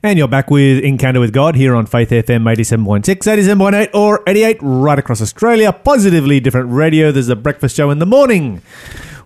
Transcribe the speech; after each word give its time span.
And 0.00 0.16
you're 0.16 0.28
back 0.28 0.48
with 0.48 0.84
Encounter 0.84 1.18
with 1.18 1.32
God 1.32 1.56
here 1.56 1.74
on 1.74 1.84
Faith 1.84 2.10
FM 2.10 2.44
87.6, 2.44 3.02
87.8, 3.02 3.92
or 3.92 4.22
88 4.28 4.58
right 4.60 4.96
across 4.96 5.20
Australia. 5.20 5.72
Positively 5.72 6.38
different 6.38 6.70
radio. 6.70 7.10
There's 7.10 7.28
a 7.28 7.34
breakfast 7.34 7.74
show 7.74 7.90
in 7.90 7.98
the 7.98 8.06
morning. 8.06 8.62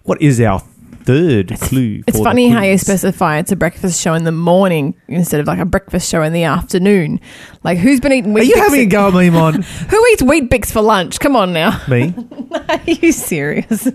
What 0.05 0.23
is 0.23 0.41
our 0.41 0.61
third 0.61 1.61
clue? 1.61 2.03
It's 2.07 2.19
funny 2.19 2.49
how 2.49 2.63
you 2.63 2.79
specify 2.79 3.37
it's 3.37 3.53
a 3.53 3.57
breakfast 3.57 4.01
show 4.01 4.15
in 4.15 4.25
the 4.25 4.33
morning 4.33 4.95
instead 5.09 5.41
of 5.41 5.47
like 5.47 5.59
a 5.59 5.67
breakfast 5.67 6.09
show 6.09 6.23
in 6.23 6.33
the 6.33 6.45
afternoon. 6.45 7.21
Like, 7.65 7.77
who's 7.77 8.01
been 8.01 8.15
eating 8.15 8.33
Wheat 8.33 8.45
Are 8.45 8.45
you 8.45 8.57
having 8.57 8.81
a 8.81 8.87
go 8.87 9.09
at 9.09 9.15
me, 9.15 9.29
Mon? 9.29 9.61
Who 9.63 10.07
eats 10.13 10.23
Weet-Bix 10.23 10.73
for 10.73 10.81
lunch? 10.81 11.21
Come 11.21 11.37
on 11.37 11.53
now. 11.53 11.79
me? 11.87 12.15
Are 12.71 12.81
you 12.87 13.13
serious? 13.13 13.87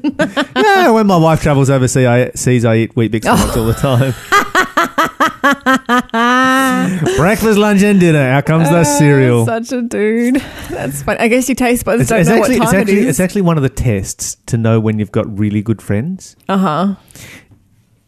Yeah, 0.56 0.92
when 0.92 1.08
my 1.08 1.18
wife 1.18 1.42
travels 1.42 1.72
overseas, 1.72 2.06
I, 2.06 2.32
sees 2.36 2.66
I 2.66 2.76
eat 2.76 2.96
Weet-Bix 2.96 3.24
for 3.24 3.30
oh. 3.30 3.34
lunch 3.34 3.58
all 3.58 3.66
the 3.66 4.14
time. 4.14 4.67
Breakfast, 7.18 7.58
lunch, 7.60 7.84
and 7.84 8.00
dinner. 8.00 8.20
Out 8.20 8.46
comes 8.46 8.70
the 8.70 8.84
cereal. 8.84 9.46
Such 9.46 9.72
a 9.72 9.82
dude. 9.84 10.36
That's 10.70 11.04
funny. 11.04 11.20
I 11.20 11.28
guess 11.28 11.48
your 11.48 11.56
taste 11.56 11.86
buds 11.86 12.02
It's, 12.02 12.10
don't 12.10 12.22
it's 12.22 12.30
know 12.30 12.38
actually, 12.38 12.60
what 12.60 12.64
it's 12.64 12.72
time 12.72 12.82
actually, 12.82 13.00
it 13.02 13.08
it's 13.08 13.20
actually 13.20 13.42
one 13.44 13.58
of 13.58 13.64
the 13.64 13.70
tests 13.70 14.38
to 14.48 14.58
know 14.58 14.80
when 14.80 14.98
you've 14.98 15.12
got 15.12 15.38
really 15.38 15.62
good 15.62 15.82
friends. 15.82 16.36
Uh 16.50 16.58
huh. 16.58 16.96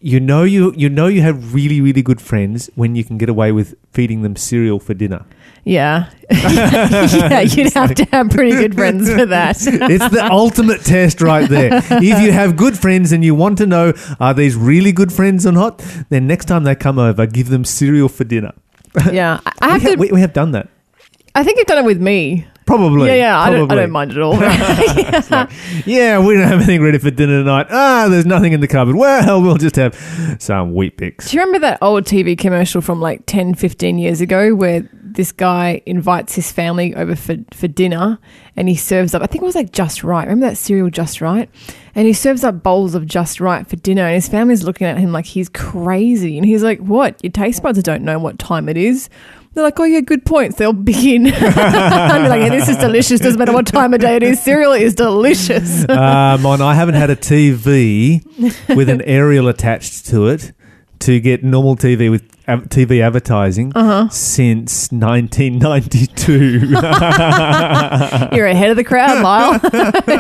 You 0.02 0.20
know 0.20 0.44
you 0.44 0.74
you 0.76 0.90
know 0.90 1.08
you 1.08 1.22
have 1.22 1.54
really 1.54 1.82
really 1.82 2.02
good 2.02 2.22
friends 2.22 2.70
when 2.76 2.96
you 2.96 3.04
can 3.04 3.18
get 3.18 3.30
away 3.30 3.52
with 3.52 3.76
feeding 3.92 4.22
them 4.24 4.36
cereal 4.36 4.80
for 4.80 4.94
dinner. 4.94 5.26
Yeah. 5.66 6.10
yeah, 6.32 7.42
you'd 7.42 7.74
have 7.74 7.94
to 7.96 8.06
have 8.06 8.30
pretty 8.30 8.52
good 8.52 8.76
friends 8.76 9.10
for 9.12 9.26
that. 9.26 9.58
It's 9.92 10.10
the 10.10 10.28
ultimate 10.32 10.82
test 10.82 11.22
right 11.22 11.50
there. 11.50 11.70
If 11.74 12.22
you 12.24 12.32
have 12.32 12.56
good 12.56 12.78
friends 12.78 13.12
and 13.12 13.24
you 13.24 13.36
want 13.36 13.58
to 13.60 13.66
know 13.66 13.94
are 14.20 14.34
these 14.34 14.56
really 14.56 14.92
good 14.92 15.12
friends 15.12 15.46
or 15.46 15.52
not, 15.52 15.80
then 16.10 16.28
next 16.28 16.46
time 16.46 16.64
they 16.64 16.76
come 16.76 17.00
over, 17.00 17.26
give 17.26 17.50
them 17.50 17.64
cereal 17.66 18.10
for 18.10 18.24
dinner. 18.24 18.54
yeah. 19.12 19.40
I- 19.46 19.52
I 19.62 19.74
We, 19.78 19.80
have 19.80 19.82
ha- 19.84 19.90
to. 19.92 19.96
we, 19.98 20.12
we 20.14 20.22
have 20.22 20.34
done 20.34 20.52
that. 20.52 20.70
I 21.36 21.44
think 21.44 21.58
you've 21.58 21.68
done 21.68 21.84
it 21.84 21.86
with 21.88 22.02
me. 22.02 22.48
Probably. 22.70 23.08
yeah, 23.08 23.16
yeah. 23.16 23.40
I 23.40 23.50
don't, 23.50 23.72
I 23.72 23.76
don't 23.76 23.90
mind 23.90 24.12
at 24.12 24.20
all. 24.20 24.34
Yeah, 25.86 26.20
we 26.24 26.36
don't 26.36 26.44
have 26.44 26.60
anything 26.60 26.84
ready 26.84 27.00
for 27.00 27.10
dinner 27.10 27.40
tonight. 27.40 27.68
Ah, 27.72 28.08
there's 28.10 28.26
nothing 28.28 28.54
in 28.54 28.60
the 28.60 28.68
cupboard. 28.68 28.96
Well, 28.96 29.42
we'll 29.42 29.58
just 29.58 29.76
have 29.78 29.96
some 30.40 30.74
Weet-Bix. 30.76 31.30
Do 31.30 31.38
you 31.38 31.42
remember 31.44 31.60
that 31.66 31.80
old 31.82 32.04
TV 32.04 32.38
commercial 32.38 32.82
from 32.82 33.02
like 33.02 33.24
10, 33.26 33.56
15 33.56 33.98
years 33.98 34.22
ago 34.22 34.54
where 34.54 34.88
this 34.92 35.32
guy 35.32 35.82
invites 35.88 36.36
his 36.36 36.52
family 36.52 36.94
over 36.96 37.16
for, 37.16 37.38
for 37.54 37.68
dinner 37.68 38.20
and 38.56 38.70
he 38.70 38.76
serves 38.76 39.16
up, 39.16 39.24
I 39.24 39.26
think 39.26 39.42
it 39.42 39.46
was 39.46 39.56
like 39.56 39.72
Just 39.72 40.04
Right. 40.04 40.26
Remember 40.28 40.48
that 40.50 40.58
cereal 40.58 40.90
Just 40.92 41.22
Right? 41.22 41.50
And 41.96 42.06
he 42.06 42.14
serves 42.14 42.44
up 42.44 42.62
bowls 42.62 42.94
of 42.94 43.08
Just 43.08 43.40
Right 43.40 43.66
for 43.68 43.78
dinner 43.78 44.04
and 44.04 44.14
his 44.16 44.28
family's 44.28 44.64
looking 44.64 44.86
at 44.86 44.98
him 45.00 45.12
like 45.12 45.26
he's 45.26 45.50
crazy. 45.50 46.38
And 46.38 46.46
he's 46.46 46.62
like, 46.64 46.80
What? 46.80 47.22
Your 47.24 47.32
taste 47.32 47.64
buds 47.64 47.82
don't 47.82 48.04
know 48.04 48.20
what 48.20 48.38
time 48.38 48.70
it 48.70 48.78
is? 48.78 49.10
They're 49.54 49.64
like, 49.64 49.80
oh 49.80 49.84
yeah, 49.84 50.02
good 50.02 50.26
points. 50.26 50.58
They'll 50.58 50.74
begin. 50.74 51.28
I'm 51.34 52.30
like, 52.30 52.42
yeah, 52.42 52.50
this 52.50 52.70
is 52.70 52.78
delicious. 52.78 53.20
Doesn't 53.20 53.40
matter 53.40 53.52
what 53.52 53.66
time 53.68 53.94
of 53.94 54.00
day 54.00 54.16
it 54.16 54.24
is. 54.24 54.42
Cereal 54.42 54.74
is 54.74 54.94
delicious. 54.94 55.88
um, 55.90 56.46
on 56.46 56.62
I 56.62 56.76
haven't 56.76 56.96
had 56.96 57.10
a 57.10 57.16
TV 57.16 58.24
with 58.76 58.90
an 58.90 59.02
aerial 59.06 59.48
attached 59.48 60.06
to 60.08 60.28
it 60.28 60.54
to 61.00 61.20
get 61.20 61.44
normal 61.44 61.76
TV 61.76 62.10
with 62.12 62.24
av- 62.48 62.64
TV 62.70 63.02
advertising 63.02 63.72
Uh-huh. 63.76 64.10
since 64.10 64.92
1992. 64.92 66.60
You're 68.36 68.48
ahead 68.48 68.70
of 68.72 68.76
the 68.78 68.84
crowd, 68.86 69.22
Lyle. 69.24 69.60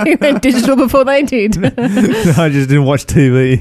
you 0.07 0.17
went 0.19 0.41
digital 0.41 0.75
before 0.75 1.03
they 1.05 1.21
did. 1.23 1.57
I 1.79 2.49
just 2.49 2.69
didn't 2.69 2.85
watch 2.85 3.05
TV. 3.05 3.59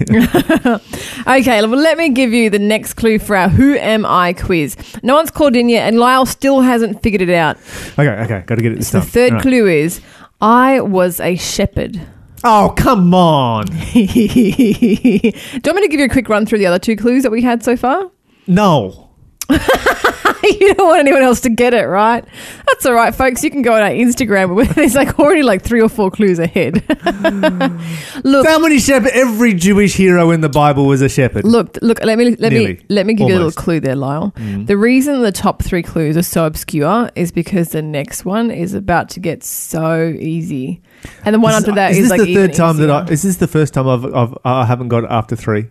Okay, 1.28 1.60
well, 1.66 1.78
let 1.78 1.98
me 1.98 2.08
give 2.08 2.32
you 2.32 2.48
the 2.48 2.58
next 2.58 2.94
clue 2.94 3.18
for 3.18 3.36
our 3.36 3.50
Who 3.50 3.74
Am 3.76 4.06
I 4.06 4.32
quiz. 4.32 4.76
No 5.02 5.14
one's 5.14 5.30
called 5.30 5.56
in 5.56 5.68
yet, 5.68 5.86
and 5.86 5.98
Lyle 5.98 6.24
still 6.24 6.62
hasn't 6.62 7.02
figured 7.02 7.20
it 7.20 7.28
out. 7.30 7.58
Okay, 7.98 8.08
okay, 8.08 8.42
got 8.46 8.54
to 8.54 8.62
get 8.62 8.72
it 8.72 8.78
this 8.78 8.90
The 8.92 9.00
time. 9.00 9.08
third 9.08 9.30
All 9.32 9.36
right. 9.36 9.42
clue 9.42 9.66
is 9.66 10.00
I 10.40 10.80
was 10.80 11.20
a 11.20 11.36
shepherd. 11.36 12.00
Oh, 12.44 12.72
come 12.76 13.12
on. 13.14 13.66
Do 13.92 14.00
you 14.00 15.32
want 15.64 15.76
me 15.76 15.82
to 15.82 15.88
give 15.88 15.98
you 16.00 16.06
a 16.06 16.08
quick 16.08 16.28
run 16.28 16.46
through 16.46 16.58
the 16.58 16.66
other 16.66 16.78
two 16.78 16.96
clues 16.96 17.22
that 17.24 17.30
we 17.30 17.42
had 17.42 17.62
so 17.64 17.76
far? 17.76 18.10
No. 18.46 19.07
you 20.42 20.74
don't 20.74 20.86
want 20.86 21.00
anyone 21.00 21.22
else 21.22 21.40
to 21.42 21.48
get 21.48 21.72
it, 21.74 21.84
right? 21.86 22.24
That's 22.66 22.84
all 22.86 22.92
right, 22.92 23.14
folks. 23.14 23.42
You 23.42 23.50
can 23.50 23.62
go 23.62 23.74
on 23.74 23.82
our 23.82 23.88
Instagram 23.90 24.54
where 24.54 24.66
there's 24.66 24.94
like 24.94 25.18
already 25.18 25.42
like 25.42 25.62
three 25.62 25.80
or 25.80 25.88
four 25.88 26.10
clues 26.10 26.38
ahead. 26.38 26.84
Look, 28.24 28.46
How 28.46 28.58
many 28.58 28.78
shepherd? 28.78 29.12
Every 29.14 29.54
Jewish 29.54 29.94
hero 29.94 30.30
in 30.30 30.40
the 30.40 30.48
Bible 30.48 30.86
was 30.86 31.00
a 31.00 31.08
shepherd. 31.08 31.44
Look, 31.44 31.78
look. 31.82 32.02
Let 32.04 32.18
me 32.18 32.36
let 32.36 32.52
Nearly. 32.52 32.74
me 32.74 32.80
let 32.88 33.06
me 33.06 33.14
give 33.14 33.28
you 33.28 33.34
a 33.34 33.36
little 33.36 33.52
clue 33.52 33.80
there, 33.80 33.96
Lyle. 33.96 34.32
Mm. 34.36 34.66
The 34.66 34.76
reason 34.76 35.20
the 35.22 35.32
top 35.32 35.62
three 35.62 35.82
clues 35.82 36.16
are 36.16 36.22
so 36.22 36.44
obscure 36.46 37.10
is 37.14 37.32
because 37.32 37.70
the 37.70 37.82
next 37.82 38.24
one 38.24 38.50
is 38.50 38.74
about 38.74 39.08
to 39.10 39.20
get 39.20 39.42
so 39.44 40.14
easy, 40.18 40.82
and 41.24 41.34
the 41.34 41.40
one 41.40 41.52
Is- 41.52 41.60
after 41.60 41.72
that 41.74 41.92
is 41.92 41.98
is, 41.98 42.02
this 42.10 42.18
like 42.18 42.26
the 42.26 42.34
third 42.34 42.54
time 42.54 42.76
that 42.78 42.90
I? 42.90 43.04
Is 43.06 43.22
this 43.22 43.36
the 43.36 43.46
first 43.48 43.74
time 43.74 43.88
I've, 43.88 44.04
I've 44.14 44.36
I 44.44 44.64
haven't 44.64 44.88
got 44.88 45.04
it 45.04 45.10
after 45.10 45.36
three? 45.36 45.68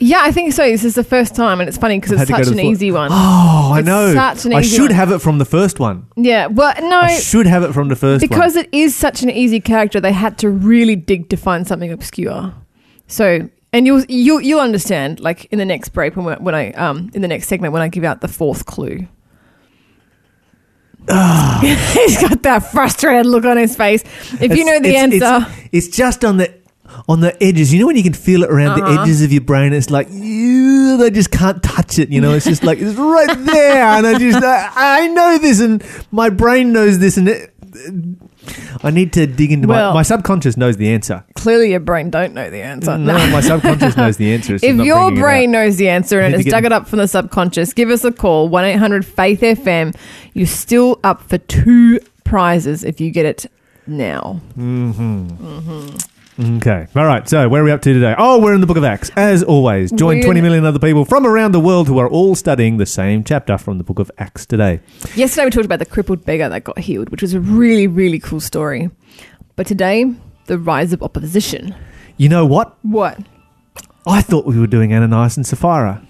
Yeah, 0.00 0.20
I 0.22 0.32
think 0.32 0.52
so. 0.52 0.64
This 0.64 0.84
is 0.84 0.94
the 0.96 1.04
first 1.04 1.34
time, 1.36 1.60
and 1.60 1.68
it's 1.68 1.78
funny 1.78 1.98
because 1.98 2.12
it's 2.12 2.20
had 2.20 2.26
to 2.26 2.32
go 2.32 2.38
such 2.38 2.46
to 2.46 2.50
an 2.52 2.56
the- 2.58 2.64
easy 2.64 2.90
one. 2.90 3.10
Oh, 3.12 3.70
I 3.74 3.78
It's 3.78 3.86
know. 3.86 4.12
such 4.12 4.44
an 4.44 4.52
easy. 4.52 4.56
I 4.56 4.60
easy 4.60 4.76
should 4.76 4.82
one. 4.90 4.96
have 4.96 5.12
it 5.12 5.18
from 5.20 5.38
the 5.38 5.44
first 5.44 5.78
one. 5.80 6.06
Yeah, 6.16 6.46
well, 6.46 6.74
no, 6.80 7.00
I 7.00 7.16
should 7.16 7.46
have 7.46 7.62
it 7.62 7.72
from 7.72 7.88
the 7.88 7.96
first 7.96 8.22
one. 8.22 8.28
because 8.28 8.56
it 8.56 8.68
is 8.72 8.94
such 8.94 9.22
an 9.22 9.30
easy 9.30 9.60
character, 9.60 10.00
they 10.00 10.12
had 10.12 10.36
to 10.38 10.50
really 10.50 10.96
dig 10.96 11.28
to 11.30 11.36
find 11.36 11.66
something 11.66 11.92
obscure. 11.92 12.52
So, 13.06 13.48
and 13.72 13.86
you'll 13.86 14.04
you'll 14.08 14.40
you'll 14.40 14.60
understand 14.60 15.20
like 15.20 15.44
in 15.46 15.58
the 15.58 15.64
next 15.64 15.90
break 15.90 16.16
when 16.16 16.26
we- 16.26 16.32
when 16.44 16.54
I 16.54 16.72
um 16.72 17.10
in 17.14 17.22
the 17.22 17.28
next 17.28 17.46
segment 17.48 17.72
when 17.72 17.82
I 17.82 17.88
give 17.88 18.04
out 18.04 18.20
the 18.20 18.28
fourth 18.28 18.66
clue. 18.66 19.06
He's 21.06 22.20
got 22.20 22.42
that 22.44 22.70
frustrated 22.72 23.26
look 23.26 23.44
on 23.44 23.56
his 23.58 23.76
face. 23.76 24.02
If 24.40 24.56
you 24.56 24.62
It's- 24.62 24.66
know 24.66 24.80
the 24.80 24.88
it's- 24.96 25.22
answer, 25.22 25.46
It's, 25.70 25.86
it's 25.88 25.96
just 25.96 26.24
on 26.24 26.38
the 26.38 26.52
on 27.08 27.20
the 27.20 27.40
edges. 27.42 27.72
You 27.72 27.80
know 27.80 27.86
when 27.86 27.96
you 27.96 28.02
can 28.02 28.12
feel 28.14 28.42
it 28.44 28.50
around 28.50 28.78
the 28.78 28.84
Uh-huh. 28.84 29.02
edges 29.02 29.22
of 29.22 29.32
your 29.32 29.40
brain. 29.42 29.72
It's 29.72 29.90
like 29.90 30.08
you, 30.10 30.96
they 30.96 31.10
just 31.10 31.30
can't 31.30 31.62
touch 31.62 31.98
it. 31.98 32.08
You 32.10 32.20
know, 32.20 32.32
it's 32.34 32.46
just 32.46 32.64
like 32.64 32.78
it's 32.80 32.96
right 32.98 33.36
there, 33.46 33.84
and 33.84 34.06
I 34.06 34.18
just 34.18 34.42
I, 34.42 34.70
I 35.04 35.06
know 35.08 35.38
this, 35.38 35.60
and 35.60 35.82
my 36.10 36.30
brain 36.30 36.72
knows 36.72 36.98
this, 36.98 37.16
and 37.16 37.28
it, 37.28 37.50
I 38.84 38.90
need 38.90 39.12
to 39.14 39.26
dig 39.26 39.50
into 39.52 39.66
Well- 39.68 39.90
my 39.92 40.00
my 40.00 40.02
subconscious 40.02 40.56
knows 40.56 40.76
the 40.76 40.88
answer. 40.90 41.24
clearly 41.34 41.70
your 41.70 41.80
brain 41.80 42.10
don't 42.10 42.34
know 42.34 42.48
the 42.50 42.62
answer. 42.62 42.96
No, 42.98 43.14
my 43.30 43.40
subconscious 43.40 43.96
knows 43.96 44.16
the 44.16 44.32
answer. 44.32 44.54
If 44.56 44.76
your 44.76 45.10
brain 45.10 45.50
knows 45.50 45.76
the 45.76 45.88
answer 45.88 46.20
and 46.20 46.34
it's 46.34 46.44
dug 46.48 46.64
it 46.64 46.72
up 46.72 46.86
from 46.88 46.98
the 47.00 47.08
subconscious, 47.08 47.72
give 47.72 47.90
us 47.90 48.04
a 48.04 48.12
call 48.12 48.48
1 48.48 48.64
800 48.64 49.04
Faith 49.04 49.40
FM. 49.40 49.94
You're 50.34 50.46
still 50.46 51.00
up 51.04 51.22
for 51.22 51.38
two 51.38 51.98
prizes 52.24 52.84
if 52.84 53.00
you 53.00 53.10
get 53.10 53.26
it 53.26 53.46
now. 53.86 54.40
Okay. 56.38 56.86
All 56.96 57.04
right. 57.06 57.28
So, 57.28 57.48
where 57.48 57.62
are 57.62 57.64
we 57.64 57.70
up 57.70 57.80
to 57.82 57.92
today? 57.92 58.14
Oh, 58.18 58.40
we're 58.40 58.54
in 58.54 58.60
the 58.60 58.66
book 58.66 58.76
of 58.76 58.82
Acts. 58.84 59.10
As 59.16 59.42
always, 59.44 59.92
join 59.92 60.16
We're- 60.16 60.24
20 60.24 60.40
million 60.40 60.64
other 60.64 60.80
people 60.80 61.04
from 61.04 61.26
around 61.26 61.52
the 61.52 61.60
world 61.60 61.86
who 61.86 61.98
are 61.98 62.08
all 62.08 62.34
studying 62.34 62.76
the 62.78 62.86
same 62.86 63.22
chapter 63.22 63.56
from 63.56 63.78
the 63.78 63.84
book 63.84 64.00
of 64.00 64.10
Acts 64.18 64.44
today. 64.44 64.80
Yesterday 65.14 65.44
we 65.44 65.50
talked 65.52 65.64
about 65.66 65.78
the 65.78 65.86
crippled 65.86 66.24
beggar 66.24 66.48
that 66.48 66.64
got 66.64 66.78
healed, 66.80 67.10
which 67.10 67.22
was 67.22 67.34
a 67.34 67.40
really, 67.40 67.86
really 67.86 68.18
cool 68.18 68.40
story. 68.40 68.90
But 69.54 69.68
today, 69.68 70.12
the 70.46 70.58
rise 70.58 70.92
of 70.92 71.02
opposition. 71.04 71.72
You 72.16 72.28
know 72.28 72.44
what? 72.46 72.76
What? 72.82 73.18
I 74.06 74.20
thought 74.20 74.44
we 74.44 74.58
were 74.58 74.66
doing 74.66 74.92
Ananias 74.92 75.36
and 75.36 75.46
Sapphira. 75.46 76.02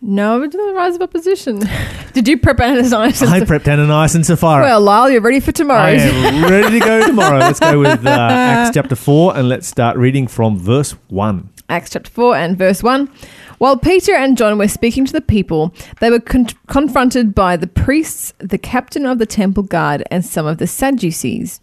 No, 0.00 0.38
we're 0.38 0.46
doing 0.46 0.66
the 0.68 0.74
rise 0.74 0.94
of 0.94 1.02
opposition. 1.02 1.60
Did 2.12 2.28
you 2.28 2.38
prep 2.38 2.60
Ananias? 2.60 3.20
and 3.20 3.30
I 3.30 3.40
prepped 3.40 3.66
Ananias 3.66 4.14
and 4.14 4.24
Sapphira. 4.24 4.62
Well, 4.62 4.80
Lyle, 4.80 5.10
you're 5.10 5.20
ready 5.20 5.40
for 5.40 5.50
tomorrow. 5.52 5.80
I 5.80 5.90
am 5.90 6.44
ready 6.50 6.78
to 6.78 6.84
go 6.84 7.06
tomorrow. 7.06 7.38
Let's 7.40 7.58
go 7.60 7.80
with 7.80 8.06
uh, 8.06 8.08
Acts 8.30 8.74
chapter 8.74 8.94
4 8.94 9.36
and 9.36 9.48
let's 9.48 9.66
start 9.66 9.96
reading 9.96 10.28
from 10.28 10.56
verse 10.58 10.92
1. 11.08 11.48
Acts 11.68 11.90
chapter 11.90 12.10
4 12.10 12.36
and 12.36 12.56
verse 12.56 12.82
1. 12.82 13.10
While 13.58 13.76
Peter 13.76 14.14
and 14.14 14.38
John 14.38 14.56
were 14.56 14.68
speaking 14.68 15.04
to 15.04 15.12
the 15.12 15.20
people, 15.20 15.74
they 16.00 16.10
were 16.10 16.20
con- 16.20 16.46
confronted 16.68 17.34
by 17.34 17.56
the 17.56 17.66
priests, 17.66 18.32
the 18.38 18.56
captain 18.56 19.04
of 19.04 19.18
the 19.18 19.26
temple 19.26 19.64
guard, 19.64 20.04
and 20.12 20.24
some 20.24 20.46
of 20.46 20.58
the 20.58 20.68
Sadducees. 20.68 21.60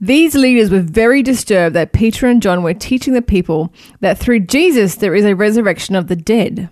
These 0.00 0.36
leaders 0.36 0.70
were 0.70 0.80
very 0.80 1.20
disturbed 1.20 1.74
that 1.74 1.92
Peter 1.92 2.28
and 2.28 2.40
John 2.40 2.62
were 2.62 2.74
teaching 2.74 3.12
the 3.14 3.22
people 3.22 3.72
that 3.98 4.18
through 4.18 4.40
Jesus 4.40 4.94
there 4.94 5.16
is 5.16 5.24
a 5.24 5.34
resurrection 5.34 5.96
of 5.96 6.06
the 6.06 6.16
dead. 6.16 6.68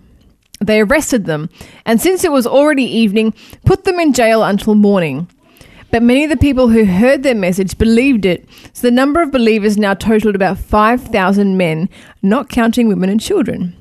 They 0.61 0.79
arrested 0.79 1.25
them, 1.25 1.49
and 1.85 1.99
since 1.99 2.23
it 2.23 2.31
was 2.31 2.45
already 2.45 2.83
evening, 2.83 3.33
put 3.65 3.83
them 3.83 3.99
in 3.99 4.13
jail 4.13 4.43
until 4.43 4.75
morning. 4.75 5.27
But 5.91 6.03
many 6.03 6.23
of 6.23 6.29
the 6.29 6.37
people 6.37 6.69
who 6.69 6.85
heard 6.85 7.23
their 7.23 7.35
message 7.35 7.77
believed 7.77 8.25
it, 8.25 8.47
so 8.71 8.87
the 8.87 8.91
number 8.91 9.21
of 9.21 9.31
believers 9.31 9.77
now 9.77 9.93
totaled 9.93 10.35
about 10.35 10.57
5,000 10.57 11.57
men, 11.57 11.89
not 12.21 12.47
counting 12.47 12.87
women 12.87 13.09
and 13.09 13.19
children. 13.19 13.75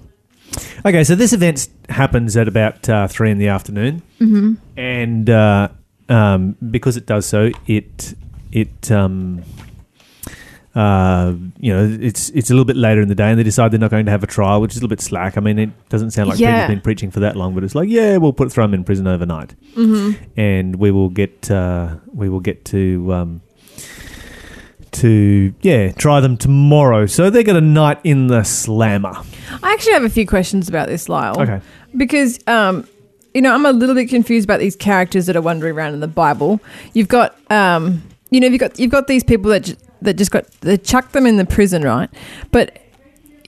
Okay, 0.85 1.05
so 1.05 1.15
this 1.15 1.33
event 1.33 1.69
happens 1.89 2.37
at 2.37 2.49
about 2.49 2.89
uh, 2.89 3.07
3 3.07 3.31
in 3.31 3.39
the 3.39 3.49
afternoon. 3.49 4.03
Mm-hmm. 4.21 4.55
And 4.77 5.31
uh, 5.31 5.69
um, 6.09 6.57
because 6.71 6.97
it 6.97 7.07
does 7.07 7.27
so, 7.27 7.51
it, 7.67 8.15
it 8.51 8.91
um, 8.91 9.43
uh, 10.75 11.35
you 11.59 11.73
know, 11.73 11.99
it's 12.01 12.31
it's 12.31 12.49
a 12.51 12.53
little 12.55 12.65
bit 12.65 12.77
later 12.77 13.01
in 13.01 13.09
the 13.09 13.15
day, 13.15 13.31
and 13.31 13.39
they 13.39 13.43
decide 13.43 13.73
they're 13.73 13.81
not 13.81 13.91
going 13.91 14.05
to 14.07 14.13
have 14.13 14.23
a 14.23 14.27
trial, 14.29 14.61
which 14.61 14.73
is 14.73 14.77
a 14.77 14.81
little 14.81 14.89
bit 14.89 15.01
slack. 15.01 15.37
I 15.37 15.41
mean, 15.41 15.59
it 15.59 15.89
doesn't 15.89 16.13
sound 16.13 16.29
like 16.29 16.39
Yeah. 16.39 16.61
Peter's 16.67 16.77
been 16.77 16.81
preaching 16.83 17.11
for 17.11 17.21
that 17.21 17.35
long, 17.37 17.55
but 17.55 17.65
it's 17.65 17.75
like, 17.75 17.89
yeah, 17.89 18.17
we'll 18.19 18.33
put 18.33 18.53
throw 18.53 18.65
him 18.65 18.75
in 18.75 18.85
prison 18.85 19.07
overnight, 19.09 19.55
Mm-hmm. 19.77 20.23
and 20.41 20.77
we 20.77 20.91
will 20.91 21.09
get 21.09 21.51
uh, 21.51 21.97
we 22.15 22.29
will 22.29 22.41
get 22.41 22.65
to 22.67 23.13
um, 23.13 23.41
to 24.93 25.55
yeah 25.63 25.93
try 25.93 26.21
them 26.21 26.37
tomorrow. 26.37 27.07
So 27.07 27.31
they 27.31 27.43
got 27.45 27.57
a 27.57 27.61
night 27.61 27.99
in 28.05 28.27
the 28.29 28.43
slammer. 28.45 29.13
I 29.63 29.73
actually 29.73 29.93
have 29.95 30.05
a 30.05 30.09
few 30.11 30.27
questions 30.27 30.69
about 30.69 30.89
this, 30.89 31.09
Lyle. 31.09 31.41
Okay. 31.41 31.61
Because, 31.97 32.39
um, 32.47 32.87
you 33.35 33.43
know, 33.43 33.53
I'm 33.53 33.67
a 33.67 33.73
little 33.73 33.95
bit 33.97 34.09
confused 34.09 34.45
about 34.47 34.61
these 34.61 34.77
characters 34.77 35.27
that 35.27 35.35
are 35.37 35.43
wandering 35.43 35.75
around 35.75 35.95
in 35.95 36.01
the 36.01 36.07
Bible. 36.09 36.61
You've 36.93 37.09
got, 37.09 37.37
um, 37.51 38.03
you 38.31 38.39
know, 38.41 38.47
you've 38.47 38.61
got 38.61 38.79
you've 38.79 38.93
got 38.93 39.07
these 39.09 39.25
people 39.25 39.51
that 39.51 39.75
that 40.03 40.15
just 40.15 40.31
got 40.31 40.51
they 40.61 40.77
chucked 40.77 41.13
them 41.13 41.27
in 41.27 41.37
the 41.37 41.45
prison, 41.47 41.83
right? 41.83 42.09
But 42.51 42.79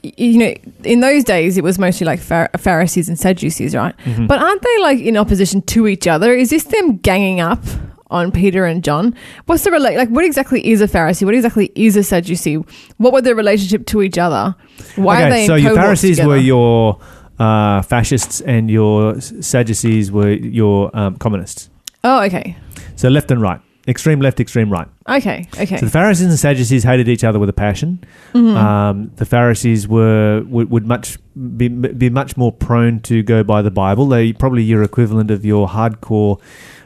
you 0.03 0.37
know, 0.39 0.53
in 0.85 1.01
those 1.01 1.23
days, 1.23 1.57
it 1.57 1.63
was 1.63 1.79
mostly 1.79 2.05
like 2.05 2.19
Phar- 2.19 2.51
Pharisees 2.59 3.09
and 3.09 3.17
Sadducees, 3.19 3.75
right? 3.75 3.95
Mhm. 4.05 4.27
But 4.27 4.41
aren't 4.41 4.61
they 4.63 4.79
like 4.81 4.99
in 4.99 5.17
opposition 5.17 5.63
to 5.63 5.87
each 5.87 6.09
other? 6.09 6.35
Is 6.35 6.51
this 6.51 6.65
them 6.65 6.97
ganging 6.97 7.41
up 7.41 7.63
on 8.11 8.33
Peter 8.33 8.65
and 8.67 8.83
John? 8.83 9.15
What's 9.47 9.63
the 9.63 9.71
rela- 9.71 9.97
like? 9.97 10.09
What 10.09 10.25
exactly 10.25 10.67
is 10.69 10.81
a 10.81 10.89
Pharisee? 10.89 11.25
What 11.25 11.35
exactly 11.37 11.71
is 11.77 11.97
a 11.97 12.03
Sadducee? 12.03 12.57
What 12.99 13.13
were 13.13 13.23
their 13.23 13.37
relationship 13.37 13.87
to 13.87 14.03
each 14.03 14.19
other? 14.19 14.57
Why 14.97 15.23
are 15.23 15.31
they 15.31 15.43
in 15.43 15.47
so 15.47 15.55
your 15.55 15.75
Pharisees 15.77 16.17
together? 16.17 16.29
were 16.31 16.37
your 16.37 16.99
uh, 17.39 17.83
fascists, 17.83 18.41
and 18.41 18.69
your 18.71 19.21
Sadducees 19.21 20.11
were 20.11 20.31
your 20.33 20.91
um, 20.97 21.17
communists. 21.17 21.71
Oh, 22.05 22.23
okay. 22.25 22.57
So 22.97 23.09
left 23.09 23.31
and 23.31 23.41
right, 23.41 23.61
extreme 23.89 24.21
left, 24.21 24.39
extreme 24.41 24.71
right. 24.71 24.87
Okay, 25.09 25.47
okay. 25.59 25.77
So 25.79 25.87
the 25.87 25.91
Pharisees 25.91 26.27
and 26.29 26.39
Sadducees 26.39 26.85
hated 26.85 27.09
each 27.09 27.25
other 27.25 27.39
with 27.39 27.49
a 27.49 27.53
passion. 27.53 28.03
Mhm. 28.35 28.57
Um, 28.57 29.11
the 29.17 29.25
Pharisees 29.27 29.89
were 29.89 30.43
would, 30.47 30.71
would 30.71 30.87
much 30.87 31.19
be, 31.57 31.69
be 31.69 32.11
much 32.11 32.37
more 32.37 32.53
prone 32.53 33.01
to 33.01 33.23
go 33.23 33.43
by 33.43 33.63
the 33.63 33.71
Bible. 33.71 34.07
They 34.07 34.33
probably 34.33 34.63
your 34.63 34.83
equivalent 34.83 35.31
of 35.31 35.45
your 35.45 35.69
hardcore 35.69 36.39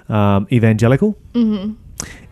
um, 0.09 0.47
evangelical, 0.53 1.19
Mhm. 1.35 1.75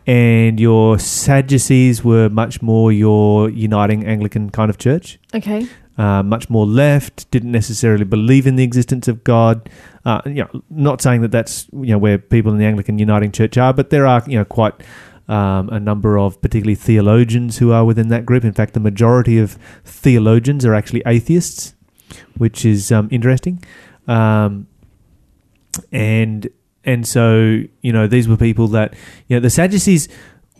and 0.06 0.60
your 0.60 0.98
Sadducees 0.98 2.04
were 2.04 2.28
much 2.28 2.62
more 2.62 2.92
your 2.92 3.50
uniting 3.50 4.04
Anglican 4.06 4.50
kind 4.50 4.70
of 4.70 4.78
church. 4.78 5.18
Okay. 5.34 5.66
Uh, 5.96 6.22
much 6.22 6.50
more 6.50 6.66
left, 6.66 7.30
didn't 7.30 7.52
necessarily 7.52 8.04
believe 8.04 8.46
in 8.46 8.56
the 8.56 8.64
existence 8.64 9.06
of 9.08 9.22
God. 9.24 9.68
Uh, 10.04 10.20
you 10.26 10.34
know, 10.34 10.62
not 10.70 11.00
saying 11.00 11.22
that 11.22 11.32
that's 11.32 11.66
you 11.72 11.92
know 11.92 11.98
where 11.98 12.18
people 12.18 12.52
in 12.52 12.58
the 12.58 12.64
Anglican 12.66 12.98
Uniting 12.98 13.32
Church 13.32 13.56
are, 13.56 13.72
but 13.72 13.90
there 13.90 14.06
are 14.06 14.22
you 14.26 14.38
know 14.38 14.44
quite 14.44 14.74
um, 15.28 15.68
a 15.70 15.80
number 15.80 16.18
of 16.18 16.40
particularly 16.42 16.74
theologians 16.74 17.58
who 17.58 17.72
are 17.72 17.84
within 17.84 18.08
that 18.08 18.26
group. 18.26 18.44
In 18.44 18.52
fact, 18.52 18.74
the 18.74 18.80
majority 18.80 19.38
of 19.38 19.58
theologians 19.84 20.64
are 20.66 20.74
actually 20.74 21.02
atheists, 21.06 21.74
which 22.36 22.66
is 22.66 22.92
um, 22.92 23.08
interesting. 23.10 23.64
Um, 24.06 24.66
and 25.90 26.48
and 26.84 27.06
so 27.08 27.62
you 27.80 27.92
know 27.92 28.06
these 28.06 28.28
were 28.28 28.36
people 28.36 28.68
that 28.68 28.94
you 29.28 29.36
know 29.36 29.40
the 29.40 29.50
Sadducees 29.50 30.08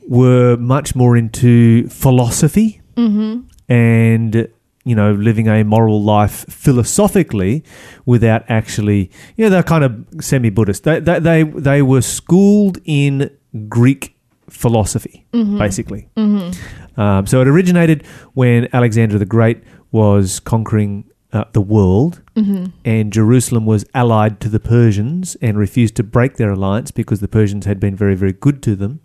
were 0.09 0.57
much 0.57 0.95
more 0.95 1.17
into 1.17 1.89
philosophy 1.89 2.81
Mm-hmm. 2.97 3.73
and 3.73 4.49
you 4.85 4.95
know 4.95 5.13
living 5.13 5.49
a 5.49 5.63
moral 5.65 6.03
life 6.03 6.45
philosophically 6.49 7.65
without 8.07 8.45
actually 8.49 9.11
you 9.37 9.45
know 9.45 9.51
they're 9.51 9.63
kind 9.63 9.85
of 9.85 10.05
semi-buddhist 10.21 10.85
they 10.85 11.01
they 11.01 11.19
they, 11.19 11.43
they 11.43 11.83
were 11.83 12.03
schooled 12.03 12.79
in 12.85 13.31
greek 13.69 14.17
philosophy 14.49 15.27
Mm-hmm. 15.33 15.59
basically 15.59 16.09
Mm-hmm. 16.17 17.01
um, 17.01 17.27
so 17.27 17.41
it 17.41 17.49
originated 17.49 18.05
when 18.35 18.69
alexander 18.73 19.19
the 19.19 19.27
great 19.27 19.63
was 19.91 20.39
conquering 20.41 21.05
uh, 21.33 21.45
the 21.53 21.61
world 21.61 22.21
Mm-hmm. 22.37 22.65
and 22.85 23.13
Jerusalem 23.13 23.65
was 23.65 23.85
allied 23.95 24.41
to 24.41 24.49
the 24.49 24.59
Persians 24.59 25.37
and 25.41 25.57
refused 25.57 25.95
to 25.97 26.03
break 26.03 26.37
their 26.37 26.51
alliance 26.51 26.91
because 26.91 27.21
the 27.21 27.29
Persians 27.29 27.65
had 27.65 27.79
been 27.79 27.95
very, 27.95 28.17
very 28.17 28.33
good 28.33 28.61
to 28.65 28.75
them. 28.75 28.99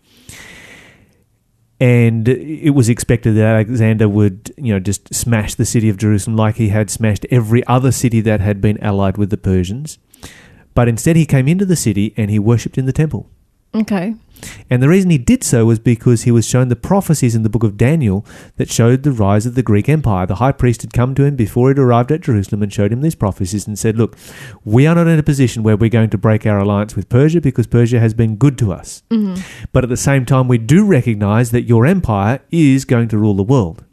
And 1.80 2.28
it 2.28 2.72
was 2.72 2.90
expected 2.90 3.36
that 3.36 3.56
Alexander 3.56 4.10
would, 4.10 4.54
you 4.58 4.74
know, 4.74 4.80
just 4.80 5.14
smash 5.14 5.56
the 5.56 5.66
city 5.66 5.88
of 5.88 5.96
Jerusalem 5.96 6.36
like 6.36 6.56
he 6.56 6.70
had 6.70 6.90
smashed 6.90 7.26
every 7.31 7.66
other 7.68 7.92
city 7.92 8.20
that 8.22 8.42
had 8.42 8.60
been 8.60 8.78
allied 8.84 9.18
with 9.18 9.30
the 9.30 9.38
Persians. 9.38 9.98
But 10.74 10.90
instead, 10.90 11.16
he 11.16 11.26
came 11.26 11.48
into 11.48 11.66
the 11.66 11.78
city 11.78 12.14
and 12.18 12.30
he 12.30 12.38
worshipped 12.38 12.78
in 12.78 12.86
the 12.86 12.92
temple. 12.92 13.30
Okay. 13.74 14.16
And 14.69 14.81
the 14.81 14.89
reason 14.89 15.10
he 15.10 15.18
did 15.18 15.44
so 15.44 15.66
was 15.66 15.80
because 15.80 16.24
he 16.24 16.31
was 16.31 16.48
shown 16.48 16.69
the 16.69 16.75
prophecies 16.75 17.36
in 17.36 17.44
the 17.44 17.50
book 17.50 17.63
of 17.63 17.77
Daniel 17.77 18.25
that 18.56 18.71
showed 18.71 19.04
the 19.04 19.12
rise 19.12 19.45
of 19.45 19.56
the 19.56 19.63
Greek 19.63 19.89
Empire. 19.89 20.25
The 20.25 20.36
high 20.36 20.54
priest 20.54 20.81
had 20.81 20.94
come 20.94 21.13
to 21.16 21.24
him 21.24 21.36
before 21.36 21.69
he'd 21.69 21.80
arrived 21.80 22.12
at 22.12 22.21
Jerusalem 22.21 22.63
and 22.63 22.74
showed 22.74 22.92
him 22.92 23.01
these 23.01 23.16
prophecies 23.16 23.68
and 23.68 23.77
said, 23.77 23.98
Look, 23.98 24.18
we 24.63 24.88
are 24.88 24.95
not 24.95 25.07
in 25.07 25.19
a 25.19 25.24
position 25.24 25.63
where 25.63 25.75
we're 25.75 25.89
going 25.89 26.10
to 26.12 26.18
break 26.18 26.45
our 26.45 26.60
alliance 26.60 26.95
with 26.95 27.10
Persia 27.10 27.42
because 27.42 27.68
Persia 27.68 28.00
has 28.00 28.13
been 28.13 28.38
good 28.38 28.57
to 28.60 28.71
us. 28.71 29.04
Mm-hmm. 29.10 29.42
But 29.71 29.83
at 29.83 29.89
the 29.89 29.98
same 29.98 30.25
time, 30.25 30.48
we 30.48 30.57
do 30.57 30.86
recognize 30.86 31.51
that 31.51 31.63
your 31.63 31.86
empire 31.86 32.39
is 32.51 32.86
going 32.86 33.10
to 33.10 33.18
rule 33.18 33.36
the 33.36 33.44
world. 33.44 33.83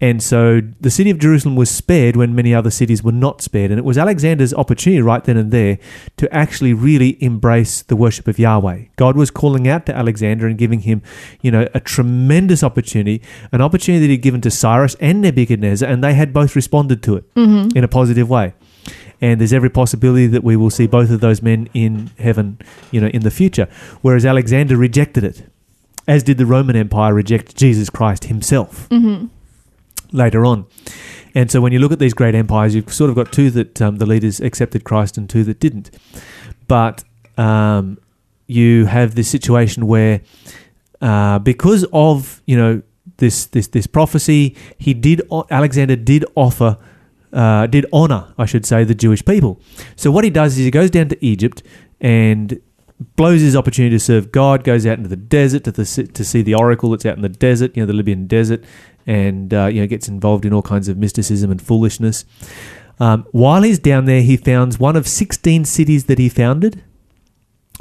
And 0.00 0.22
so 0.22 0.62
the 0.80 0.90
city 0.90 1.10
of 1.10 1.18
Jerusalem 1.18 1.56
was 1.56 1.70
spared 1.70 2.16
when 2.16 2.34
many 2.34 2.54
other 2.54 2.70
cities 2.70 3.02
were 3.02 3.12
not 3.12 3.42
spared. 3.42 3.70
And 3.70 3.78
it 3.78 3.84
was 3.84 3.98
Alexander's 3.98 4.54
opportunity 4.54 5.02
right 5.02 5.22
then 5.22 5.36
and 5.36 5.50
there 5.50 5.78
to 6.16 6.34
actually 6.34 6.72
really 6.72 7.22
embrace 7.22 7.82
the 7.82 7.96
worship 7.96 8.26
of 8.26 8.38
Yahweh. 8.38 8.84
God 8.96 9.14
was 9.16 9.30
calling 9.30 9.68
out 9.68 9.84
to 9.86 9.94
Alexander 9.94 10.46
and 10.46 10.56
giving 10.56 10.80
him, 10.80 11.02
you 11.42 11.50
know, 11.50 11.68
a 11.74 11.80
tremendous 11.80 12.62
opportunity, 12.64 13.20
an 13.52 13.60
opportunity 13.60 14.06
that 14.06 14.10
he'd 14.10 14.22
given 14.22 14.40
to 14.40 14.50
Cyrus 14.50 14.96
and 15.00 15.20
Nebuchadnezzar, 15.20 15.88
and 15.88 16.02
they 16.02 16.14
had 16.14 16.32
both 16.32 16.56
responded 16.56 17.02
to 17.02 17.16
it 17.16 17.34
Mm-hmm. 17.34 17.76
in 17.76 17.84
a 17.84 17.88
positive 17.88 18.30
way. 18.30 18.54
And 19.20 19.38
there's 19.38 19.52
every 19.52 19.68
possibility 19.68 20.26
that 20.28 20.42
we 20.42 20.56
will 20.56 20.70
see 20.70 20.86
both 20.86 21.10
of 21.10 21.20
those 21.20 21.42
men 21.42 21.68
in 21.74 22.10
heaven, 22.18 22.58
you 22.90 23.02
know, 23.02 23.08
in 23.08 23.20
the 23.20 23.30
future. 23.30 23.68
Whereas 24.00 24.24
Alexander 24.24 24.78
rejected 24.78 25.24
it, 25.24 25.42
as 26.08 26.22
did 26.22 26.38
the 26.38 26.46
Roman 26.46 26.74
Empire 26.74 27.12
reject 27.12 27.54
Jesus 27.54 27.90
Christ 27.90 28.24
himself 28.24 28.88
Mm-hmm. 28.88 29.26
Later 30.12 30.44
on. 30.44 30.66
And 31.34 31.50
so 31.50 31.60
when 31.60 31.72
you 31.72 31.78
look 31.78 31.92
at 31.92 31.98
these 31.98 32.14
great 32.14 32.34
empires, 32.34 32.74
you've 32.74 32.92
sort 32.92 33.10
of 33.10 33.16
got 33.16 33.32
two 33.32 33.50
that 33.50 33.80
um, 33.80 33.96
the 33.96 34.06
leaders 34.06 34.40
accepted 34.40 34.84
Christ 34.84 35.16
and 35.16 35.28
two 35.28 35.44
that 35.44 35.60
didn't. 35.60 35.90
But 36.66 37.04
um, 37.36 37.98
you 38.46 38.86
have 38.86 39.14
this 39.14 39.28
situation 39.28 39.86
where, 39.86 40.22
uh, 41.00 41.38
because 41.38 41.86
of 41.92 42.42
you 42.46 42.56
know 42.56 42.82
this 43.18 43.46
this 43.46 43.68
this 43.68 43.86
prophecy, 43.86 44.56
he 44.78 44.94
did 44.94 45.22
Alexander 45.50 45.96
did 45.96 46.24
offer. 46.34 46.76
Uh, 47.32 47.64
did 47.68 47.86
honor, 47.92 48.34
I 48.38 48.44
should 48.44 48.66
say, 48.66 48.82
the 48.82 48.92
Jewish 48.92 49.24
people. 49.24 49.60
So 49.94 50.10
what 50.10 50.24
he 50.24 50.30
does 50.30 50.58
is 50.58 50.64
he 50.64 50.70
goes 50.72 50.90
down 50.90 51.10
to 51.10 51.24
Egypt 51.24 51.62
and 52.00 52.60
blows 53.16 53.40
his 53.40 53.54
opportunity 53.54 53.94
to 53.94 54.00
serve 54.00 54.32
God. 54.32 54.64
Goes 54.64 54.84
out 54.84 54.98
into 54.98 55.08
the 55.08 55.16
desert 55.16 55.62
to 55.64 55.70
the, 55.70 55.84
to 56.12 56.24
see 56.24 56.42
the 56.42 56.54
oracle 56.54 56.90
that's 56.90 57.06
out 57.06 57.14
in 57.14 57.22
the 57.22 57.28
desert, 57.28 57.76
you 57.76 57.82
know, 57.82 57.86
the 57.86 57.92
Libyan 57.92 58.26
desert, 58.26 58.64
and 59.06 59.52
uh, 59.52 59.66
you 59.66 59.80
know 59.80 59.86
gets 59.86 60.08
involved 60.08 60.44
in 60.44 60.52
all 60.52 60.62
kinds 60.62 60.88
of 60.88 60.96
mysticism 60.96 61.50
and 61.50 61.60
foolishness. 61.60 62.24
Um, 62.98 63.26
while 63.32 63.62
he's 63.62 63.78
down 63.78 64.04
there, 64.04 64.22
he 64.22 64.36
founds 64.36 64.78
one 64.78 64.96
of 64.96 65.08
sixteen 65.08 65.64
cities 65.64 66.04
that 66.04 66.18
he 66.18 66.28
founded, 66.28 66.82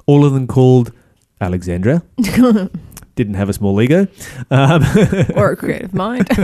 all 0.06 0.26
of 0.26 0.34
them 0.34 0.48
called 0.48 0.92
Alexandria. 1.42 2.04
Didn't 3.20 3.34
have 3.34 3.50
a 3.50 3.54
small 3.54 3.82
ego. 3.82 4.08
Um, 4.50 4.82
or 5.36 5.52
a 5.52 5.58
creative 5.58 5.94
mind. 5.94 6.26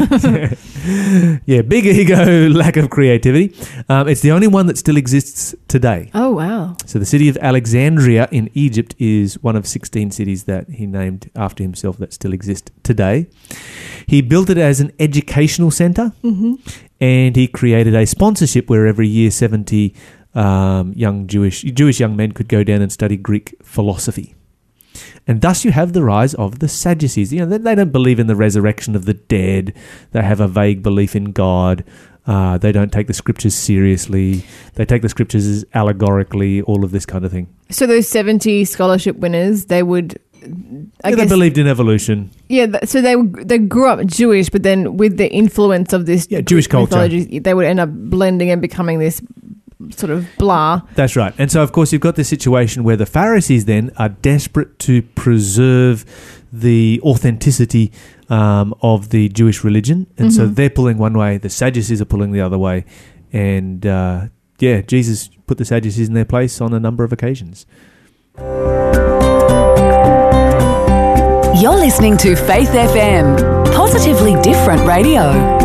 yeah, 1.46 1.62
big 1.62 1.86
ego, 1.86 2.50
lack 2.64 2.76
of 2.76 2.90
creativity. 2.90 3.56
Um, 3.88 4.10
it's 4.10 4.20
the 4.20 4.32
only 4.32 4.48
one 4.48 4.66
that 4.68 4.78
still 4.78 4.98
exists 4.98 5.56
today. 5.70 6.12
oh 6.14 6.32
wow. 6.32 6.76
So 6.86 7.00
the 7.00 7.06
city 7.06 7.30
of 7.30 7.38
Alexandria 7.38 8.28
in 8.30 8.50
Egypt 8.54 8.94
is 9.00 9.42
one 9.42 9.56
of 9.56 9.66
16 9.66 10.12
cities 10.12 10.44
that 10.46 10.70
he 10.70 10.86
named 10.86 11.32
after 11.34 11.64
himself 11.64 11.98
that 12.00 12.12
still 12.12 12.34
exist 12.34 12.72
today. 12.84 13.28
He 14.06 14.22
built 14.22 14.50
it 14.50 14.58
as 14.58 14.82
an 14.82 14.92
educational 15.00 15.72
center 15.72 16.12
Mm-hmm. 16.24 16.56
and 17.00 17.36
he 17.38 17.48
created 17.48 17.96
a 17.96 18.06
sponsorship 18.06 18.70
where 18.70 18.86
every 18.86 19.08
year 19.08 19.32
70 19.32 19.94
um, 20.34 20.92
young 20.94 21.28
Jewish 21.28 21.62
Jewish 21.62 22.02
young 22.02 22.16
men 22.18 22.34
could 22.34 22.50
go 22.50 22.64
down 22.66 22.82
and 22.82 22.92
study 22.92 23.16
Greek 23.16 23.56
philosophy. 23.64 24.36
And 25.28 25.42
thus 25.42 25.66
you 25.66 25.72
have 25.72 25.94
the 25.94 26.04
rise 26.04 26.34
of 26.36 26.60
the 26.60 26.68
Sadducees. 26.68 27.34
You 27.34 27.40
know, 27.40 27.46
they, 27.48 27.58
they 27.58 27.76
don't 27.76 27.92
believe 27.92 28.20
in 28.20 28.28
the 28.28 28.36
resurrection 28.36 28.96
of 28.96 29.06
the 29.06 29.16
dead. 29.16 29.74
They 30.12 30.22
have 30.22 30.40
a 30.40 30.48
vague 30.48 30.84
belief 30.84 31.16
in 31.16 31.32
God. 31.32 31.84
Uh, 32.28 32.58
they 32.58 32.72
don't 32.72 32.92
take 32.92 33.08
the 33.08 33.14
scriptures 33.14 33.56
seriously. 33.56 34.44
They 34.76 34.86
take 34.86 35.02
the 35.02 35.10
scriptures 35.10 35.64
allegorically, 35.74 36.62
all 36.64 36.84
of 36.84 36.92
this 36.92 37.06
kind 37.06 37.24
of 37.26 37.32
thing. 37.32 37.48
So 37.70 37.86
those 37.88 38.08
seventy 38.08 38.66
scholarship 38.66 39.18
winners, 39.18 39.66
they 39.66 39.84
would. 39.84 40.20
I 41.04 41.10
yeah, 41.10 41.16
they 41.16 41.28
believed 41.28 41.58
in 41.58 41.66
evolution. 41.68 42.30
yeah. 42.50 42.68
th- 42.68 42.86
So 42.86 43.02
they 43.02 43.16
they 43.44 43.58
grew 43.58 43.88
up 43.90 44.06
Jewish, 44.06 44.50
but 44.50 44.62
then 44.64 44.98
with 44.98 45.18
the 45.18 45.32
influence 45.32 45.92
of 45.94 46.06
this 46.06 46.28
Yeah, 46.30 46.42
Jewish 46.42 46.68
culture. 46.68 47.08
they 47.08 47.54
would 47.54 47.66
end 47.66 47.80
up 47.80 47.90
blending 47.92 48.52
and 48.52 48.62
becoming 48.62 49.00
this 49.00 49.22
sort 49.90 50.10
of 50.12 50.26
blah. 50.38 50.82
That's 50.96 51.16
right. 51.16 51.34
And 51.38 51.52
so, 51.52 51.62
of 51.62 51.72
course, 51.72 51.92
you've 51.92 52.02
got 52.02 52.16
this 52.16 52.30
situation 52.30 52.84
where 52.84 52.96
the 52.96 53.06
Pharisees 53.06 53.66
then 53.66 53.92
are 53.98 54.10
desperate 54.10 54.80
to 54.80 55.02
preserve 55.02 56.06
the 56.54 57.02
authenticity 57.04 57.92
um, 58.30 58.74
of 58.82 59.10
the 59.10 59.30
Jewish 59.30 59.64
religion. 59.64 60.08
And 60.18 60.34
so 60.34 60.48
Mhm. 60.48 60.56
they're 60.56 60.70
pulling 60.70 60.98
one 60.98 61.14
way, 61.18 61.38
the 61.38 61.50
Sadducees 61.50 62.02
are 62.02 62.06
pulling 62.06 62.32
the 62.32 62.42
other 62.42 62.58
way. 62.58 62.86
And 63.34 63.86
uh, 63.86 64.28
yeah, 64.60 64.82
Jesus 64.82 65.30
put 65.48 65.58
the 65.58 65.66
Sadducees 65.66 66.08
in 66.08 66.14
their 66.16 66.26
place 66.26 66.62
on 66.62 66.74
a 66.74 66.80
number 66.80 67.04
of 67.04 67.12
occasions. 67.12 67.66
You're 71.62 71.78
listening 71.78 72.18
to 72.18 72.36
Faith 72.36 72.70
FM, 72.70 73.38
positively 73.74 74.40
different 74.42 74.86
radio. 74.88 75.65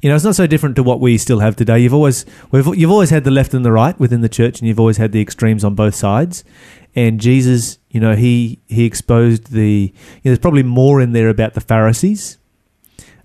You 0.00 0.08
know, 0.08 0.14
it's 0.14 0.24
not 0.24 0.36
so 0.36 0.46
different 0.46 0.76
to 0.76 0.82
what 0.82 1.00
we 1.00 1.18
still 1.18 1.40
have 1.40 1.56
today. 1.56 1.80
You've 1.80 1.94
always 1.94 2.24
we've, 2.50 2.66
you've 2.76 2.90
always 2.90 3.10
had 3.10 3.24
the 3.24 3.30
left 3.32 3.52
and 3.52 3.64
the 3.64 3.72
right 3.72 3.98
within 3.98 4.20
the 4.20 4.28
church, 4.28 4.60
and 4.60 4.68
you've 4.68 4.78
always 4.78 4.96
had 4.96 5.12
the 5.12 5.20
extremes 5.20 5.64
on 5.64 5.74
both 5.74 5.94
sides. 5.94 6.44
And 6.94 7.20
Jesus, 7.20 7.78
you 7.90 8.00
know, 8.00 8.14
he 8.14 8.60
he 8.66 8.84
exposed 8.84 9.50
the. 9.52 9.92
You 9.92 9.92
know, 9.92 10.20
there's 10.24 10.38
probably 10.38 10.62
more 10.62 11.00
in 11.00 11.12
there 11.12 11.28
about 11.28 11.54
the 11.54 11.60
Pharisees, 11.60 12.38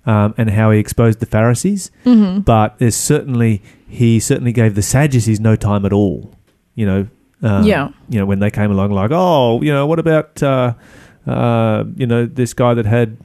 um, 0.06 0.34
and 0.38 0.50
how 0.50 0.72
he 0.72 0.80
exposed 0.80 1.20
the 1.20 1.26
Pharisees. 1.28 1.92
Mm-hmm. 2.06 2.40
But 2.42 2.80
there's 2.80 2.96
certainly 2.96 3.62
he 3.88 4.20
certainly 4.20 4.52
gave 4.52 4.74
the 4.74 4.82
Sadducees 4.82 5.40
no 5.40 5.56
time 5.56 5.86
at 5.86 5.94
all. 5.94 6.34
You 6.76 6.86
know, 6.88 7.08
um, 7.44 7.64
Yeah. 7.66 7.90
You 8.10 8.20
know, 8.20 8.26
when 8.26 8.40
they 8.40 8.50
came 8.50 8.72
along, 8.72 8.92
like, 8.92 9.12
oh, 9.14 9.62
you 9.62 9.72
know, 9.72 9.86
what 9.86 10.00
about 10.00 10.42
uh, 10.42 10.74
uh, 11.28 11.84
you 11.96 12.08
know 12.08 12.26
this 12.26 12.54
guy 12.54 12.74
that 12.74 12.86
had 12.86 13.18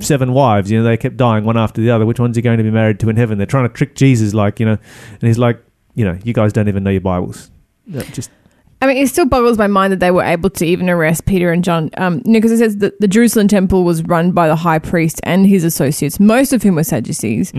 seven 0.00 0.32
wives. 0.32 0.70
You 0.70 0.78
know, 0.78 0.84
they 0.84 0.96
kept 0.96 1.16
dying 1.16 1.44
one 1.44 1.56
after 1.56 1.80
the 1.80 1.90
other. 1.90 2.06
Which 2.06 2.20
one's 2.20 2.36
he 2.36 2.42
going 2.42 2.58
to 2.58 2.64
be 2.64 2.70
married 2.70 3.00
to 3.00 3.08
in 3.08 3.16
heaven? 3.16 3.38
They're 3.38 3.46
trying 3.46 3.68
to 3.68 3.74
trick 3.74 3.94
Jesus, 3.94 4.34
like 4.34 4.60
you 4.60 4.66
know, 4.66 4.78
and 5.12 5.22
he's 5.22 5.38
like, 5.38 5.62
you 5.94 6.04
know, 6.04 6.18
you 6.24 6.32
guys 6.32 6.52
don't 6.52 6.68
even 6.68 6.84
know 6.84 6.90
your 6.90 7.00
Bibles. 7.00 7.50
Just 8.12 8.30
I 8.80 8.86
mean, 8.86 8.96
it 8.96 9.08
still 9.08 9.26
boggles 9.26 9.58
my 9.58 9.66
mind 9.66 9.92
that 9.92 9.98
they 9.98 10.12
were 10.12 10.22
able 10.22 10.50
to 10.50 10.64
even 10.64 10.88
arrest 10.88 11.26
Peter 11.26 11.50
and 11.50 11.64
John. 11.64 11.90
Um, 11.96 12.22
you 12.24 12.32
know, 12.32 12.38
because 12.38 12.52
it 12.52 12.58
says 12.58 12.76
that 12.76 13.00
the 13.00 13.08
Jerusalem 13.08 13.48
temple 13.48 13.82
was 13.82 14.02
run 14.04 14.30
by 14.30 14.46
the 14.46 14.54
high 14.54 14.78
priest 14.78 15.20
and 15.24 15.46
his 15.46 15.64
associates, 15.64 16.20
most 16.20 16.52
of 16.52 16.62
whom 16.62 16.76
were 16.76 16.84
Sadducees, 16.84 17.52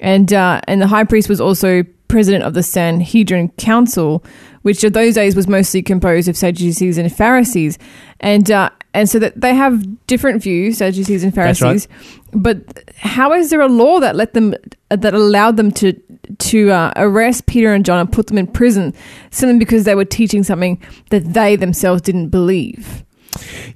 and 0.00 0.32
uh, 0.32 0.60
and 0.66 0.82
the 0.82 0.88
high 0.88 1.04
priest 1.04 1.28
was 1.28 1.40
also 1.40 1.84
president 2.08 2.44
of 2.44 2.54
the 2.54 2.62
Sanhedrin 2.62 3.50
Council, 3.50 4.24
which 4.62 4.82
of 4.82 4.92
those 4.92 5.14
days 5.14 5.36
was 5.36 5.46
mostly 5.46 5.80
composed 5.80 6.28
of 6.28 6.36
Sadducees 6.36 6.98
and 6.98 7.14
Pharisees, 7.14 7.78
and 8.18 8.50
uh, 8.50 8.70
and 8.94 9.10
so 9.10 9.18
that 9.18 9.40
they 9.40 9.54
have 9.54 10.06
different 10.06 10.42
views, 10.42 10.78
Sadducees 10.78 11.24
and 11.24 11.32
That's 11.32 11.60
right. 11.60 11.68
Pharisees. 11.68 11.88
But 12.32 12.90
how 12.96 13.32
is 13.32 13.50
there 13.50 13.60
a 13.60 13.68
law 13.68 14.00
that 14.00 14.16
let 14.16 14.34
them 14.34 14.54
that 14.88 15.12
allowed 15.12 15.56
them 15.56 15.70
to 15.72 15.92
to 16.38 16.70
uh, 16.70 16.92
arrest 16.96 17.46
Peter 17.46 17.74
and 17.74 17.84
John 17.84 17.98
and 17.98 18.10
put 18.10 18.28
them 18.28 18.38
in 18.38 18.46
prison 18.46 18.94
simply 19.30 19.58
because 19.58 19.84
they 19.84 19.94
were 19.94 20.04
teaching 20.04 20.42
something 20.42 20.80
that 21.10 21.34
they 21.34 21.56
themselves 21.56 22.00
didn't 22.00 22.28
believe? 22.28 23.04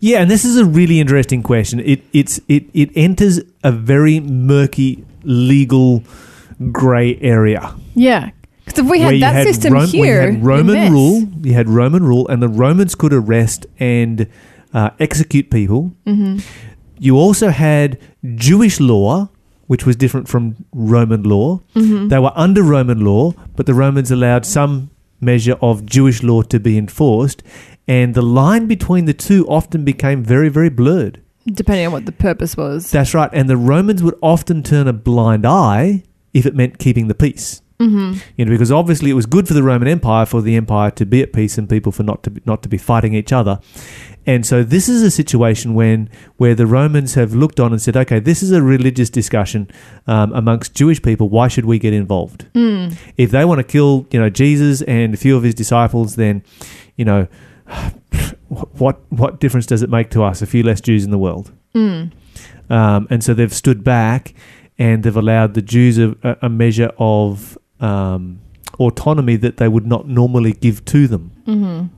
yeah, 0.00 0.20
and 0.20 0.30
this 0.30 0.44
is 0.44 0.56
a 0.56 0.64
really 0.64 1.00
interesting 1.00 1.42
question. 1.42 1.80
It 1.80 2.02
it's 2.12 2.40
it 2.48 2.64
it 2.72 2.90
enters 2.94 3.40
a 3.64 3.72
very 3.72 4.20
murky 4.20 5.04
legal 5.25 6.04
grey 6.70 7.18
area. 7.20 7.75
Yeah, 7.94 8.30
because 8.64 8.84
if 8.84 8.90
we 8.90 9.00
had 9.00 9.20
that 9.20 9.44
system 9.44 9.75
Rom- 9.75 9.88
here, 9.88 10.32
had 10.32 10.44
Roman 10.44 10.92
rule, 10.92 11.22
you 11.42 11.54
had 11.54 11.68
Roman 11.68 12.04
rule, 12.04 12.28
and 12.28 12.42
the 12.42 12.48
Romans 12.48 12.94
could 12.94 13.12
arrest 13.12 13.66
and 13.78 14.28
uh, 14.75 14.90
execute 14.98 15.50
people. 15.50 15.92
Mm-hmm. 16.06 16.38
You 16.98 17.16
also 17.16 17.48
had 17.50 17.98
Jewish 18.34 18.80
law, 18.80 19.28
which 19.66 19.87
was 19.87 19.96
different 19.96 20.28
from 20.28 20.56
Roman 20.72 21.22
law. 21.22 21.60
Mm-hmm. 21.75 22.08
They 22.08 22.18
were 22.18 22.32
under 22.34 22.62
Roman 22.62 23.04
law, 23.04 23.34
but 23.54 23.66
the 23.66 23.75
Romans 23.75 24.10
allowed 24.10 24.44
some 24.46 24.90
measure 25.20 25.56
of 25.60 25.84
Jewish 25.87 26.22
law 26.22 26.42
to 26.42 26.58
be 26.60 26.78
enforced, 26.78 27.42
and 27.87 28.14
the 28.14 28.22
line 28.22 28.66
between 28.66 29.04
the 29.04 29.14
two 29.14 29.46
often 29.48 29.84
became 29.84 30.22
very, 30.22 30.48
very 30.48 30.68
blurred. 30.70 31.20
depending 31.46 31.87
on 31.87 31.92
what 31.92 32.04
the 32.06 32.12
purpose 32.12 32.56
was. 32.56 32.90
That's 32.90 33.14
right, 33.14 33.30
and 33.32 33.48
the 33.48 33.56
Romans 33.56 34.02
would 34.02 34.16
often 34.22 34.62
turn 34.62 34.87
a 34.87 34.92
blind 34.92 35.46
eye 35.46 36.02
if 36.34 36.44
it 36.46 36.54
meant 36.54 36.78
keeping 36.78 37.08
the 37.08 37.14
peace. 37.14 37.62
Mm-hmm. 37.80 38.18
You 38.37 38.44
know, 38.44 38.50
because 38.50 38.72
obviously 38.72 39.10
it 39.10 39.14
was 39.14 39.26
good 39.26 39.46
for 39.46 39.54
the 39.54 39.62
Roman 39.62 39.87
Empire 39.88 40.26
for 40.26 40.42
the 40.42 40.56
empire 40.56 40.90
to 40.92 41.06
be 41.06 41.22
at 41.22 41.32
peace 41.32 41.56
and 41.58 41.68
people 41.68 41.92
for 41.92 42.02
not 42.02 42.22
to 42.25 42.30
be, 42.30 42.42
not 42.44 42.62
to 42.64 42.68
be 42.68 42.76
fighting 42.76 43.14
each 43.14 43.32
other. 43.32 43.60
And 44.28 44.44
so 44.44 44.62
this 44.62 44.90
is 44.90 45.02
a 45.02 45.11
situation 45.11 45.73
when 45.73 46.11
where 46.37 46.54
the 46.54 46.66
Romans 46.66 47.14
have 47.14 47.35
looked 47.35 47.58
on 47.58 47.73
and 47.73 47.80
said, 47.80 47.97
okay, 47.97 48.20
this 48.20 48.42
is 48.42 48.52
a 48.52 48.62
religious 48.62 49.08
discussion 49.08 49.70
um, 50.06 50.35
amongst 50.35 50.75
Jewish 50.75 51.00
people. 51.00 51.30
Why 51.30 51.49
should 51.49 51.64
we 51.64 51.78
get 51.78 51.94
involved? 51.94 52.44
Mm. 52.52 52.94
If 53.16 53.30
they 53.30 53.47
want 53.47 53.61
to 53.61 53.64
kill, 53.64 54.06
you 54.11 54.20
know, 54.20 54.28
Jesus 54.28 54.82
and 54.82 55.14
a 55.14 55.16
few 55.16 55.35
of 55.35 55.44
his 55.44 55.54
disciples, 55.54 56.16
then, 56.16 56.42
you 56.97 57.06
know, 57.06 57.26
what 58.49 59.00
what 59.08 59.40
difference 59.40 59.64
does 59.64 59.80
it 59.82 59.88
make 59.88 60.11
to 60.11 60.23
us? 60.23 60.42
A 60.42 60.47
few 60.47 60.62
less 60.62 60.82
Jews 60.82 61.06
in 61.06 61.11
the 61.11 61.18
world. 61.18 61.50
Mm. 61.75 62.12
Um, 62.68 63.06
and 63.08 63.25
so 63.25 63.32
they've 63.32 63.54
stood 63.54 63.82
back 63.82 64.35
and 64.78 65.04
they've 65.04 65.16
allowed 65.16 65.54
the 65.54 65.62
Jews 65.62 65.97
a, 65.97 66.14
a- 66.42 66.50
measure 66.50 66.92
of 66.99 67.56
um, 67.80 68.40
autonomy 68.78 69.37
that 69.37 69.56
they 69.56 69.68
would 69.68 69.87
not 69.87 70.06
normally 70.06 70.52
give 70.52 70.85
to 70.85 71.08
them. 71.08 71.32
Mm-hmm. 71.47 71.98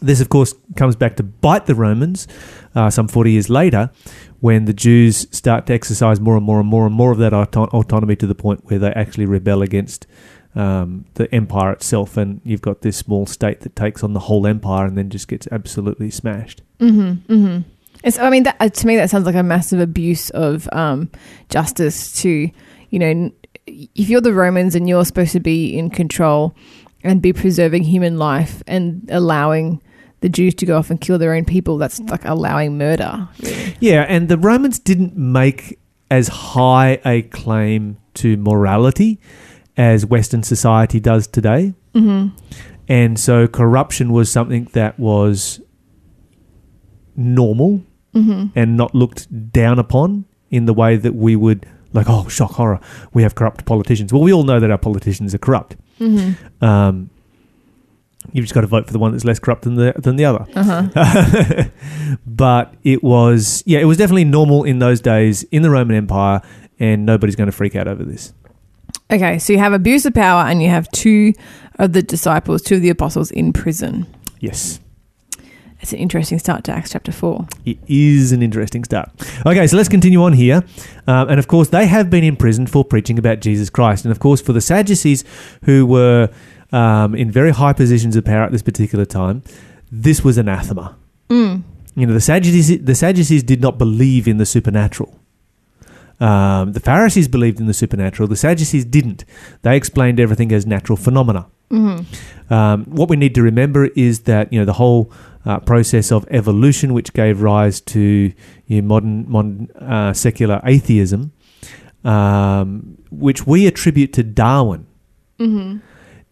This, 0.00 0.20
of 0.20 0.28
course, 0.28 0.54
comes 0.76 0.96
back 0.96 1.16
to 1.16 1.22
bite 1.22 1.66
the 1.66 1.74
Romans 1.74 2.28
uh, 2.74 2.90
some 2.90 3.08
40 3.08 3.32
years 3.32 3.48
later 3.48 3.90
when 4.40 4.66
the 4.66 4.74
Jews 4.74 5.26
start 5.30 5.66
to 5.66 5.74
exercise 5.74 6.20
more 6.20 6.36
and 6.36 6.44
more 6.44 6.60
and 6.60 6.68
more 6.68 6.86
and 6.86 6.94
more 6.94 7.12
of 7.12 7.18
that 7.18 7.32
auto- 7.32 7.66
autonomy 7.66 8.16
to 8.16 8.26
the 8.26 8.34
point 8.34 8.64
where 8.64 8.78
they 8.78 8.90
actually 8.90 9.26
rebel 9.26 9.62
against 9.62 10.06
um, 10.54 11.06
the 11.14 11.32
empire 11.34 11.72
itself. 11.72 12.16
And 12.16 12.40
you've 12.44 12.62
got 12.62 12.82
this 12.82 12.96
small 12.96 13.26
state 13.26 13.60
that 13.60 13.74
takes 13.74 14.04
on 14.04 14.12
the 14.12 14.20
whole 14.20 14.46
empire 14.46 14.86
and 14.86 14.96
then 14.96 15.10
just 15.10 15.28
gets 15.28 15.48
absolutely 15.50 16.10
smashed. 16.10 16.62
Mm-hmm. 16.80 17.32
Mm-hmm. 17.32 17.70
It's, 18.04 18.18
I 18.18 18.30
mean, 18.30 18.42
that, 18.44 18.56
uh, 18.60 18.68
to 18.68 18.86
me, 18.86 18.96
that 18.96 19.10
sounds 19.10 19.26
like 19.26 19.34
a 19.34 19.42
massive 19.42 19.80
abuse 19.80 20.30
of 20.30 20.68
um, 20.72 21.10
justice. 21.48 22.20
To 22.22 22.50
you 22.90 22.98
know, 22.98 23.32
if 23.66 24.08
you're 24.08 24.20
the 24.20 24.32
Romans 24.32 24.74
and 24.74 24.88
you're 24.88 25.04
supposed 25.04 25.32
to 25.32 25.40
be 25.40 25.76
in 25.76 25.90
control 25.90 26.54
and 27.02 27.20
be 27.20 27.32
preserving 27.32 27.84
human 27.84 28.18
life 28.18 28.62
and 28.66 29.08
allowing 29.10 29.82
the 30.20 30.28
Jews 30.28 30.54
to 30.56 30.66
go 30.66 30.78
off 30.78 30.90
and 30.90 31.00
kill 31.00 31.18
their 31.18 31.34
own 31.34 31.44
people, 31.44 31.78
that's 31.78 32.00
like 32.00 32.24
allowing 32.24 32.78
murder. 32.78 33.28
Really. 33.40 33.76
Yeah, 33.80 34.02
and 34.08 34.28
the 34.28 34.38
Romans 34.38 34.78
didn't 34.78 35.16
make 35.16 35.78
as 36.10 36.28
high 36.28 37.00
a 37.04 37.22
claim 37.22 37.98
to 38.14 38.36
morality 38.36 39.20
as 39.76 40.06
Western 40.06 40.42
society 40.42 41.00
does 41.00 41.26
today. 41.26 41.74
Mm-hmm. 41.94 42.34
And 42.88 43.18
so 43.18 43.46
corruption 43.46 44.12
was 44.12 44.30
something 44.30 44.68
that 44.72 44.98
was 44.98 45.60
normal 47.16 47.82
Mm-hmm. 48.14 48.58
and 48.58 48.78
not 48.78 48.94
looked 48.94 49.52
down 49.52 49.78
upon 49.78 50.24
in 50.48 50.64
the 50.64 50.72
way 50.72 50.96
that 50.96 51.14
we 51.14 51.36
would, 51.36 51.66
like, 51.92 52.06
oh, 52.08 52.26
shock, 52.28 52.52
horror, 52.52 52.80
we 53.12 53.22
have 53.22 53.34
corrupt 53.34 53.66
politicians. 53.66 54.10
Well, 54.10 54.22
we 54.22 54.32
all 54.32 54.44
know 54.44 54.58
that 54.58 54.70
our 54.70 54.78
politicians 54.78 55.34
are 55.34 55.38
corrupt. 55.38 55.76
Mm-hmm. 56.00 56.64
Um, 56.64 57.10
you've 58.32 58.44
just 58.44 58.54
got 58.54 58.62
to 58.62 58.66
vote 58.66 58.86
for 58.86 58.92
the 58.92 58.98
one 58.98 59.12
that's 59.12 59.24
less 59.24 59.38
corrupt 59.38 59.62
than 59.62 59.74
the, 59.76 59.92
than 59.96 60.16
the 60.16 60.24
other. 60.24 60.46
Uh-huh. 60.54 61.64
but 62.26 62.74
it 62.84 63.02
was, 63.02 63.62
yeah, 63.66 63.78
it 63.78 63.84
was 63.84 63.96
definitely 63.98 64.24
normal 64.24 64.64
in 64.64 64.78
those 64.78 65.00
days 65.00 65.42
in 65.44 65.62
the 65.62 65.70
Roman 65.70 65.96
Empire, 65.96 66.40
and 66.78 67.06
nobody's 67.06 67.36
going 67.36 67.46
to 67.46 67.52
freak 67.56 67.76
out 67.76 67.88
over 67.88 68.04
this. 68.04 68.32
Okay, 69.10 69.38
so 69.38 69.52
you 69.52 69.58
have 69.58 69.72
abuse 69.72 70.04
of 70.04 70.14
power 70.14 70.42
and 70.42 70.60
you 70.62 70.68
have 70.68 70.90
two 70.90 71.32
of 71.78 71.92
the 71.92 72.02
disciples, 72.02 72.62
two 72.62 72.76
of 72.76 72.82
the 72.82 72.90
apostles 72.90 73.30
in 73.30 73.52
prison. 73.52 74.06
Yes, 74.40 74.80
It's 75.80 75.92
an 75.92 75.98
interesting 76.00 76.38
start 76.40 76.64
to 76.64 76.72
Acts 76.72 76.90
chapter 76.90 77.12
4. 77.12 77.46
it 77.64 77.78
is 77.86 78.32
an 78.32 78.42
interesting 78.42 78.82
start. 78.82 79.10
Okay, 79.46 79.66
so 79.68 79.76
let's 79.76 79.88
continue 79.88 80.22
on 80.22 80.32
here. 80.32 80.64
Um, 81.06 81.28
and 81.28 81.38
of 81.38 81.46
course, 81.46 81.68
they 81.68 81.86
have 81.86 82.10
been 82.10 82.24
imprisoned 82.24 82.68
for 82.70 82.84
preaching 82.84 83.18
about 83.18 83.38
Jesus 83.40 83.70
Christ. 83.70 84.04
And 84.04 84.10
of 84.10 84.18
course, 84.18 84.40
for 84.40 84.52
the 84.52 84.60
Sadducees, 84.60 85.22
who 85.64 85.86
were 85.86 86.28
um, 86.76 87.14
in 87.14 87.30
very 87.30 87.52
high 87.52 87.72
positions 87.72 88.16
of 88.16 88.24
power 88.24 88.44
at 88.44 88.52
this 88.52 88.62
particular 88.62 89.06
time, 89.06 89.42
this 89.90 90.22
was 90.22 90.36
anathema. 90.36 90.96
Mm. 91.30 91.62
You 91.94 92.06
know, 92.06 92.12
the 92.12 92.20
Sadducees, 92.20 92.84
the 92.84 92.94
Sadducees 92.94 93.42
did 93.42 93.60
not 93.62 93.78
believe 93.78 94.28
in 94.28 94.36
the 94.36 94.44
supernatural. 94.44 95.18
Um, 96.20 96.72
the 96.72 96.80
Pharisees 96.80 97.28
believed 97.28 97.60
in 97.60 97.66
the 97.66 97.74
supernatural. 97.74 98.28
The 98.28 98.36
Sadducees 98.36 98.84
didn't. 98.84 99.24
They 99.62 99.76
explained 99.76 100.20
everything 100.20 100.52
as 100.52 100.66
natural 100.66 100.96
phenomena. 100.96 101.46
Mm-hmm. 101.70 102.52
Um, 102.52 102.84
what 102.84 103.08
we 103.08 103.16
need 103.16 103.34
to 103.34 103.42
remember 103.42 103.86
is 103.86 104.20
that 104.20 104.52
you 104.52 104.58
know 104.58 104.64
the 104.64 104.74
whole 104.74 105.10
uh, 105.44 105.60
process 105.60 106.12
of 106.12 106.26
evolution, 106.30 106.92
which 106.92 107.12
gave 107.12 107.42
rise 107.42 107.80
to 107.82 108.32
you 108.66 108.82
know, 108.82 108.86
modern 108.86 109.30
modern 109.30 109.70
uh, 109.76 110.12
secular 110.12 110.60
atheism, 110.64 111.32
um, 112.04 112.98
which 113.10 113.46
we 113.46 113.66
attribute 113.66 114.12
to 114.12 114.22
Darwin, 114.22 114.86
Mm-hmm. 115.38 115.78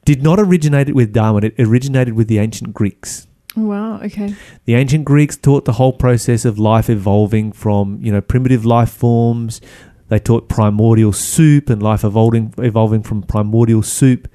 Did 0.05 0.23
not 0.23 0.39
originate 0.39 0.89
it 0.89 0.95
with 0.95 1.13
Darwin. 1.13 1.45
It 1.45 1.55
originated 1.59 2.15
with 2.15 2.29
the 2.29 2.39
ancient 2.39 2.75
Greeks. 2.75 3.27
Wow, 3.57 4.01
okay. 4.03 4.35
The 4.65 4.75
ancient 4.75 5.05
Greeks 5.05 5.37
taught 5.37 5.65
the 5.65 5.73
whole 5.73 5.93
process 5.93 6.45
of 6.45 6.59
life 6.59 6.91
evolving 6.91 7.53
from 7.53 7.99
you 8.03 8.13
know 8.13 8.21
primitive 8.21 8.65
life 8.65 8.91
forms, 8.91 9.61
They 10.09 10.19
taught 10.19 10.49
primordial 10.49 11.13
soup 11.13 11.71
and 11.71 11.83
life 11.83 12.05
evolving 12.05 12.53
evolving 12.59 13.03
from 13.03 13.23
primordial 13.23 13.83
soup. 13.83 14.29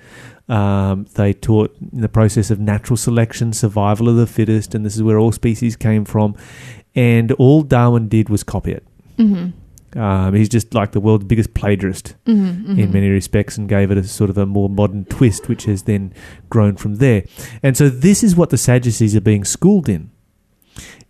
Um, 0.47 1.05
they 1.13 1.33
taught 1.33 1.75
the 1.79 2.09
process 2.09 2.49
of 2.49 2.59
natural 2.59 2.97
selection, 2.97 3.53
survival 3.53 4.09
of 4.09 4.15
the 4.15 4.25
fittest, 4.25 4.73
and 4.73 4.83
this 4.83 4.95
is 4.95 5.03
where 5.03 5.19
all 5.19 5.31
species 5.31 5.75
came 5.75 6.05
from. 6.05 6.35
And 6.95 7.31
all 7.33 7.61
Darwin 7.61 8.09
did 8.09 8.29
was 8.29 8.43
copy 8.43 8.71
it. 8.71 8.83
Mm-hmm. 9.17 9.49
Um, 9.95 10.33
he's 10.35 10.49
just 10.49 10.73
like 10.73 10.91
the 10.91 10.99
world's 10.99 11.25
biggest 11.25 11.53
plagiarist 11.53 12.15
Mm-hmm. 12.25 12.79
in 12.79 12.91
many 12.91 13.09
respects 13.09 13.57
and 13.57 13.67
gave 13.67 13.89
it 13.91 13.97
a 13.97 14.03
sort 14.03 14.29
of 14.29 14.37
a 14.37 14.45
more 14.45 14.69
modern 14.69 15.05
twist, 15.05 15.47
which 15.49 15.65
has 15.65 15.83
then 15.83 16.13
grown 16.49 16.75
from 16.75 16.95
there. 16.95 17.23
And 17.63 17.75
so 17.75 17.89
this 17.89 18.23
is 18.23 18.35
what 18.35 18.49
the 18.49 18.57
Sadducees 18.57 19.15
are 19.15 19.21
being 19.21 19.43
schooled 19.43 19.89
in. 19.89 20.11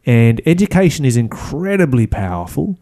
And 0.05 0.41
education 0.45 1.05
is 1.05 1.17
incredibly 1.17 2.07
powerful. 2.07 2.77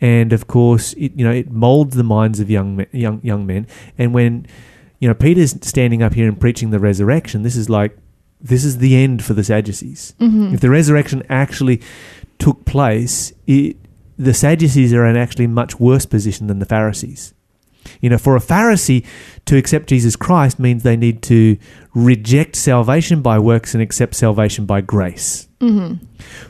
And 0.00 0.32
of 0.32 0.46
course, 0.46 0.92
it, 0.94 1.12
you 1.14 1.24
know, 1.24 1.32
it 1.32 1.50
molds 1.50 1.96
the 1.96 2.02
minds 2.04 2.40
of 2.40 2.50
young 2.50 2.76
men, 2.76 2.86
young 2.92 3.20
young 3.22 3.46
men. 3.46 3.66
And 3.96 4.12
when 4.12 4.46
you 4.98 5.08
know 5.08 5.14
Peter's 5.14 5.56
standing 5.66 6.02
up 6.02 6.12
here 6.14 6.28
and 6.28 6.38
preaching 6.38 6.70
the 6.70 6.78
resurrection, 6.78 7.42
this 7.42 7.56
is 7.56 7.70
like 7.70 7.96
this 8.40 8.64
is 8.64 8.78
the 8.78 8.96
end 8.96 9.24
for 9.24 9.32
the 9.32 9.42
Sadducees. 9.44 10.14
Mm-hmm. 10.20 10.54
If 10.54 10.60
the 10.60 10.68
resurrection 10.70 11.22
actually 11.30 11.80
took 12.38 12.66
place, 12.66 13.32
it, 13.46 13.76
the 14.18 14.34
Sadducees 14.34 14.92
are 14.92 15.06
in 15.06 15.16
actually 15.16 15.46
much 15.46 15.78
worse 15.78 16.06
position 16.06 16.46
than 16.46 16.58
the 16.58 16.66
Pharisees. 16.66 17.34
You 18.00 18.10
know, 18.10 18.18
for 18.18 18.36
a 18.36 18.40
Pharisee 18.40 19.06
to 19.46 19.56
accept 19.56 19.88
Jesus 19.88 20.16
Christ 20.16 20.58
means 20.58 20.82
they 20.82 20.96
need 20.96 21.22
to 21.22 21.56
reject 21.94 22.56
salvation 22.56 23.22
by 23.22 23.38
works 23.38 23.74
and 23.74 23.82
accept 23.82 24.14
salvation 24.14 24.66
by 24.66 24.80
grace. 24.80 25.48
Mm-hmm. 25.60 26.04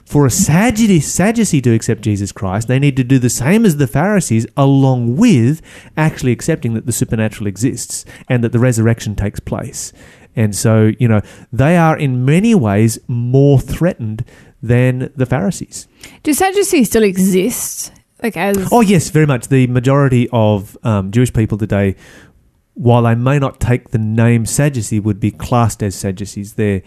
For 0.05 0.27
a 0.27 0.31
Sadducee, 0.31 1.01
Sadducee 1.01 1.61
to 1.61 1.75
accept 1.75 2.01
Jesus 2.01 2.33
Christ, 2.33 2.69
they 2.69 2.79
need 2.79 2.97
to 2.97 3.05
do 3.05 3.19
the 3.19 3.31
same 3.31 3.65
as 3.65 3.77
the 3.77 3.87
Pharisees, 3.87 4.47
along 4.57 5.17
with 5.17 5.63
actually 5.97 6.33
accepting 6.33 6.75
that 6.75 6.87
the 6.87 6.93
supernatural 6.93 7.47
exists 7.47 8.05
and 8.29 8.43
that 8.43 8.53
the 8.53 8.59
resurrection 8.59 9.15
takes 9.15 9.39
place. 9.39 9.93
And 10.35 10.55
so, 10.55 10.93
you 10.99 11.09
know, 11.09 11.23
they 11.53 11.77
are 11.77 11.97
in 11.97 12.25
many 12.25 12.55
ways 12.55 12.99
more 13.09 13.59
threatened 13.59 14.25
than 14.67 15.11
the 15.17 15.27
Pharisees. 15.27 15.89
Do 16.23 16.33
Sadducees 16.33 16.89
still 16.89 17.03
exist? 17.05 17.93
Like 18.23 18.37
as 18.37 18.69
Oh, 18.73 18.81
yes, 18.81 19.11
very 19.11 19.27
much. 19.27 19.49
The 19.49 19.67
majority 19.67 20.29
of 20.33 20.77
um, 20.83 21.11
Jewish 21.11 21.33
people 21.33 21.59
today, 21.59 21.97
while 22.75 23.03
they 23.03 23.15
may 23.15 23.39
not 23.39 23.61
take 23.61 23.91
the 23.91 23.99
name 23.99 24.47
Sadducee, 24.47 25.01
would 25.01 25.21
be 25.21 25.31
classed 25.31 25.83
as 25.83 25.95
Sadducees. 25.95 26.55
Their 26.55 26.83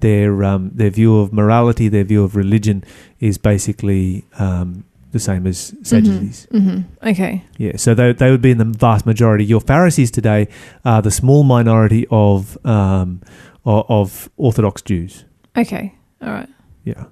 their 0.00 0.44
um, 0.44 0.70
their 0.74 0.90
view 0.90 1.18
of 1.18 1.32
morality, 1.32 1.88
their 1.88 2.04
view 2.04 2.22
of 2.22 2.36
religion, 2.36 2.84
is 3.18 3.38
basically 3.38 4.24
um, 4.38 4.84
the 5.12 5.18
same 5.18 5.46
as 5.46 5.74
Sadducees. 5.82 6.46
hmm 6.50 6.80
Okay. 7.02 7.42
Yeah, 7.56 7.76
so 7.76 7.94
they 7.94 8.12
they 8.12 8.30
would 8.30 8.42
be 8.42 8.50
in 8.50 8.58
the 8.58 8.64
vast 8.66 9.06
majority. 9.06 9.44
Your 9.46 9.60
Pharisees 9.62 10.10
today 10.10 10.48
are 10.84 11.00
the 11.00 11.10
small 11.10 11.44
minority 11.44 12.06
of 12.10 12.58
um, 12.66 13.22
of, 13.64 13.86
of 13.88 14.28
Orthodox 14.36 14.82
Jews. 14.82 15.24
Okay. 15.56 15.94
All 16.20 16.30
right. 16.32 16.48
Yeah. 16.84 17.04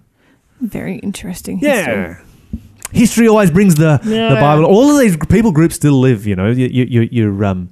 Very 0.63 0.97
interesting. 0.99 1.59
history. 1.59 1.93
Yeah. 1.93 2.21
History 2.93 3.27
always 3.27 3.51
brings 3.51 3.75
the, 3.77 3.99
the 4.05 4.37
Bible. 4.39 4.65
All 4.67 4.91
of 4.95 5.01
these 5.01 5.17
people 5.29 5.51
groups 5.51 5.75
still 5.75 5.99
live. 5.99 6.27
You 6.27 6.37
know, 6.37 6.49
your 6.51 6.69
your 6.69 7.03
your 7.05 7.45
um, 7.47 7.71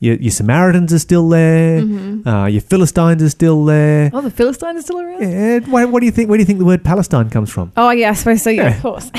your, 0.00 0.16
your 0.16 0.30
Samaritans 0.30 0.92
are 0.92 0.98
still 0.98 1.28
there. 1.30 1.80
Mhm. 1.80 2.26
Uh, 2.26 2.46
your 2.46 2.60
Philistines 2.60 3.22
are 3.22 3.30
still 3.30 3.64
there. 3.64 4.10
Oh, 4.12 4.20
the 4.20 4.30
Philistines 4.30 4.78
are 4.80 4.82
still 4.82 5.00
around. 5.00 5.22
Yeah. 5.22 5.60
What, 5.60 5.90
what 5.90 6.00
do 6.00 6.06
you 6.06 6.12
think? 6.12 6.28
Where 6.28 6.36
do 6.36 6.42
you 6.42 6.46
think 6.46 6.58
the 6.58 6.66
word 6.66 6.84
Palestine 6.84 7.30
comes 7.30 7.50
from? 7.50 7.72
Oh 7.76 7.90
yeah, 7.90 8.10
I 8.10 8.12
suppose 8.12 8.42
so. 8.42 8.50
Yeah, 8.50 8.64
Yeah. 8.64 8.76
of 8.76 8.82
course. 8.82 9.10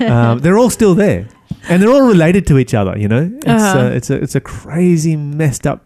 um, 0.00 0.38
they're 0.38 0.56
all 0.56 0.70
still 0.70 0.94
there, 0.94 1.28
and 1.68 1.82
they're 1.82 1.90
all 1.92 2.06
related 2.08 2.46
to 2.46 2.58
each 2.58 2.72
other. 2.72 2.96
You 2.98 3.08
know, 3.08 3.30
it's 3.36 3.46
Uh-huh. 3.46 3.78
uh, 3.80 3.90
it's 3.90 4.08
a 4.10 4.14
it's 4.16 4.34
a 4.34 4.40
crazy 4.40 5.14
messed 5.14 5.66
up 5.66 5.84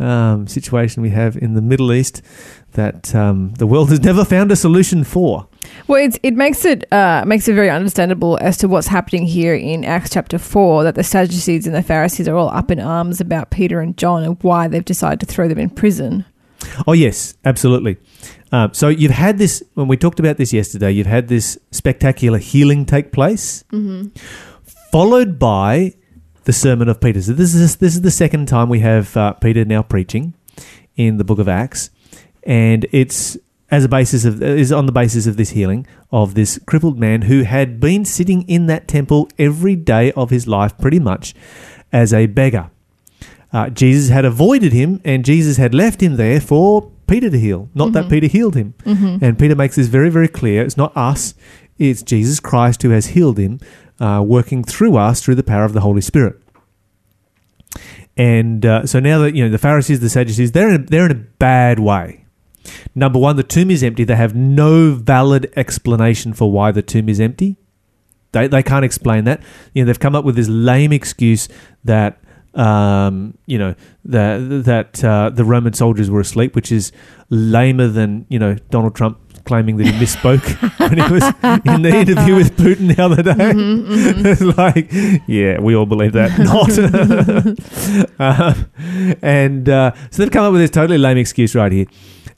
um, 0.00 0.46
situation 0.48 1.02
we 1.02 1.10
have 1.10 1.36
in 1.36 1.54
the 1.54 1.62
Middle 1.62 1.92
East 1.92 2.22
that 2.72 3.14
um, 3.14 3.54
the 3.54 3.66
world 3.66 3.90
has 3.90 4.00
never 4.00 4.24
found 4.24 4.52
a 4.52 4.56
solution 4.56 5.04
for. 5.04 5.48
Well, 5.86 6.02
it's, 6.04 6.18
it 6.22 6.34
makes 6.34 6.64
it 6.64 6.90
uh, 6.92 7.24
makes 7.26 7.48
it 7.48 7.54
very 7.54 7.70
understandable 7.70 8.38
as 8.40 8.56
to 8.58 8.68
what's 8.68 8.86
happening 8.88 9.26
here 9.26 9.54
in 9.54 9.84
Acts 9.84 10.10
chapter 10.10 10.38
four. 10.38 10.84
That 10.84 10.94
the 10.94 11.02
Sadducees 11.02 11.66
and 11.66 11.74
the 11.74 11.82
Pharisees 11.82 12.28
are 12.28 12.36
all 12.36 12.48
up 12.50 12.70
in 12.70 12.80
arms 12.80 13.20
about 13.20 13.50
Peter 13.50 13.80
and 13.80 13.96
John 13.96 14.22
and 14.24 14.36
why 14.42 14.68
they've 14.68 14.84
decided 14.84 15.20
to 15.20 15.26
throw 15.26 15.48
them 15.48 15.58
in 15.58 15.70
prison. 15.70 16.24
Oh 16.86 16.92
yes, 16.92 17.34
absolutely. 17.44 17.96
Um, 18.50 18.72
so 18.72 18.88
you've 18.88 19.12
had 19.12 19.38
this 19.38 19.62
when 19.74 19.88
we 19.88 19.96
talked 19.96 20.18
about 20.20 20.38
this 20.38 20.52
yesterday. 20.52 20.90
You've 20.90 21.06
had 21.06 21.28
this 21.28 21.58
spectacular 21.70 22.38
healing 22.38 22.84
take 22.86 23.12
place, 23.12 23.62
Mm-hmm. 23.72 24.08
followed 24.90 25.38
by 25.38 25.94
the 26.44 26.52
sermon 26.52 26.88
of 26.88 27.00
Peter. 27.00 27.20
So 27.20 27.32
this 27.32 27.54
is 27.54 27.76
this 27.76 27.94
is 27.94 28.00
the 28.02 28.10
second 28.10 28.46
time 28.48 28.68
we 28.68 28.80
have 28.80 29.16
uh, 29.16 29.32
Peter 29.34 29.64
now 29.64 29.82
preaching 29.82 30.34
in 30.96 31.18
the 31.18 31.24
book 31.24 31.38
of 31.38 31.46
Acts, 31.48 31.90
and 32.44 32.86
it's 32.92 33.36
as 33.70 33.84
a 33.84 33.88
basis 33.88 34.24
of 34.24 34.42
is 34.42 34.72
on 34.72 34.86
the 34.86 34.92
basis 34.92 35.26
of 35.26 35.36
this 35.36 35.50
healing 35.50 35.86
of 36.10 36.34
this 36.34 36.58
crippled 36.66 36.98
man 36.98 37.22
who 37.22 37.42
had 37.42 37.78
been 37.80 38.04
sitting 38.04 38.42
in 38.48 38.66
that 38.66 38.88
temple 38.88 39.28
every 39.38 39.76
day 39.76 40.10
of 40.12 40.30
his 40.30 40.46
life, 40.46 40.76
pretty 40.78 40.98
much 40.98 41.34
as 41.92 42.14
a 42.14 42.26
beggar. 42.26 42.70
Uh, 43.52 43.68
Jesus 43.70 44.10
had 44.10 44.24
avoided 44.24 44.72
him, 44.72 45.00
and 45.04 45.24
Jesus 45.24 45.56
had 45.58 45.74
left 45.74 46.02
him 46.02 46.16
there 46.16 46.40
for 46.40 46.90
Peter 47.06 47.30
to 47.30 47.38
heal. 47.38 47.68
Not 47.74 47.92
that 47.92 48.04
Mhm. 48.06 48.10
Peter 48.10 48.26
healed 48.26 48.54
him. 48.54 48.74
Mm-hmm. 48.84 49.24
And 49.24 49.38
Peter 49.38 49.54
makes 49.54 49.76
this 49.76 49.86
very, 49.86 50.10
very 50.10 50.28
clear. 50.28 50.62
It's 50.62 50.76
not 50.76 50.94
us, 50.96 51.34
it's 51.78 52.02
Jesus 52.02 52.40
Christ 52.40 52.82
who 52.82 52.90
has 52.90 53.08
healed 53.08 53.38
him, 53.38 53.58
uh, 54.00 54.22
working 54.26 54.64
through 54.64 54.96
us 54.96 55.20
through 55.22 55.36
the 55.36 55.42
power 55.42 55.64
of 55.64 55.72
the 55.72 55.80
Holy 55.80 56.02
Spirit. 56.02 56.36
And 58.16 58.66
uh, 58.66 58.86
so 58.86 58.98
now 59.00 59.18
that 59.20 59.34
you 59.34 59.44
know 59.44 59.50
the 59.50 59.58
Pharisees, 59.58 60.00
the 60.00 60.08
Sadducees, 60.08 60.52
they're 60.52 60.68
in 60.70 60.82
a, 60.82 60.84
they're 60.84 61.06
in 61.06 61.12
a 61.12 61.14
bad 61.38 61.78
way. 61.78 62.24
Number 62.94 63.18
one, 63.18 63.36
the 63.36 63.42
tomb 63.42 63.70
is 63.70 63.82
empty. 63.82 64.04
They 64.04 64.16
have 64.16 64.34
no 64.34 64.94
valid 64.94 65.52
explanation 65.56 66.32
for 66.32 66.50
why 66.50 66.72
the 66.72 66.82
tomb 66.82 67.08
is 67.08 67.20
empty. 67.20 67.56
They 68.32 68.46
they 68.46 68.62
can't 68.62 68.84
explain 68.84 69.24
that. 69.24 69.42
You 69.74 69.82
know 69.82 69.86
they've 69.86 70.00
come 70.00 70.14
up 70.14 70.24
with 70.24 70.36
this 70.36 70.48
lame 70.48 70.92
excuse 70.92 71.48
that 71.84 72.20
um, 72.54 73.36
you 73.46 73.58
know 73.58 73.74
that 74.04 74.64
that 74.64 75.04
uh, 75.04 75.30
the 75.30 75.44
Roman 75.44 75.72
soldiers 75.72 76.10
were 76.10 76.20
asleep, 76.20 76.54
which 76.54 76.70
is 76.70 76.92
lamer 77.30 77.88
than 77.88 78.26
you 78.28 78.38
know 78.38 78.54
Donald 78.70 78.94
Trump 78.94 79.18
claiming 79.48 79.78
that 79.78 79.86
he 79.86 79.92
misspoke 79.92 80.44
when 80.78 80.98
he 80.98 81.12
was 81.12 81.24
in 81.74 81.82
the 81.82 81.88
interview 81.88 82.36
with 82.36 82.54
Putin 82.56 82.94
the 82.94 83.02
other 83.02 83.22
day. 83.22 83.32
Mm-hmm, 83.32 84.26
it's 84.26 84.58
like, 84.58 84.92
yeah, 85.26 85.58
we 85.58 85.74
all 85.74 85.86
believe 85.86 86.12
that. 86.12 86.38
Not. 88.18 88.18
uh, 88.20 88.54
and 89.22 89.68
uh, 89.68 89.92
so 90.10 90.22
they've 90.22 90.30
come 90.30 90.44
up 90.44 90.52
with 90.52 90.60
this 90.60 90.70
totally 90.70 90.98
lame 90.98 91.16
excuse 91.16 91.54
right 91.54 91.72
here, 91.72 91.86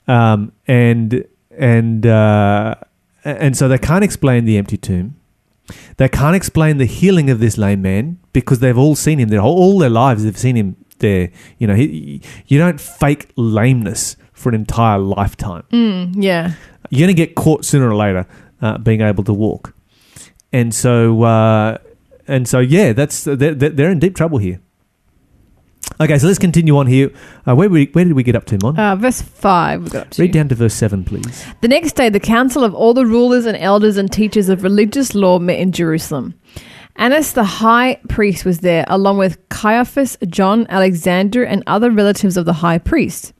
um, 0.07 0.51
and 0.67 1.25
and 1.57 2.05
uh, 2.05 2.75
and 3.23 3.55
so 3.57 3.67
they 3.67 3.77
can't 3.77 4.03
explain 4.03 4.45
the 4.45 4.57
empty 4.57 4.77
tomb. 4.77 5.15
They 5.97 6.09
can't 6.09 6.35
explain 6.35 6.77
the 6.77 6.85
healing 6.85 7.29
of 7.29 7.39
this 7.39 7.57
lame 7.57 7.81
man 7.81 8.19
because 8.33 8.59
they've 8.59 8.77
all 8.77 8.95
seen 8.95 9.19
him. 9.19 9.29
Their 9.29 9.41
whole, 9.41 9.57
all 9.57 9.79
their 9.79 9.89
lives, 9.89 10.23
they've 10.23 10.37
seen 10.37 10.55
him 10.55 10.75
there. 10.99 11.29
You 11.57 11.67
know, 11.67 11.75
he, 11.75 12.21
you 12.47 12.57
don't 12.57 12.79
fake 12.79 13.31
lameness 13.35 14.17
for 14.33 14.49
an 14.49 14.55
entire 14.55 14.97
lifetime. 14.97 15.63
Mm, 15.71 16.15
yeah. 16.17 16.53
You're 16.89 17.07
going 17.07 17.15
to 17.15 17.25
get 17.25 17.35
caught 17.35 17.63
sooner 17.63 17.89
or 17.89 17.95
later 17.95 18.25
uh, 18.61 18.77
being 18.79 19.01
able 19.01 19.23
to 19.25 19.33
walk. 19.33 19.73
And 20.51 20.73
so, 20.73 21.23
uh, 21.23 21.77
and 22.27 22.47
so, 22.47 22.59
yeah, 22.59 22.93
that's 22.93 23.23
they're, 23.23 23.35
they're 23.35 23.69
they're 23.69 23.91
in 23.91 23.99
deep 23.99 24.15
trouble 24.15 24.39
here. 24.39 24.59
Okay, 26.01 26.17
so 26.17 26.25
let's 26.25 26.39
continue 26.39 26.75
on 26.77 26.87
here. 26.87 27.11
Uh, 27.47 27.53
where 27.53 27.69
we, 27.69 27.85
where 27.91 28.03
did 28.03 28.13
we 28.13 28.23
get 28.23 28.35
up 28.35 28.45
to, 28.45 28.57
Mon? 28.63 28.75
Uh, 28.75 28.95
verse 28.95 29.21
five. 29.21 29.83
We 29.83 29.89
got 29.91 30.01
up 30.07 30.09
to. 30.09 30.23
Read 30.23 30.31
down 30.31 30.49
to 30.49 30.55
verse 30.55 30.73
seven, 30.73 31.03
please. 31.03 31.45
The 31.61 31.67
next 31.67 31.93
day, 31.93 32.09
the 32.09 32.19
council 32.19 32.63
of 32.63 32.73
all 32.73 32.95
the 32.95 33.05
rulers 33.05 33.45
and 33.45 33.55
elders 33.55 33.97
and 33.97 34.11
teachers 34.11 34.49
of 34.49 34.63
religious 34.63 35.13
law 35.13 35.37
met 35.37 35.59
in 35.59 35.71
Jerusalem. 35.71 36.33
Annas 36.95 37.33
the 37.33 37.43
high 37.43 37.99
priest 38.09 38.45
was 38.45 38.61
there, 38.61 38.83
along 38.87 39.19
with 39.19 39.37
Caiaphas, 39.49 40.17
John, 40.27 40.65
Alexander, 40.69 41.43
and 41.43 41.63
other 41.67 41.91
relatives 41.91 42.35
of 42.35 42.45
the 42.45 42.53
high 42.53 42.79
priest. 42.79 43.33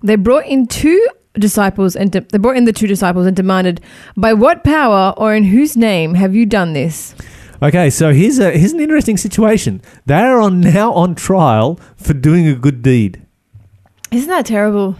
They 0.00 0.14
brought 0.14 0.46
in 0.46 0.68
two 0.68 1.04
disciples 1.34 1.96
and 1.96 2.12
de- 2.12 2.20
they 2.20 2.38
brought 2.38 2.56
in 2.56 2.64
the 2.64 2.72
two 2.72 2.86
disciples 2.86 3.26
and 3.26 3.34
demanded, 3.34 3.80
"By 4.16 4.34
what 4.34 4.62
power 4.62 5.14
or 5.16 5.34
in 5.34 5.42
whose 5.42 5.76
name 5.76 6.14
have 6.14 6.32
you 6.32 6.46
done 6.46 6.74
this?" 6.74 7.16
Okay, 7.64 7.88
so 7.88 8.12
here's 8.12 8.38
a 8.38 8.50
here's 8.50 8.74
an 8.74 8.80
interesting 8.80 9.16
situation. 9.16 9.80
They 10.04 10.20
are 10.20 10.38
on 10.38 10.60
now 10.60 10.92
on 10.92 11.14
trial 11.14 11.80
for 11.96 12.12
doing 12.12 12.46
a 12.46 12.54
good 12.54 12.82
deed. 12.82 13.26
Isn't 14.10 14.28
that 14.28 14.44
terrible? 14.44 14.96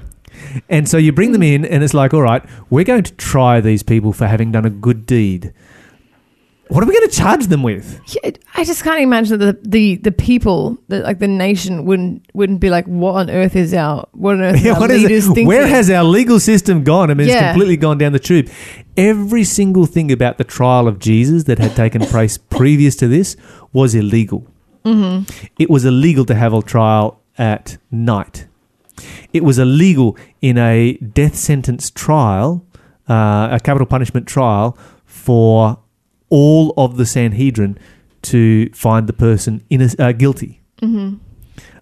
And 0.70 0.88
so 0.88 0.96
you 0.96 1.12
bring 1.12 1.32
them 1.32 1.42
mm. 1.42 1.54
in, 1.56 1.64
and 1.66 1.84
it's 1.84 1.92
like, 1.92 2.14
all 2.14 2.22
right, 2.22 2.42
we're 2.70 2.84
going 2.84 3.02
to 3.02 3.12
try 3.16 3.60
these 3.60 3.82
people 3.82 4.14
for 4.14 4.26
having 4.26 4.50
done 4.50 4.64
a 4.64 4.70
good 4.70 5.04
deed. 5.04 5.52
What 6.68 6.82
are 6.82 6.86
we 6.86 6.94
going 6.94 7.08
to 7.08 7.14
charge 7.14 7.46
them 7.48 7.62
with? 7.62 8.00
Yeah, 8.06 8.30
I 8.54 8.64
just 8.64 8.82
can't 8.82 9.00
imagine 9.00 9.38
that 9.38 9.62
the, 9.62 9.68
the, 9.68 9.96
the 9.96 10.12
people, 10.12 10.78
the, 10.88 11.00
like 11.00 11.18
the 11.18 11.28
nation, 11.28 11.84
wouldn't 11.84 12.26
wouldn't 12.32 12.60
be 12.60 12.70
like, 12.70 12.86
what 12.86 13.12
on 13.12 13.30
earth 13.30 13.54
is 13.54 13.74
our 13.74 14.08
what 14.12 14.36
on 14.36 14.42
earth 14.42 14.56
is 14.56 14.64
Yeah, 14.64 14.78
what 14.78 14.90
is 14.90 15.04
it? 15.04 15.22
thinking? 15.22 15.46
Where 15.46 15.66
has 15.66 15.90
our 15.90 16.04
legal 16.04 16.40
system 16.40 16.82
gone? 16.82 17.10
I 17.10 17.14
mean, 17.14 17.28
it's 17.28 17.38
completely 17.38 17.76
gone 17.76 17.98
down 17.98 18.12
the 18.12 18.18
tube. 18.18 18.48
Every 18.96 19.44
single 19.44 19.86
thing 19.86 20.10
about 20.10 20.38
the 20.38 20.44
trial 20.44 20.88
of 20.88 20.98
Jesus 20.98 21.44
that 21.44 21.58
had 21.58 21.76
taken 21.76 22.00
place 22.06 22.38
previous 22.38 22.96
to 22.96 23.08
this 23.08 23.36
was 23.72 23.94
illegal. 23.94 24.46
Mm-hmm. 24.84 25.48
It 25.58 25.68
was 25.68 25.84
illegal 25.84 26.24
to 26.26 26.34
have 26.34 26.52
a 26.52 26.62
trial 26.62 27.20
at 27.36 27.78
night. 27.90 28.46
It 29.32 29.42
was 29.42 29.58
illegal 29.58 30.16
in 30.40 30.56
a 30.56 30.94
death 30.94 31.34
sentence 31.36 31.90
trial, 31.90 32.64
uh, 33.08 33.48
a 33.50 33.60
capital 33.62 33.86
punishment 33.86 34.26
trial, 34.26 34.78
for 35.04 35.78
all 36.30 36.72
of 36.76 36.96
the 36.96 37.06
Sanhedrin 37.06 37.78
to 38.22 38.70
find 38.70 39.06
the 39.06 39.12
person 39.12 39.62
inno- 39.70 39.98
uh, 40.00 40.12
guilty. 40.12 40.60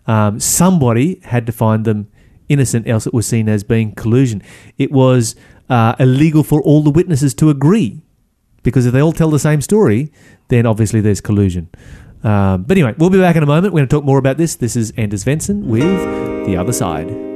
Um, 0.07 0.41
somebody 0.41 1.21
had 1.25 1.47
to 1.47 1.53
find 1.53 1.85
them 1.85 2.09
innocent, 2.49 2.89
else 2.89 3.07
it 3.07 3.15
was 3.15 3.27
seen 3.27 3.49
as 3.49 3.65
being 3.65 3.95
collusion. 3.95 4.43
It 4.79 4.91
was 4.93 5.37
uh, 5.71 5.95
illegal 5.99 6.43
for 6.43 6.61
all 6.61 6.83
the 6.83 6.91
witnesses 6.91 7.35
to 7.35 7.51
agree, 7.51 8.03
because 8.63 8.85
if 8.87 8.93
they 8.93 9.01
all 9.01 9.13
tell 9.13 9.31
the 9.31 9.39
same 9.39 9.61
story, 9.61 10.13
then 10.49 10.67
obviously 10.67 11.01
there's 11.01 11.21
collusion. 11.21 11.69
Um, 12.25 12.65
but 12.65 12.77
anyway, 12.77 12.95
we'll 12.99 13.11
be 13.11 13.19
back 13.19 13.37
in 13.37 13.43
a 13.43 13.47
moment. 13.47 13.73
We're 13.73 13.79
going 13.81 13.89
to 13.89 13.97
talk 13.97 14.05
more 14.05 14.19
about 14.19 14.37
this. 14.37 14.57
This 14.57 14.77
is 14.77 14.93
Anders 14.97 15.25
Svensson 15.25 15.65
with 15.65 16.47
The 16.47 16.57
Other 16.57 16.73
Side. 16.73 17.32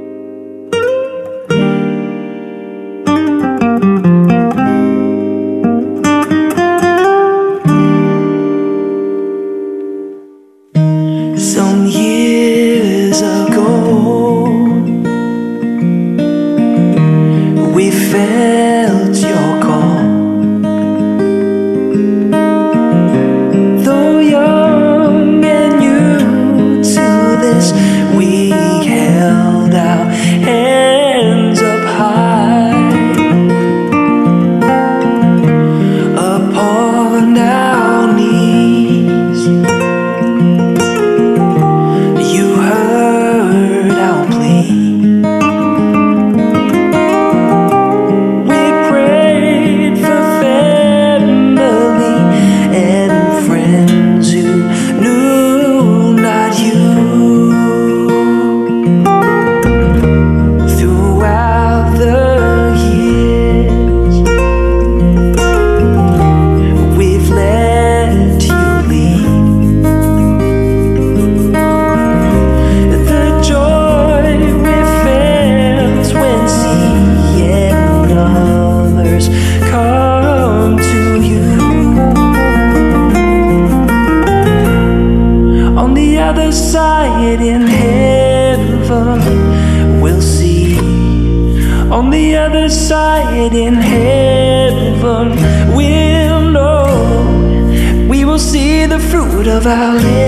Of 99.57 99.65
our 99.65 100.26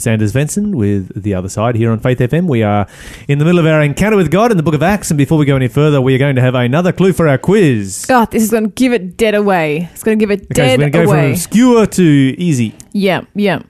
It's 0.00 0.06
Anders 0.06 0.32
Svensson 0.32 0.74
with 0.74 1.22
The 1.22 1.34
Other 1.34 1.50
Side 1.50 1.76
here 1.76 1.90
on 1.92 2.00
Faith 2.00 2.20
FM. 2.20 2.46
We 2.46 2.62
are 2.62 2.86
in 3.28 3.38
the 3.38 3.44
middle 3.44 3.58
of 3.58 3.66
our 3.66 3.82
encounter 3.82 4.16
with 4.16 4.30
God 4.30 4.50
in 4.50 4.56
the 4.56 4.62
book 4.62 4.72
of 4.72 4.82
Acts. 4.82 5.10
And 5.10 5.18
before 5.18 5.36
we 5.36 5.44
go 5.44 5.56
any 5.56 5.68
further, 5.68 6.00
we 6.00 6.14
are 6.14 6.18
going 6.18 6.36
to 6.36 6.40
have 6.40 6.54
another 6.54 6.90
clue 6.90 7.12
for 7.12 7.28
our 7.28 7.36
quiz. 7.36 8.06
God, 8.08 8.30
this 8.30 8.42
is 8.42 8.50
going 8.50 8.64
to 8.64 8.70
give 8.70 8.94
it 8.94 9.18
dead 9.18 9.34
away. 9.34 9.90
It's 9.92 10.02
going 10.02 10.18
to 10.18 10.22
give 10.22 10.30
it 10.30 10.44
Okay, 10.44 10.54
so 10.54 10.54
dead 10.54 10.78
we're 10.78 10.88
going 10.88 10.92
to 10.92 10.98
go 11.00 11.04
from 11.04 11.18
away. 11.18 11.32
obscure 11.32 11.84
to 11.84 12.02
easy. 12.02 12.74
Yeah, 12.92 13.24
yeah. 13.34 13.60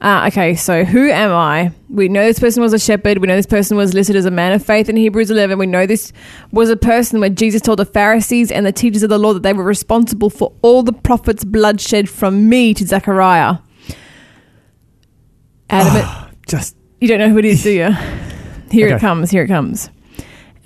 Uh, 0.00 0.24
okay, 0.28 0.54
so 0.54 0.84
who 0.86 1.10
am 1.10 1.32
I? 1.32 1.70
We 1.90 2.08
know 2.08 2.24
this 2.24 2.40
person 2.40 2.62
was 2.62 2.72
a 2.72 2.78
shepherd. 2.78 3.18
We 3.18 3.26
know 3.28 3.36
this 3.36 3.44
person 3.44 3.76
was 3.76 3.92
listed 3.92 4.16
as 4.16 4.24
a 4.24 4.30
man 4.30 4.54
of 4.54 4.64
faith 4.64 4.88
in 4.88 4.96
Hebrews 4.96 5.30
11. 5.30 5.58
We 5.58 5.66
know 5.66 5.84
this 5.84 6.14
was 6.50 6.70
a 6.70 6.78
person 6.78 7.20
where 7.20 7.28
Jesus 7.28 7.60
told 7.60 7.78
the 7.78 7.84
Pharisees 7.84 8.50
and 8.50 8.64
the 8.64 8.72
teachers 8.72 9.02
of 9.02 9.10
the 9.10 9.18
law 9.18 9.34
that 9.34 9.42
they 9.42 9.52
were 9.52 9.64
responsible 9.64 10.30
for 10.30 10.50
all 10.62 10.82
the 10.82 10.94
prophets' 10.94 11.44
bloodshed 11.44 12.08
from 12.08 12.48
me 12.48 12.72
to 12.72 12.86
Zechariah. 12.86 13.58
Adam, 15.70 15.96
and- 15.96 16.36
Just 16.48 16.76
you 17.00 17.08
don't 17.08 17.18
know 17.18 17.28
who 17.30 17.38
it 17.38 17.44
is, 17.44 17.62
do 17.62 17.70
you? 17.70 17.90
Here 18.70 18.86
Okay. 18.86 18.96
it 18.96 19.00
comes. 19.00 19.30
Here 19.30 19.44
it 19.44 19.48
comes. 19.48 19.90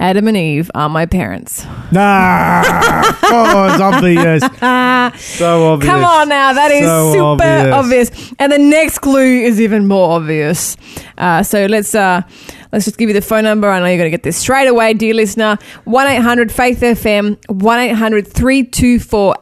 Adam 0.01 0.29
and 0.29 0.37
Eve 0.37 0.71
are 0.77 0.89
my 0.89 1.07
parents. 1.07 1.65
nah. 1.91 2.63
oh, 3.25 3.69
it's 3.73 3.81
obvious. 3.81 4.43
so 5.37 5.73
obvious. 5.73 5.91
Come 5.93 6.05
on 6.05 6.29
now, 6.29 6.53
that 6.53 6.71
is 6.71 6.85
So 6.87 7.13
super 7.13 7.25
obvious. 7.25 7.75
obvious. 7.75 8.33
And 8.39 8.53
the 8.53 8.59
next 8.59 9.01
clue 9.01 9.41
is 9.43 9.61
even 9.61 9.89
more 9.89 10.13
obvious. 10.13 10.77
Uh, 11.19 11.43
so 11.43 11.67
let's 11.67 11.97
uh, 11.97 12.23
let's 12.71 12.85
just 12.85 12.97
give 12.97 13.09
you 13.09 13.13
the 13.15 13.21
phone 13.21 13.43
number. 13.43 13.69
I 13.69 13.81
know 13.81 13.87
you're 13.87 13.97
going 13.99 14.07
to 14.07 14.17
get 14.17 14.23
this 14.23 14.37
straight 14.37 14.69
away, 14.69 14.95
dear 14.95 15.15
listener. 15.15 15.59
One 15.85 16.07
eight 16.07 16.23
hundred 16.23 16.53
Faith 16.53 16.79
FM. 16.81 17.37
One 17.49 17.79
324 18.23 19.35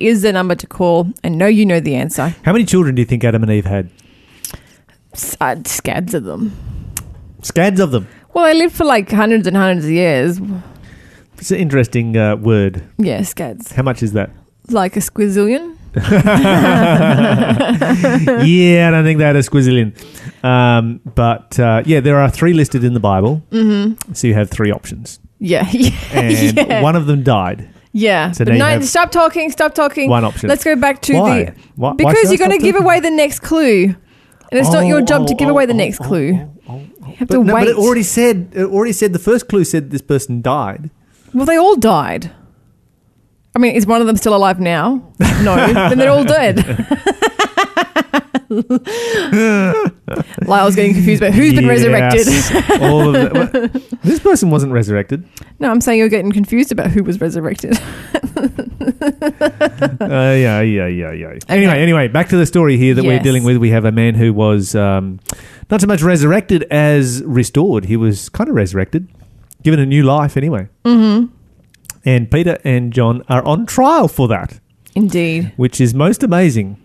is 0.00 0.22
the 0.22 0.32
number 0.32 0.56
to 0.56 0.66
call. 0.66 1.06
I 1.22 1.28
know 1.28 1.46
you 1.46 1.64
know 1.64 1.78
the 1.78 1.94
answer. 1.94 2.34
How 2.44 2.52
many 2.52 2.64
children 2.64 2.96
do 2.96 3.02
you 3.02 3.06
think 3.06 3.22
Adam 3.22 3.44
and 3.44 3.52
Eve 3.52 3.66
had? 3.66 3.88
Uh, 5.40 5.56
scads 5.64 6.14
of 6.14 6.24
them. 6.24 6.52
Scads 7.42 7.80
of 7.80 7.90
them. 7.92 8.06
Well, 8.32 8.44
they 8.46 8.54
lived 8.54 8.74
for 8.74 8.84
like 8.84 9.10
hundreds 9.10 9.46
and 9.46 9.56
hundreds 9.56 9.84
of 9.86 9.92
years. 9.92 10.40
It's 11.38 11.50
an 11.50 11.58
interesting 11.58 12.16
uh, 12.16 12.36
word. 12.36 12.82
Yeah, 12.98 13.22
scads. 13.22 13.72
How 13.72 13.82
much 13.82 14.02
is 14.02 14.12
that? 14.14 14.30
Like 14.70 14.96
a 14.96 15.00
squizillion. 15.00 15.76
yeah, 18.44 18.88
I 18.88 18.90
don't 18.90 19.04
think 19.04 19.18
that 19.20 19.36
is 19.36 19.48
squizillion. 19.48 19.94
Um, 20.44 21.00
but 21.14 21.58
uh, 21.58 21.82
yeah, 21.86 22.00
there 22.00 22.18
are 22.18 22.28
three 22.30 22.52
listed 22.52 22.82
in 22.84 22.94
the 22.94 23.00
Bible. 23.00 23.42
Mm-hmm. 23.50 24.12
So 24.12 24.26
you 24.26 24.34
have 24.34 24.50
three 24.50 24.72
options. 24.72 25.20
Yeah, 25.38 25.68
yeah, 25.72 25.90
And 26.12 26.56
yeah. 26.56 26.82
one 26.82 26.96
of 26.96 27.06
them 27.06 27.22
died. 27.22 27.68
Yeah. 27.92 28.32
So 28.32 28.44
but 28.44 28.54
no, 28.54 28.80
stop 28.80 29.12
talking. 29.12 29.50
Stop 29.52 29.74
talking. 29.74 30.10
One 30.10 30.24
option. 30.24 30.48
Let's 30.48 30.64
go 30.64 30.74
back 30.74 31.00
to 31.02 31.14
Why? 31.14 31.44
the 31.44 31.52
Why- 31.76 31.90
why 31.90 31.94
because 31.94 32.26
I 32.26 32.30
you're 32.30 32.38
going 32.38 32.50
to 32.50 32.58
give 32.58 32.76
away 32.76 32.98
the 33.00 33.10
next 33.10 33.40
clue, 33.40 33.94
and 34.50 34.60
it's 34.60 34.70
not 34.70 34.84
oh, 34.84 34.86
your 34.86 35.02
job 35.02 35.26
to 35.26 35.34
oh, 35.34 35.36
give 35.36 35.48
away 35.48 35.66
the 35.66 35.72
oh, 35.72 35.76
next 35.76 35.98
clue. 35.98 36.26
you 36.32 36.52
have 37.16 37.28
But, 37.28 37.34
to 37.34 37.44
no, 37.44 37.54
wait. 37.54 37.62
but 37.62 37.68
it 37.68 37.76
already 37.76 38.02
said 38.02 38.50
it 38.54 38.64
already 38.64 38.92
said 38.92 39.12
the 39.12 39.18
first 39.18 39.48
clue 39.48 39.64
said 39.64 39.90
this 39.90 40.02
person 40.02 40.42
died. 40.42 40.90
well, 41.32 41.46
they 41.46 41.56
all 41.56 41.76
died. 41.76 42.30
I 43.56 43.60
mean, 43.60 43.76
is 43.76 43.86
one 43.86 44.00
of 44.00 44.06
them 44.08 44.16
still 44.16 44.34
alive 44.34 44.58
now? 44.58 45.12
No, 45.42 45.54
then 45.72 45.98
they're 45.98 46.10
all 46.10 46.24
dead. 46.24 46.56
Lyle's 50.46 50.74
getting 50.76 50.94
confused 50.94 51.22
about 51.22 51.34
who's 51.34 51.54
been 51.54 51.66
resurrected. 51.68 52.28
All 52.82 53.14
of 53.14 53.32
well, 53.32 53.68
this 54.02 54.20
person 54.20 54.50
wasn't 54.50 54.72
resurrected. 54.72 55.26
No, 55.58 55.70
I'm 55.70 55.80
saying 55.80 55.98
you're 55.98 56.08
getting 56.08 56.32
confused 56.32 56.72
about 56.72 56.90
who 56.90 57.02
was 57.02 57.20
resurrected. 57.20 57.78
Uh, 60.00 60.34
yeah, 60.36 60.60
yeah, 60.60 60.86
yeah, 60.86 61.12
yeah. 61.12 61.34
Anyway, 61.48 61.78
anyway, 61.80 62.08
back 62.08 62.28
to 62.28 62.36
the 62.36 62.46
story 62.46 62.76
here 62.76 62.94
that 62.94 63.04
we're 63.04 63.14
Yes. 63.14 63.22
dealing 63.24 63.44
with. 63.44 63.56
We 63.56 63.70
have 63.70 63.84
a 63.84 63.92
man 63.92 64.14
who 64.14 64.32
was 64.32 64.74
um, 64.74 65.20
not 65.70 65.80
so 65.80 65.86
much 65.86 66.02
resurrected 66.02 66.64
as 66.64 67.22
restored. 67.24 67.86
He 67.86 67.96
was 67.96 68.28
kind 68.28 68.48
of 68.50 68.56
resurrected, 68.56 69.08
given 69.62 69.80
a 69.80 69.86
new 69.86 70.02
life 70.02 70.36
anyway. 70.36 70.68
Mm-hmm. 70.84 71.32
And 72.04 72.30
Peter 72.30 72.58
and 72.64 72.92
John 72.92 73.22
are 73.28 73.42
on 73.44 73.66
trial 73.66 74.08
for 74.08 74.28
that, 74.28 74.60
Indeed. 74.94 75.52
which 75.56 75.80
is 75.80 75.94
most 75.94 76.22
amazing. 76.22 76.76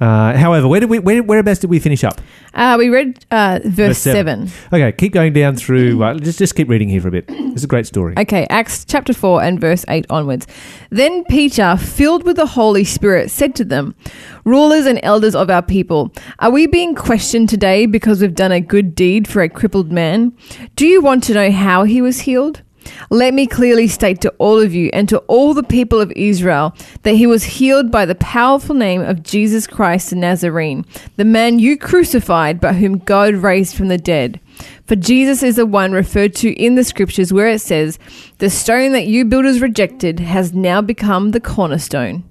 Uh, 0.00 0.36
however, 0.36 0.68
where 0.68 0.78
did 0.80 0.88
we 0.88 0.98
where, 1.00 1.22
whereabouts 1.22 1.58
did 1.58 1.70
we 1.70 1.78
finish 1.80 2.04
up? 2.04 2.20
Uh, 2.54 2.76
we 2.78 2.88
read 2.88 3.24
uh, 3.32 3.58
verse, 3.64 3.74
Verse 3.74 3.98
seven. 3.98 4.46
seven. 4.46 4.80
Okay, 4.80 4.92
keep 4.96 5.12
going 5.12 5.32
down 5.32 5.56
through. 5.56 6.02
Uh, 6.02 6.14
just 6.14 6.38
just 6.38 6.54
keep 6.54 6.68
reading 6.68 6.88
here 6.88 7.00
for 7.00 7.08
a 7.08 7.10
bit. 7.10 7.24
It's 7.28 7.64
a 7.64 7.66
great 7.66 7.86
story. 7.86 8.14
Okay, 8.16 8.46
Acts 8.50 8.84
chapter 8.84 9.12
4 9.12 9.42
and 9.42 9.60
verse 9.60 9.84
8 9.88 10.06
onwards. 10.10 10.46
Then 10.90 11.24
Peter, 11.24 11.76
filled 11.76 12.22
with 12.24 12.36
the 12.36 12.46
Holy 12.46 12.84
Spirit, 12.84 13.30
said 13.32 13.56
to 13.56 13.64
them, 13.64 13.96
Rulers 14.44 14.86
and 14.86 15.00
elders 15.02 15.34
of 15.34 15.50
our 15.50 15.62
people, 15.62 16.12
are 16.38 16.50
we 16.50 16.68
being 16.68 16.94
questioned 16.94 17.48
today 17.48 17.86
because 17.86 18.20
we've 18.20 18.34
done 18.34 18.52
a 18.52 18.60
good 18.60 18.94
deed 18.94 19.26
for 19.26 19.42
a 19.42 19.48
crippled 19.48 19.90
man? 19.90 20.32
Do 20.76 20.86
you 20.86 21.00
want 21.00 21.24
to 21.24 21.34
know 21.34 21.50
how 21.50 21.82
he 21.82 22.00
was 22.00 22.20
healed? 22.20 22.62
Let 23.10 23.34
me 23.34 23.46
clearly 23.46 23.88
state 23.88 24.20
to 24.22 24.30
all 24.38 24.58
of 24.60 24.74
you 24.74 24.90
and 24.92 25.08
to 25.08 25.18
all 25.20 25.54
the 25.54 25.62
people 25.62 26.00
of 26.00 26.12
Israel 26.12 26.74
that 27.02 27.14
he 27.14 27.26
was 27.26 27.44
healed 27.44 27.90
by 27.90 28.04
the 28.04 28.14
powerful 28.14 28.74
name 28.74 29.00
of 29.00 29.22
Jesus 29.22 29.66
Christ 29.66 30.10
the 30.10 30.16
Nazarene, 30.16 30.84
the 31.16 31.24
man 31.24 31.58
you 31.58 31.76
crucified, 31.76 32.60
but 32.60 32.76
whom 32.76 32.98
God 32.98 33.34
raised 33.34 33.76
from 33.76 33.88
the 33.88 33.98
dead. 33.98 34.40
For 34.86 34.96
Jesus 34.96 35.42
is 35.42 35.56
the 35.56 35.66
one 35.66 35.92
referred 35.92 36.34
to 36.36 36.50
in 36.52 36.74
the 36.74 36.84
scriptures 36.84 37.32
where 37.32 37.48
it 37.48 37.60
says, 37.60 37.98
The 38.38 38.50
stone 38.50 38.92
that 38.92 39.06
you 39.06 39.24
builders 39.24 39.60
rejected 39.60 40.20
has 40.20 40.52
now 40.52 40.80
become 40.80 41.30
the 41.30 41.40
cornerstone. 41.40 42.24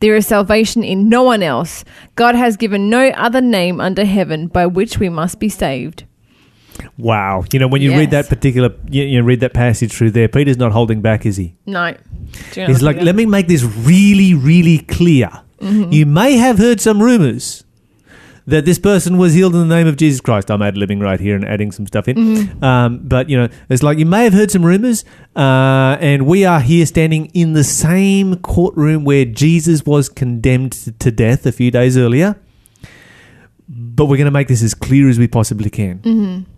There 0.00 0.16
is 0.16 0.26
salvation 0.26 0.82
in 0.82 1.10
no 1.10 1.22
one 1.22 1.42
else. 1.42 1.84
God 2.16 2.34
has 2.34 2.56
given 2.56 2.88
no 2.88 3.08
other 3.10 3.42
name 3.42 3.80
under 3.80 4.06
heaven 4.06 4.46
by 4.46 4.66
which 4.66 4.98
we 4.98 5.10
must 5.10 5.38
be 5.38 5.50
saved. 5.50 6.04
Wow, 6.98 7.44
you 7.52 7.58
know 7.58 7.68
when 7.68 7.82
you 7.82 7.96
read 7.96 8.10
that 8.10 8.28
particular, 8.28 8.74
you, 8.88 9.04
you 9.04 9.22
read 9.22 9.40
that 9.40 9.54
passage 9.54 9.92
through 9.92 10.12
there, 10.12 10.28
Peter's 10.28 10.58
not 10.58 10.72
holding 10.72 11.00
back, 11.00 11.26
is 11.26 11.36
he? 11.36 11.56
No. 11.66 11.94
He's 12.54 12.82
like, 12.82 12.96
let 12.96 13.14
me 13.14 13.26
make 13.26 13.48
this 13.48 13.62
really, 13.62 14.34
really 14.34 14.78
clear. 14.78 15.30
Mm-hmm. 15.60 15.92
You 15.92 16.06
may 16.06 16.36
have 16.36 16.58
heard 16.58 16.80
some 16.80 17.02
rumors 17.02 17.64
that 18.46 18.64
this 18.64 18.78
person 18.78 19.18
was 19.18 19.34
healed 19.34 19.54
in 19.54 19.68
the 19.68 19.74
name 19.74 19.86
of 19.86 19.96
Jesus 19.96 20.20
Christ. 20.20 20.50
I'm 20.50 20.62
ad 20.62 20.74
libbing 20.74 21.00
right 21.02 21.20
here 21.20 21.36
and 21.36 21.44
adding 21.44 21.70
some 21.70 21.86
stuff 21.86 22.08
in. 22.08 22.16
Mm-hmm. 22.16 22.64
Um, 22.64 23.00
but, 23.06 23.28
you 23.28 23.36
know, 23.36 23.48
it's 23.68 23.82
like 23.82 23.98
you 23.98 24.06
may 24.06 24.24
have 24.24 24.32
heard 24.32 24.50
some 24.50 24.64
rumors, 24.64 25.04
uh, 25.36 25.96
and 26.00 26.26
we 26.26 26.44
are 26.44 26.60
here 26.60 26.86
standing 26.86 27.26
in 27.26 27.52
the 27.52 27.62
same 27.62 28.36
courtroom 28.36 29.04
where 29.04 29.24
Jesus 29.24 29.84
was 29.84 30.08
condemned 30.08 30.72
to 30.98 31.10
death 31.10 31.46
a 31.46 31.52
few 31.52 31.70
days 31.70 31.96
earlier. 31.96 32.36
But 33.68 34.06
we're 34.06 34.16
going 34.16 34.24
to 34.24 34.32
make 34.32 34.48
this 34.48 34.62
as 34.62 34.74
clear 34.74 35.08
as 35.08 35.18
we 35.18 35.28
possibly 35.28 35.70
can. 35.70 35.98
Mm-hmm. 35.98 36.50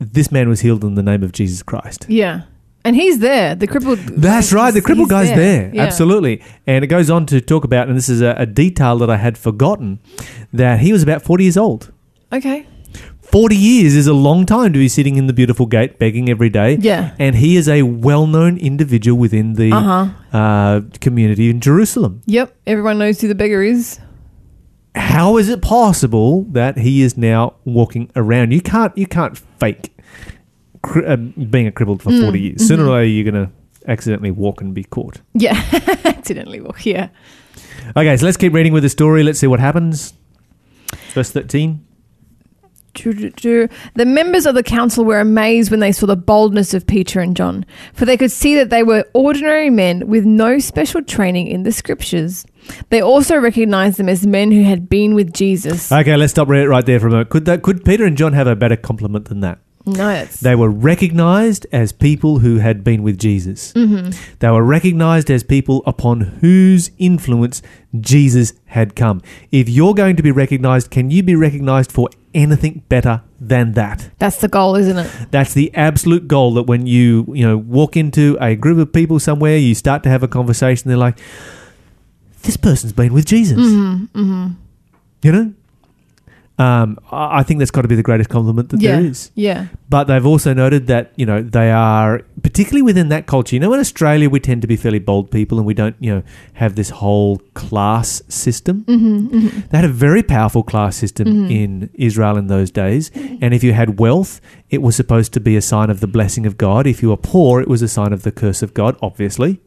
This 0.00 0.30
man 0.30 0.48
was 0.48 0.60
healed 0.60 0.84
in 0.84 0.94
the 0.94 1.02
name 1.02 1.22
of 1.22 1.32
Jesus 1.32 1.62
Christ. 1.62 2.06
Yeah. 2.08 2.42
And 2.84 2.94
he's 2.96 3.18
there. 3.18 3.54
The 3.54 3.66
crippled. 3.66 3.98
That's 3.98 4.52
right. 4.52 4.72
The 4.72 4.80
crippled 4.80 5.08
guy's 5.10 5.28
there. 5.28 5.70
Yeah. 5.74 5.82
Absolutely. 5.82 6.40
And 6.66 6.84
it 6.84 6.86
goes 6.86 7.10
on 7.10 7.26
to 7.26 7.40
talk 7.40 7.64
about, 7.64 7.88
and 7.88 7.96
this 7.96 8.08
is 8.08 8.20
a, 8.22 8.34
a 8.38 8.46
detail 8.46 8.96
that 8.98 9.10
I 9.10 9.16
had 9.16 9.36
forgotten, 9.36 9.98
that 10.52 10.80
he 10.80 10.92
was 10.92 11.02
about 11.02 11.22
40 11.22 11.44
years 11.44 11.56
old. 11.56 11.92
Okay. 12.32 12.66
40 13.22 13.56
years 13.56 13.94
is 13.94 14.06
a 14.06 14.14
long 14.14 14.46
time 14.46 14.72
to 14.72 14.78
be 14.78 14.88
sitting 14.88 15.16
in 15.16 15.26
the 15.26 15.34
beautiful 15.34 15.66
gate 15.66 15.98
begging 15.98 16.30
every 16.30 16.48
day. 16.48 16.78
Yeah. 16.80 17.14
And 17.18 17.36
he 17.36 17.56
is 17.56 17.68
a 17.68 17.82
well 17.82 18.26
known 18.26 18.56
individual 18.56 19.18
within 19.18 19.54
the 19.54 19.70
Uh-huh. 19.72 20.06
uh, 20.38 20.80
community 21.00 21.50
in 21.50 21.60
Jerusalem. 21.60 22.22
Yep. 22.26 22.54
Everyone 22.66 22.98
knows 22.98 23.20
who 23.20 23.28
the 23.28 23.34
beggar 23.34 23.62
is. 23.62 23.98
How 24.94 25.36
is 25.36 25.48
it 25.48 25.62
possible 25.62 26.44
that 26.50 26.78
he 26.78 27.02
is 27.02 27.16
now 27.16 27.54
walking 27.64 28.10
around? 28.16 28.52
You 28.52 28.60
can't, 28.60 28.96
you 28.96 29.06
can't 29.06 29.36
fake 29.38 29.96
cri- 30.82 31.06
uh, 31.06 31.16
being 31.16 31.66
a 31.66 31.72
crippled 31.72 32.02
for 32.02 32.10
Mm, 32.10 32.22
40 32.22 32.40
years. 32.40 32.66
Sooner 32.66 32.84
or 32.86 32.90
later, 32.92 33.04
you're 33.06 33.30
going 33.30 33.46
to 33.46 33.52
accidentally 33.86 34.30
walk 34.30 34.60
and 34.60 34.74
be 34.74 34.84
caught. 34.84 35.20
Yeah. 35.34 35.54
Accidentally 36.04 36.60
walk. 36.60 36.84
Yeah. 36.84 37.08
Okay, 37.96 38.16
so 38.16 38.26
let's 38.26 38.36
keep 38.36 38.52
reading 38.52 38.72
with 38.72 38.82
the 38.82 38.88
story. 38.88 39.22
Let's 39.22 39.38
see 39.38 39.46
what 39.46 39.60
happens. 39.60 40.14
Verse 41.14 41.30
13. 41.30 41.84
The 43.02 43.68
members 44.06 44.46
of 44.46 44.54
the 44.54 44.62
council 44.62 45.04
were 45.04 45.20
amazed 45.20 45.70
when 45.70 45.80
they 45.80 45.92
saw 45.92 46.06
the 46.06 46.16
boldness 46.16 46.74
of 46.74 46.86
Peter 46.86 47.20
and 47.20 47.36
John, 47.36 47.64
for 47.92 48.04
they 48.04 48.16
could 48.16 48.32
see 48.32 48.54
that 48.56 48.70
they 48.70 48.82
were 48.82 49.04
ordinary 49.14 49.70
men 49.70 50.08
with 50.08 50.24
no 50.24 50.58
special 50.58 51.02
training 51.02 51.48
in 51.48 51.62
the 51.62 51.72
scriptures. 51.72 52.44
They 52.90 53.00
also 53.00 53.36
recognized 53.36 53.98
them 53.98 54.08
as 54.08 54.26
men 54.26 54.50
who 54.50 54.62
had 54.62 54.88
been 54.88 55.14
with 55.14 55.32
Jesus. 55.32 55.90
Okay, 55.90 56.16
let's 56.16 56.32
stop 56.32 56.48
right 56.48 56.84
there 56.84 57.00
for 57.00 57.08
a 57.08 57.10
moment. 57.10 57.30
Could 57.30 57.44
that, 57.46 57.62
could 57.62 57.84
Peter 57.84 58.04
and 58.04 58.16
John 58.16 58.32
have 58.32 58.46
a 58.46 58.56
better 58.56 58.76
compliment 58.76 59.26
than 59.26 59.40
that? 59.40 59.58
No, 59.88 60.08
it's 60.10 60.40
They 60.40 60.54
were 60.54 60.70
recognized 60.70 61.66
as 61.72 61.92
people 61.92 62.38
who 62.40 62.58
had 62.58 62.84
been 62.84 63.02
with 63.02 63.18
Jesus. 63.18 63.72
Mm-hmm. 63.72 64.10
They 64.38 64.50
were 64.50 64.62
recognized 64.62 65.30
as 65.30 65.42
people 65.42 65.82
upon 65.86 66.20
whose 66.20 66.90
influence 66.98 67.62
Jesus 67.98 68.52
had 68.66 68.94
come. 68.94 69.22
If 69.50 69.68
you're 69.68 69.94
going 69.94 70.16
to 70.16 70.22
be 70.22 70.30
recognized, 70.30 70.90
can 70.90 71.10
you 71.10 71.22
be 71.22 71.34
recognized 71.34 71.90
for 71.90 72.08
anything 72.34 72.82
better 72.88 73.22
than 73.40 73.72
that? 73.72 74.10
that's 74.18 74.38
the 74.40 74.48
goal, 74.48 74.76
isn't 74.76 74.98
it? 74.98 75.10
That's 75.30 75.54
the 75.54 75.74
absolute 75.74 76.28
goal 76.28 76.54
that 76.54 76.64
when 76.64 76.86
you, 76.86 77.26
you 77.32 77.46
know, 77.46 77.56
walk 77.56 77.96
into 77.96 78.36
a 78.40 78.54
group 78.54 78.78
of 78.78 78.92
people 78.92 79.18
somewhere, 79.18 79.56
you 79.56 79.74
start 79.74 80.02
to 80.04 80.08
have 80.08 80.22
a 80.22 80.28
conversation, 80.28 80.88
they're 80.88 80.98
like, 80.98 81.18
this 82.42 82.56
person's 82.56 82.92
been 82.92 83.12
with 83.12 83.26
Jesus. 83.26 83.58
Mm-hmm, 83.58 84.48
You 85.22 85.32
know? 85.32 85.54
Um, 86.58 86.98
I 87.12 87.44
think 87.44 87.60
that's 87.60 87.70
got 87.70 87.82
to 87.82 87.88
be 87.88 87.94
the 87.94 88.02
greatest 88.02 88.30
compliment 88.30 88.70
that 88.70 88.80
yeah. 88.80 88.96
there 88.96 89.10
is. 89.10 89.30
Yeah. 89.36 89.68
But 89.88 90.04
they've 90.04 90.26
also 90.26 90.52
noted 90.52 90.88
that 90.88 91.12
you 91.14 91.24
know 91.24 91.40
they 91.40 91.70
are 91.70 92.22
particularly 92.42 92.82
within 92.82 93.10
that 93.10 93.26
culture. 93.26 93.54
You 93.54 93.60
know, 93.60 93.72
in 93.72 93.78
Australia 93.78 94.28
we 94.28 94.40
tend 94.40 94.62
to 94.62 94.68
be 94.68 94.76
fairly 94.76 94.98
bold 94.98 95.30
people, 95.30 95.58
and 95.58 95.66
we 95.66 95.74
don't 95.74 95.94
you 96.00 96.12
know 96.12 96.22
have 96.54 96.74
this 96.74 96.90
whole 96.90 97.38
class 97.54 98.22
system. 98.28 98.84
Mm-hmm, 98.84 99.60
They 99.70 99.78
had 99.78 99.84
a 99.84 99.88
very 99.88 100.24
powerful 100.24 100.64
class 100.64 100.96
system 100.96 101.46
in 101.48 101.90
Israel 101.94 102.36
in 102.36 102.48
those 102.48 102.72
days, 102.72 103.12
and 103.14 103.54
if 103.54 103.62
you 103.62 103.72
had 103.72 104.00
wealth, 104.00 104.40
it 104.68 104.82
was 104.82 104.96
supposed 104.96 105.32
to 105.34 105.40
be 105.40 105.56
a 105.56 105.62
sign 105.62 105.90
of 105.90 106.00
the 106.00 106.08
blessing 106.08 106.44
of 106.44 106.58
God. 106.58 106.88
If 106.88 107.02
you 107.02 107.10
were 107.10 107.16
poor, 107.16 107.60
it 107.60 107.68
was 107.68 107.82
a 107.82 107.88
sign 107.88 108.12
of 108.12 108.22
the 108.24 108.32
curse 108.32 108.62
of 108.62 108.74
God. 108.74 108.96
Obviously. 109.00 109.60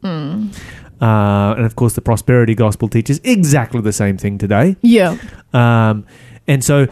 Uh, 1.02 1.54
and 1.56 1.66
of 1.66 1.74
course, 1.74 1.94
the 1.94 2.00
prosperity 2.00 2.54
gospel 2.54 2.88
teaches 2.88 3.20
exactly 3.24 3.80
the 3.80 3.92
same 3.92 4.16
thing 4.16 4.38
today. 4.38 4.76
Yeah. 4.82 5.16
Um, 5.52 6.06
and 6.46 6.64
so 6.64 6.86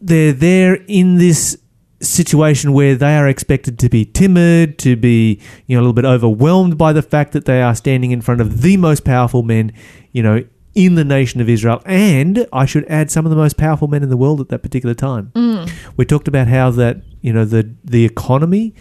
they're 0.00 0.32
there 0.32 0.74
in 0.86 1.16
this 1.16 1.58
situation 2.00 2.72
where 2.72 2.96
they 2.96 3.16
are 3.16 3.28
expected 3.28 3.78
to 3.78 3.88
be 3.88 4.04
timid, 4.04 4.78
to 4.78 4.96
be 4.96 5.40
you 5.66 5.76
know 5.76 5.80
a 5.80 5.82
little 5.82 5.92
bit 5.92 6.04
overwhelmed 6.04 6.76
by 6.76 6.92
the 6.92 7.02
fact 7.02 7.32
that 7.32 7.44
they 7.44 7.62
are 7.62 7.74
standing 7.74 8.10
in 8.10 8.20
front 8.20 8.40
of 8.40 8.62
the 8.62 8.76
most 8.76 9.04
powerful 9.04 9.42
men, 9.42 9.72
you 10.10 10.22
know, 10.22 10.44
in 10.74 10.94
the 10.94 11.04
nation 11.04 11.40
of 11.40 11.48
Israel, 11.48 11.82
and 11.84 12.46
I 12.52 12.64
should 12.66 12.84
add 12.86 13.10
some 13.10 13.26
of 13.26 13.30
the 13.30 13.36
most 13.36 13.56
powerful 13.56 13.88
men 13.88 14.02
in 14.02 14.08
the 14.08 14.16
world 14.16 14.40
at 14.40 14.48
that 14.48 14.62
particular 14.62 14.94
time. 14.94 15.30
Mm. 15.34 15.70
We 15.96 16.04
talked 16.04 16.28
about 16.28 16.48
how 16.48 16.70
that 16.72 17.02
you 17.20 17.32
know 17.32 17.44
the 17.44 17.74
the 17.84 18.04
economy 18.04 18.74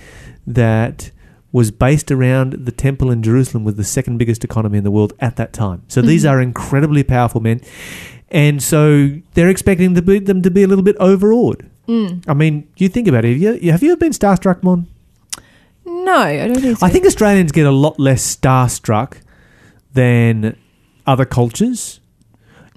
that 0.47 1.11
was 1.51 1.69
based 1.69 2.11
around 2.11 2.53
the 2.53 2.71
temple 2.71 3.11
in 3.11 3.21
Jerusalem 3.21 3.65
was 3.65 3.75
the 3.75 3.83
second 3.83 4.17
biggest 4.17 4.43
economy 4.43 4.77
in 4.77 4.85
the 4.85 4.91
world 4.91 5.11
at 5.19 5.35
that 5.35 5.51
time. 5.51 5.83
So 5.89 6.01
these 6.01 6.23
mm-hmm. 6.23 6.31
are 6.31 6.41
incredibly 6.41 7.03
powerful 7.03 7.41
men, 7.41 7.59
and 8.31 8.61
so 8.63 9.09
they're 9.33 9.49
expecting 9.49 9.93
to 9.95 10.01
be, 10.01 10.19
them 10.19 10.41
to 10.41 10.49
be 10.51 10.63
a 10.63 10.67
little 10.67 10.83
bit 10.83 10.95
overawed. 10.99 11.69
I 12.25 12.33
mean, 12.33 12.69
you 12.77 12.87
think 12.87 13.09
about 13.09 13.25
it. 13.25 13.37
Have 13.41 13.61
you, 13.63 13.71
have 13.71 13.83
you 13.83 13.91
ever 13.91 13.99
been 13.99 14.13
starstruck, 14.13 14.63
Mon? 14.63 14.87
No, 15.85 16.13
I 16.15 16.47
don't 16.47 16.61
think 16.61 16.77
so. 16.77 16.85
I 16.85 16.89
think 16.89 17.05
Australians 17.05 17.51
get 17.51 17.65
a 17.65 17.71
lot 17.71 17.99
less 17.99 18.23
starstruck 18.35 19.17
than 19.93 20.55
other 21.05 21.25
cultures. 21.25 21.99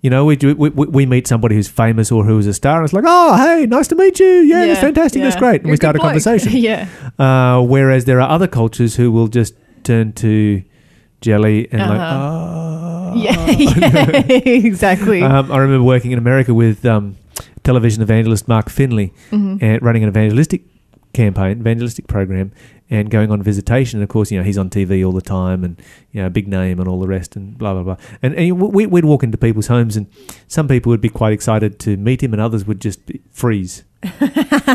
You 0.03 0.11
know, 0.11 0.25
we, 0.25 0.35
do, 0.37 0.55
we 0.57 0.69
we 0.71 0.87
we 0.87 1.07
meet 1.07 1.27
somebody 1.29 1.55
who's 1.55 1.69
famous 1.69 2.11
or 2.13 2.25
who 2.25 2.39
is 2.39 2.47
a 2.49 2.53
star, 2.55 2.79
and 2.79 2.85
it's 2.85 2.93
like, 2.93 3.05
oh, 3.07 3.37
hey, 3.37 3.67
nice 3.67 3.87
to 3.89 3.95
meet 3.95 4.19
you. 4.19 4.27
Yeah, 4.27 4.65
it's 4.65 4.81
fantastic. 4.81 5.23
That's 5.23 5.37
great. 5.37 5.61
And 5.61 5.67
You're 5.67 5.73
we 5.75 5.77
start 5.77 5.95
a 5.97 5.99
bloke. 6.01 6.09
conversation. 6.09 6.53
yeah. 6.57 6.89
Uh, 7.19 7.63
whereas 7.63 8.05
there 8.05 8.21
are 8.21 8.29
other 8.29 8.49
cultures 8.49 8.97
who 8.97 9.13
will 9.13 9.29
just 9.29 9.55
turn 9.85 10.13
to 10.15 10.63
jelly 11.21 11.69
and 11.73 11.81
like, 11.83 12.01
Uh-huh. 12.01 12.19
oh. 12.21 12.64
Yeah, 13.25 13.51
yeah, 13.51 14.41
exactly. 14.45 15.23
Um, 15.23 15.51
I 15.53 15.59
remember 15.59 15.85
working 15.85 16.11
in 16.13 16.19
America 16.19 16.53
with 16.55 16.85
um, 16.85 17.17
television 17.63 18.03
evangelist 18.03 18.49
Mark 18.49 18.69
Finley 18.71 19.13
Mm-hmm. 19.31 19.65
and 19.65 19.83
running 19.83 20.03
an 20.03 20.09
evangelistic 20.09 20.63
campaign, 21.13 21.61
evangelistic 21.61 22.07
program, 22.09 22.51
and 22.91 23.09
going 23.11 23.31
on 23.31 23.41
visitation. 23.43 23.99
And 24.01 24.03
of 24.03 24.09
course, 24.11 24.31
you 24.33 24.39
know, 24.39 24.45
he's 24.45 24.59
on 24.59 24.69
TV 24.69 25.07
all 25.07 25.13
the 25.13 25.23
time 25.23 25.63
and, 25.65 25.81
you 26.13 26.21
know, 26.23 26.29
big 26.29 26.49
name 26.49 26.81
and 26.81 26.89
all 26.89 26.99
the 27.01 27.07
rest 27.07 27.37
and 27.37 27.57
blah, 27.57 27.73
blah, 27.73 27.83
blah. 27.83 27.97
And, 28.21 28.35
and 28.35 28.61
we, 28.61 28.87
we'd 28.87 29.05
walk 29.05 29.23
into 29.23 29.39
people's 29.39 29.69
homes 29.69 29.97
and 29.97 30.07
some 30.49 30.67
people 30.69 30.91
would 30.91 31.01
be 31.01 31.09
quite 31.09 31.33
excited 31.33 31.79
to 31.81 31.97
meet 31.97 32.23
him 32.23 32.33
and 32.33 32.43
others 32.43 32.67
would 32.67 32.81
just 32.81 33.01
freeze. 33.31 33.85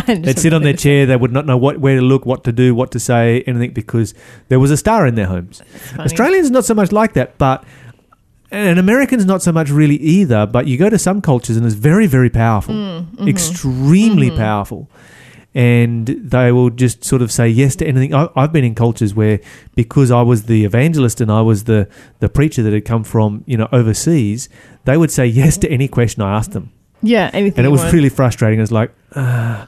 They'd 0.08 0.40
sit 0.40 0.54
on 0.54 0.64
their 0.64 0.74
chair. 0.74 1.06
They 1.06 1.16
would 1.16 1.32
not 1.32 1.46
know 1.46 1.58
what, 1.58 1.80
where 1.80 1.98
to 1.98 2.02
look, 2.02 2.26
what 2.26 2.44
to 2.46 2.52
do, 2.52 2.74
what 2.74 2.92
to 2.92 3.00
say, 3.00 3.42
anything 3.46 3.72
because 3.74 4.14
there 4.48 4.60
was 4.60 4.72
a 4.72 4.78
star 4.78 5.06
in 5.06 5.16
their 5.16 5.28
homes. 5.28 5.62
Australians 6.00 6.50
not 6.50 6.66
so 6.66 6.74
much 6.74 6.92
like 6.92 7.14
that, 7.14 7.38
but 7.38 7.64
and 8.52 8.80
Americans 8.80 9.26
not 9.26 9.42
so 9.42 9.52
much 9.52 9.70
really 9.70 9.98
either. 9.98 10.46
But 10.46 10.68
you 10.68 10.78
go 10.78 10.90
to 10.90 11.00
some 11.00 11.22
cultures 11.22 11.58
and 11.58 11.66
it's 11.66 11.76
very, 11.76 12.08
very 12.08 12.30
powerful, 12.30 12.74
mm, 12.74 13.06
mm-hmm. 13.06 13.28
extremely 13.28 14.28
mm-hmm. 14.28 14.38
powerful, 14.38 14.90
and 15.54 16.08
they 16.08 16.52
will 16.52 16.70
just 16.70 17.04
sort 17.04 17.22
of 17.22 17.32
say 17.32 17.48
yes 17.48 17.76
to 17.78 17.88
anything. 17.88 18.14
I, 18.14 18.30
I've 18.36 18.52
been 18.52 18.64
in 18.64 18.76
cultures 18.76 19.14
where 19.14 19.40
because 19.76 20.12
I 20.12 20.22
was 20.22 20.44
the 20.44 20.66
evangelist 20.66 21.22
and 21.22 21.32
I 21.32 21.42
was 21.42 21.66
the 21.66 21.88
the 22.20 22.30
preacher 22.30 22.64
that 22.64 22.74
had 22.74 22.86
come 22.86 23.04
from 23.04 23.44
you 23.46 23.58
know 23.58 23.68
overseas, 23.72 24.50
they 24.86 24.98
would 24.98 25.12
say 25.12 25.26
yes 25.26 25.58
to 25.60 25.70
any 25.70 25.88
question 25.88 26.22
I 26.22 26.36
asked 26.36 26.52
them, 26.52 26.72
yeah, 27.02 27.30
anything. 27.34 27.60
and 27.60 27.68
it 27.68 27.72
was 27.72 27.82
want. 27.82 27.94
really 27.94 28.10
frustrating. 28.10 28.60
It's 28.60 28.72
like. 28.72 28.94
Uh, 29.12 29.66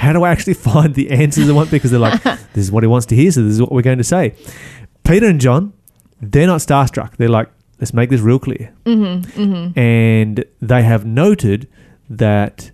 how 0.00 0.12
do 0.12 0.24
I 0.24 0.30
actually 0.30 0.54
find 0.70 0.94
the 0.94 1.10
answers 1.10 1.48
I 1.48 1.52
want? 1.52 1.70
Because 1.70 1.90
they're 1.90 2.00
like, 2.00 2.22
this 2.22 2.64
is 2.64 2.72
what 2.72 2.82
he 2.82 2.86
wants 2.86 3.06
to 3.06 3.16
hear, 3.16 3.30
so 3.30 3.42
this 3.42 3.52
is 3.52 3.60
what 3.60 3.70
we're 3.70 3.82
going 3.82 3.98
to 3.98 4.04
say. 4.04 4.34
Peter 5.04 5.26
and 5.26 5.40
John, 5.40 5.72
they're 6.20 6.46
not 6.46 6.60
starstruck. 6.60 7.16
They're 7.16 7.28
like, 7.28 7.50
let's 7.80 7.94
make 7.94 8.10
this 8.10 8.20
real 8.20 8.38
clear. 8.38 8.72
Mm-hmm, 8.84 9.42
mm-hmm. 9.42 9.78
And 9.78 10.44
they 10.60 10.82
have 10.82 11.04
noted 11.04 11.68
that 12.08 12.70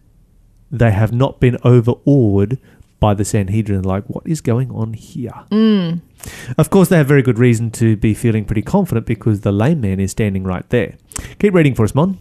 they 0.70 0.90
have 0.90 1.12
not 1.12 1.40
been 1.40 1.56
overawed 1.62 2.58
by 2.98 3.14
the 3.14 3.24
Sanhedrin. 3.24 3.82
Like, 3.82 4.04
what 4.06 4.26
is 4.26 4.40
going 4.40 4.70
on 4.70 4.94
here? 4.94 5.44
Mm. 5.50 6.00
Of 6.58 6.70
course, 6.70 6.88
they 6.88 6.96
have 6.96 7.06
very 7.06 7.22
good 7.22 7.38
reason 7.38 7.70
to 7.72 7.96
be 7.96 8.14
feeling 8.14 8.44
pretty 8.44 8.62
confident 8.62 9.06
because 9.06 9.42
the 9.42 9.52
lame 9.52 9.80
man 9.80 10.00
is 10.00 10.10
standing 10.10 10.44
right 10.44 10.68
there. 10.70 10.96
Keep 11.38 11.54
reading 11.54 11.74
for 11.74 11.84
us, 11.84 11.94
Mon. 11.94 12.18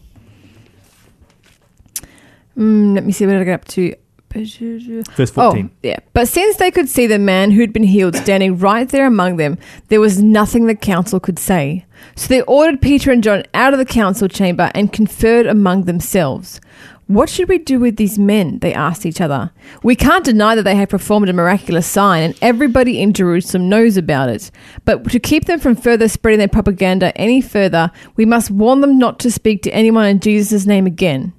Mm, 2.55 2.93
let 2.95 3.03
me 3.03 3.11
see 3.11 3.25
what 3.25 3.33
did 3.33 3.41
I 3.41 3.45
get 3.45 3.61
up 3.61 3.65
to. 3.65 3.95
Verse 4.35 5.31
14. 5.31 5.69
Oh, 5.71 5.75
yeah. 5.83 5.99
But 6.13 6.27
since 6.27 6.57
they 6.57 6.71
could 6.71 6.89
see 6.89 7.07
the 7.07 7.19
man 7.19 7.51
who'd 7.51 7.73
been 7.73 7.83
healed 7.83 8.15
standing 8.15 8.57
right 8.57 8.87
there 8.89 9.05
among 9.05 9.37
them, 9.37 9.57
there 9.87 10.01
was 10.01 10.21
nothing 10.21 10.65
the 10.65 10.75
council 10.75 11.19
could 11.19 11.39
say. 11.39 11.85
So 12.15 12.27
they 12.27 12.41
ordered 12.41 12.81
Peter 12.81 13.11
and 13.11 13.23
John 13.23 13.43
out 13.53 13.73
of 13.73 13.79
the 13.79 13.85
council 13.85 14.27
chamber 14.27 14.71
and 14.75 14.91
conferred 14.93 15.45
among 15.45 15.83
themselves. 15.83 16.59
What 17.07 17.29
should 17.29 17.49
we 17.49 17.59
do 17.59 17.79
with 17.79 17.97
these 17.97 18.17
men? 18.17 18.57
They 18.59 18.73
asked 18.73 19.05
each 19.05 19.21
other. 19.21 19.51
We 19.83 19.95
can't 19.95 20.25
deny 20.25 20.55
that 20.55 20.63
they 20.63 20.75
have 20.75 20.89
performed 20.89 21.29
a 21.29 21.33
miraculous 21.33 21.85
sign, 21.85 22.23
and 22.23 22.35
everybody 22.41 22.99
in 22.99 23.13
Jerusalem 23.13 23.69
knows 23.69 23.95
about 23.95 24.29
it. 24.29 24.49
But 24.85 25.07
to 25.11 25.19
keep 25.19 25.45
them 25.45 25.59
from 25.59 25.75
further 25.75 26.07
spreading 26.07 26.39
their 26.39 26.47
propaganda 26.47 27.15
any 27.15 27.41
further, 27.41 27.91
we 28.15 28.25
must 28.25 28.49
warn 28.49 28.81
them 28.81 28.97
not 28.97 29.19
to 29.19 29.29
speak 29.29 29.61
to 29.63 29.71
anyone 29.71 30.07
in 30.07 30.19
Jesus' 30.19 30.65
name 30.65 30.87
again. 30.87 31.33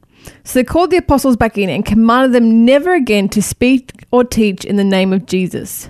So 0.44 0.58
they 0.58 0.64
called 0.64 0.90
the 0.90 0.96
apostles 0.98 1.36
back 1.36 1.58
in 1.58 1.68
and 1.68 1.84
commanded 1.84 2.32
them 2.32 2.64
never 2.64 2.94
again 2.94 3.28
to 3.30 3.42
speak 3.42 4.04
or 4.10 4.24
teach 4.24 4.64
in 4.64 4.76
the 4.76 4.84
name 4.84 5.12
of 5.12 5.26
Jesus. 5.26 5.88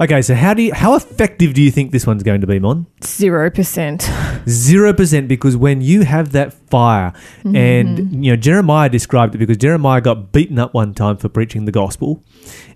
Okay, 0.00 0.22
so 0.22 0.34
how 0.34 0.54
do 0.54 0.62
you, 0.62 0.74
how 0.74 0.96
effective 0.96 1.54
do 1.54 1.62
you 1.62 1.70
think 1.70 1.92
this 1.92 2.06
one's 2.06 2.24
going 2.24 2.40
to 2.40 2.46
be, 2.48 2.58
Mon? 2.58 2.86
Zero 3.04 3.48
percent. 3.48 4.10
Zero 4.48 4.92
percent 4.92 5.28
because 5.28 5.56
when 5.56 5.80
you 5.80 6.02
have 6.02 6.32
that 6.32 6.52
fire, 6.52 7.12
mm-hmm. 7.44 7.54
and 7.54 8.24
you 8.24 8.32
know 8.32 8.36
Jeremiah 8.36 8.88
described 8.88 9.36
it 9.36 9.38
because 9.38 9.56
Jeremiah 9.56 10.00
got 10.00 10.32
beaten 10.32 10.58
up 10.58 10.74
one 10.74 10.94
time 10.94 11.16
for 11.16 11.28
preaching 11.28 11.64
the 11.64 11.72
gospel, 11.72 12.22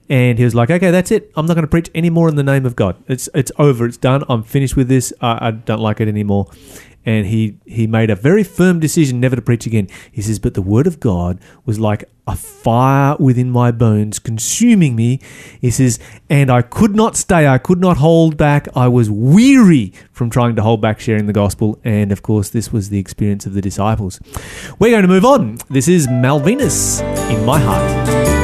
and 0.09 0.39
he 0.39 0.45
was 0.45 0.55
like, 0.55 0.71
"Okay, 0.71 0.93
that's 0.93 1.11
it. 1.11 1.33
I'm 1.35 1.47
not 1.47 1.55
going 1.55 1.65
to 1.65 1.71
preach 1.71 1.91
anymore 1.93 2.29
in 2.29 2.37
the 2.37 2.45
name 2.45 2.65
of 2.65 2.77
God. 2.77 2.97
It's 3.09 3.29
it's 3.35 3.51
over. 3.59 3.87
It's 3.87 3.97
done. 3.97 4.23
I'm 4.29 4.45
finished 4.45 4.77
with 4.77 4.87
this. 4.87 5.13
I, 5.21 5.49
I 5.49 5.51
don't 5.51 5.81
like 5.81 6.01
it 6.01 6.07
anymore." 6.07 6.47
And 7.07 7.27
he 7.27 7.57
he 7.65 7.87
made 7.87 8.11
a 8.11 8.17
very 8.17 8.45
firm 8.45 8.81
decision 8.81 9.19
never 9.19 9.37
to 9.37 9.43
preach 9.43 9.67
again. 9.67 9.89
He 10.13 10.21
says, 10.21 10.39
"But 10.39 10.55
the 10.55 10.63
word 10.63 10.87
of 10.87 11.01
God 11.01 11.39
was 11.65 11.81
like 11.81 12.05
a 12.27 12.37
fire 12.37 13.17
within 13.19 13.51
my 13.51 13.71
bones, 13.71 14.19
consuming 14.19 14.95
me." 14.95 15.21
He 15.61 15.71
says, 15.71 15.99
"And 16.29 16.51
I 16.51 16.61
could 16.61 16.95
not 16.95 17.17
stay. 17.17 17.47
I 17.47 17.57
could 17.59 17.81
not 17.81 17.97
hold 17.97 18.37
back. 18.37 18.69
I 18.75 18.89
was 18.89 19.11
weary 19.11 19.93
from 20.13 20.29
trying 20.29 20.55
to 20.57 20.63
hold 20.63 20.83
back 20.83 21.01
sharing 21.01 21.27
the 21.27 21.33
gospel." 21.33 21.79
And 21.83 22.13
of 22.13 22.23
course, 22.23 22.51
this 22.51 22.73
was 22.73 22.91
the 22.91 22.99
experience 22.99 23.47
of 23.47 23.55
the 23.55 23.63
disciples. 23.63 24.21
We're 24.79 24.91
going 24.91 25.03
to 25.03 25.09
move 25.09 25.25
on. 25.25 25.59
This 25.71 25.89
is 25.89 26.09
Malvinus 26.09 27.01
in 27.31 27.45
my 27.47 27.59
heart. 27.59 28.38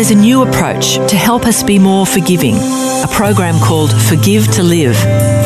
There's 0.00 0.10
a 0.10 0.14
new 0.14 0.40
approach 0.40 0.94
to 1.10 1.14
help 1.14 1.44
us 1.44 1.62
be 1.62 1.78
more 1.78 2.06
forgiving. 2.06 2.54
A 2.54 3.06
program 3.10 3.60
called 3.60 3.92
Forgive 3.92 4.50
to 4.52 4.62
Live. 4.62 4.96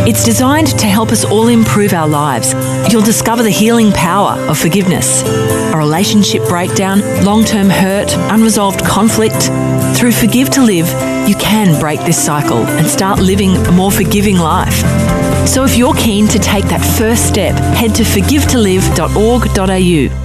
It's 0.06 0.24
designed 0.24 0.68
to 0.78 0.86
help 0.86 1.10
us 1.10 1.24
all 1.24 1.48
improve 1.48 1.92
our 1.92 2.06
lives. 2.06 2.54
You'll 2.88 3.02
discover 3.02 3.42
the 3.42 3.50
healing 3.50 3.90
power 3.90 4.38
of 4.48 4.56
forgiveness. 4.56 5.24
A 5.24 5.76
relationship 5.76 6.46
breakdown, 6.46 7.00
long 7.24 7.42
term 7.42 7.68
hurt, 7.68 8.14
unresolved 8.30 8.84
conflict. 8.84 9.50
Through 9.98 10.12
Forgive 10.12 10.50
to 10.50 10.62
Live, 10.62 10.86
you 11.28 11.34
can 11.34 11.80
break 11.80 11.98
this 12.02 12.24
cycle 12.24 12.58
and 12.58 12.86
start 12.86 13.18
living 13.18 13.56
a 13.56 13.72
more 13.72 13.90
forgiving 13.90 14.38
life. 14.38 14.84
So 15.48 15.64
if 15.64 15.76
you're 15.76 15.94
keen 15.94 16.28
to 16.28 16.38
take 16.38 16.66
that 16.66 16.84
first 16.96 17.26
step, 17.26 17.56
head 17.74 17.92
to 17.96 18.04
forgivetolive.org.au. 18.04 20.23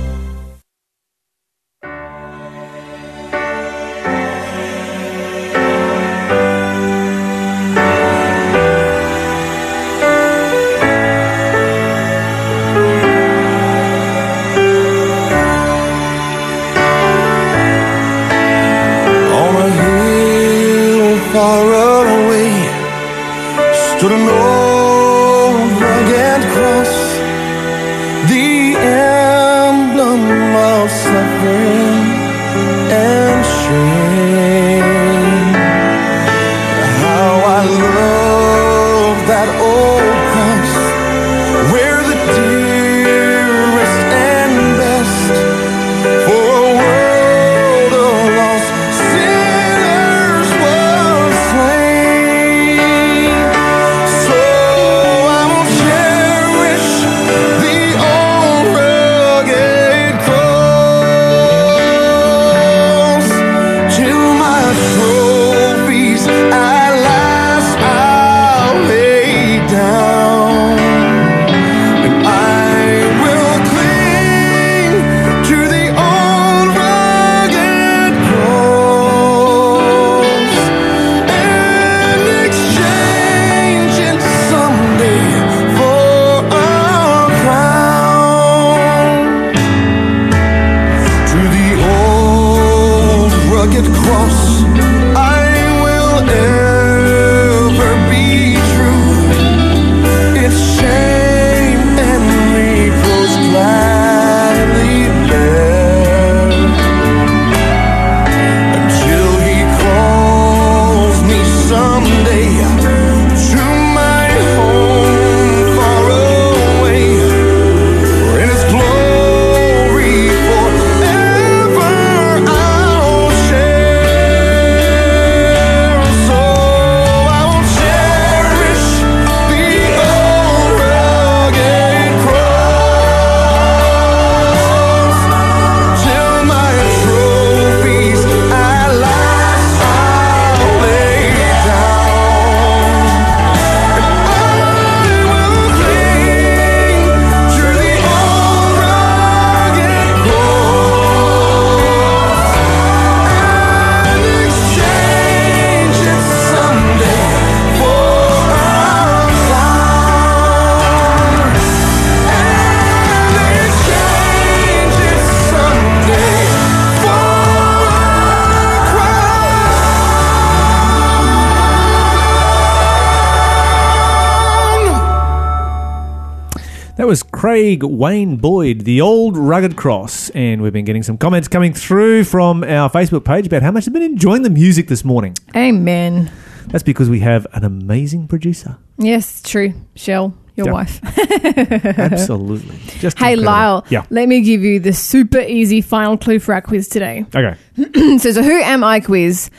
Craig 177.49 177.81
Wayne 177.81 178.35
Boyd, 178.37 178.81
the 178.81 179.01
old 179.01 179.35
rugged 179.35 179.75
cross. 179.75 180.29
And 180.35 180.61
we've 180.61 180.71
been 180.71 180.85
getting 180.85 181.01
some 181.01 181.17
comments 181.17 181.47
coming 181.47 181.73
through 181.73 182.25
from 182.25 182.63
our 182.63 182.91
Facebook 182.91 183.25
page 183.25 183.47
about 183.47 183.63
how 183.63 183.71
much 183.71 183.85
they've 183.85 183.93
been 183.93 184.03
enjoying 184.03 184.43
the 184.43 184.51
music 184.51 184.87
this 184.87 185.03
morning. 185.03 185.35
Amen. 185.55 186.31
That's 186.67 186.83
because 186.83 187.09
we 187.09 187.21
have 187.21 187.47
an 187.53 187.63
amazing 187.63 188.27
producer. 188.27 188.77
Yes, 188.99 189.41
true. 189.41 189.73
Shell, 189.95 190.35
your 190.57 190.67
Yeah. 190.67 190.73
wife. 190.73 191.01
Absolutely. 191.97 192.77
Just 192.99 193.17
hey, 193.17 193.33
incredible. 193.33 193.43
Lyle. 193.45 193.85
Yeah. 193.89 194.05
Let 194.11 194.29
me 194.29 194.41
give 194.41 194.61
you 194.61 194.79
the 194.79 194.93
super 194.93 195.39
easy 195.39 195.81
final 195.81 196.17
clue 196.19 196.37
for 196.37 196.53
our 196.53 196.61
quiz 196.61 196.87
today. 196.87 197.25
Okay. 197.35 197.57
so, 198.19 198.31
so 198.31 198.43
who 198.43 198.61
am 198.61 198.83
I 198.83 198.99
quiz? 198.99 199.49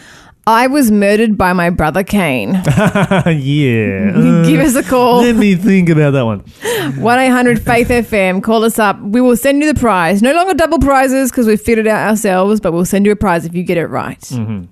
I 0.50 0.66
was 0.66 0.90
murdered 0.90 1.38
by 1.38 1.52
my 1.52 1.70
brother 1.70 2.02
Cain. 2.02 2.54
yeah. 2.66 3.32
Give 4.44 4.60
us 4.60 4.74
a 4.74 4.82
call. 4.82 5.22
Let 5.22 5.36
me 5.36 5.54
think 5.54 5.88
about 5.88 6.10
that 6.10 6.24
one. 6.24 6.40
1 7.00 7.18
800 7.20 7.62
Faith 7.64 7.88
FM. 7.88 8.42
Call 8.42 8.64
us 8.64 8.76
up. 8.76 9.00
We 9.00 9.20
will 9.20 9.36
send 9.36 9.62
you 9.62 9.72
the 9.72 9.78
prize. 9.78 10.22
No 10.22 10.32
longer 10.32 10.54
double 10.54 10.80
prizes 10.80 11.30
because 11.30 11.46
we've 11.46 11.60
figured 11.60 11.86
it 11.86 11.90
out 11.90 12.08
ourselves, 12.10 12.60
but 12.60 12.72
we'll 12.72 12.84
send 12.84 13.06
you 13.06 13.12
a 13.12 13.16
prize 13.16 13.44
if 13.44 13.54
you 13.54 13.62
get 13.62 13.78
it 13.78 13.86
right. 13.86 14.18
Mm. 14.20 14.66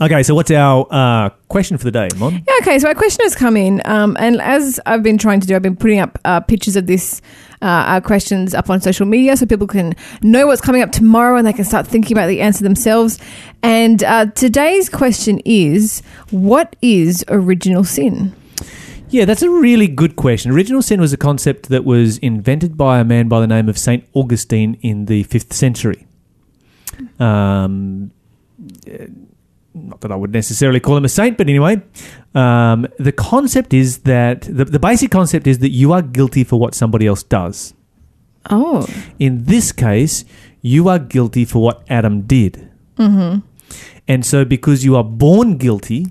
Okay, 0.00 0.24
so 0.24 0.34
what's 0.34 0.50
our 0.50 0.88
uh, 0.90 1.30
question 1.48 1.78
for 1.78 1.84
the 1.84 1.92
day, 1.92 2.08
Mon? 2.16 2.32
Yeah, 2.32 2.54
okay, 2.62 2.80
so 2.80 2.88
our 2.88 2.96
question 2.96 3.24
has 3.24 3.36
come 3.36 3.56
in, 3.56 3.80
um, 3.84 4.16
and 4.18 4.40
as 4.40 4.80
I've 4.86 5.04
been 5.04 5.18
trying 5.18 5.38
to 5.38 5.46
do, 5.46 5.54
I've 5.54 5.62
been 5.62 5.76
putting 5.76 6.00
up 6.00 6.18
uh, 6.24 6.40
pictures 6.40 6.74
of 6.74 6.88
this, 6.88 7.22
uh, 7.62 7.66
our 7.66 8.00
questions 8.00 8.54
up 8.54 8.70
on 8.70 8.80
social 8.80 9.06
media 9.06 9.36
so 9.36 9.46
people 9.46 9.68
can 9.68 9.94
know 10.20 10.48
what's 10.48 10.60
coming 10.60 10.82
up 10.82 10.90
tomorrow 10.90 11.38
and 11.38 11.46
they 11.46 11.52
can 11.52 11.64
start 11.64 11.86
thinking 11.86 12.16
about 12.16 12.26
the 12.26 12.40
answer 12.40 12.64
themselves. 12.64 13.20
And 13.62 14.02
uh, 14.02 14.26
today's 14.26 14.88
question 14.88 15.40
is 15.44 16.02
What 16.30 16.74
is 16.82 17.24
original 17.28 17.84
sin? 17.84 18.34
Yeah, 19.10 19.26
that's 19.26 19.42
a 19.42 19.50
really 19.50 19.86
good 19.86 20.16
question. 20.16 20.50
Original 20.50 20.82
sin 20.82 21.00
was 21.00 21.12
a 21.12 21.16
concept 21.16 21.68
that 21.68 21.84
was 21.84 22.18
invented 22.18 22.76
by 22.76 22.98
a 22.98 23.04
man 23.04 23.28
by 23.28 23.38
the 23.38 23.46
name 23.46 23.68
of 23.68 23.78
Saint 23.78 24.04
Augustine 24.12 24.76
in 24.82 25.04
the 25.04 25.22
fifth 25.22 25.52
century. 25.52 26.08
Um, 27.20 28.10
not 29.74 30.00
that 30.02 30.12
I 30.12 30.16
would 30.16 30.32
necessarily 30.32 30.80
call 30.80 30.96
him 30.96 31.04
a 31.04 31.08
saint, 31.08 31.36
but 31.36 31.48
anyway, 31.48 31.82
um, 32.34 32.86
the 32.98 33.12
concept 33.12 33.74
is 33.74 33.98
that 33.98 34.42
the, 34.42 34.64
the 34.64 34.78
basic 34.78 35.10
concept 35.10 35.46
is 35.46 35.58
that 35.58 35.70
you 35.70 35.92
are 35.92 36.00
guilty 36.02 36.44
for 36.44 36.58
what 36.60 36.74
somebody 36.74 37.06
else 37.06 37.22
does. 37.22 37.74
Oh, 38.50 38.86
In 39.18 39.44
this 39.44 39.72
case, 39.72 40.24
you 40.62 40.88
are 40.88 40.98
guilty 40.98 41.44
for 41.44 41.60
what 41.62 41.82
Adam 41.88 42.22
did. 42.22 42.70
Mm-hmm. 42.96 43.40
And 44.06 44.24
so, 44.24 44.44
because 44.44 44.84
you 44.84 44.96
are 44.96 45.04
born 45.04 45.56
guilty, 45.56 46.06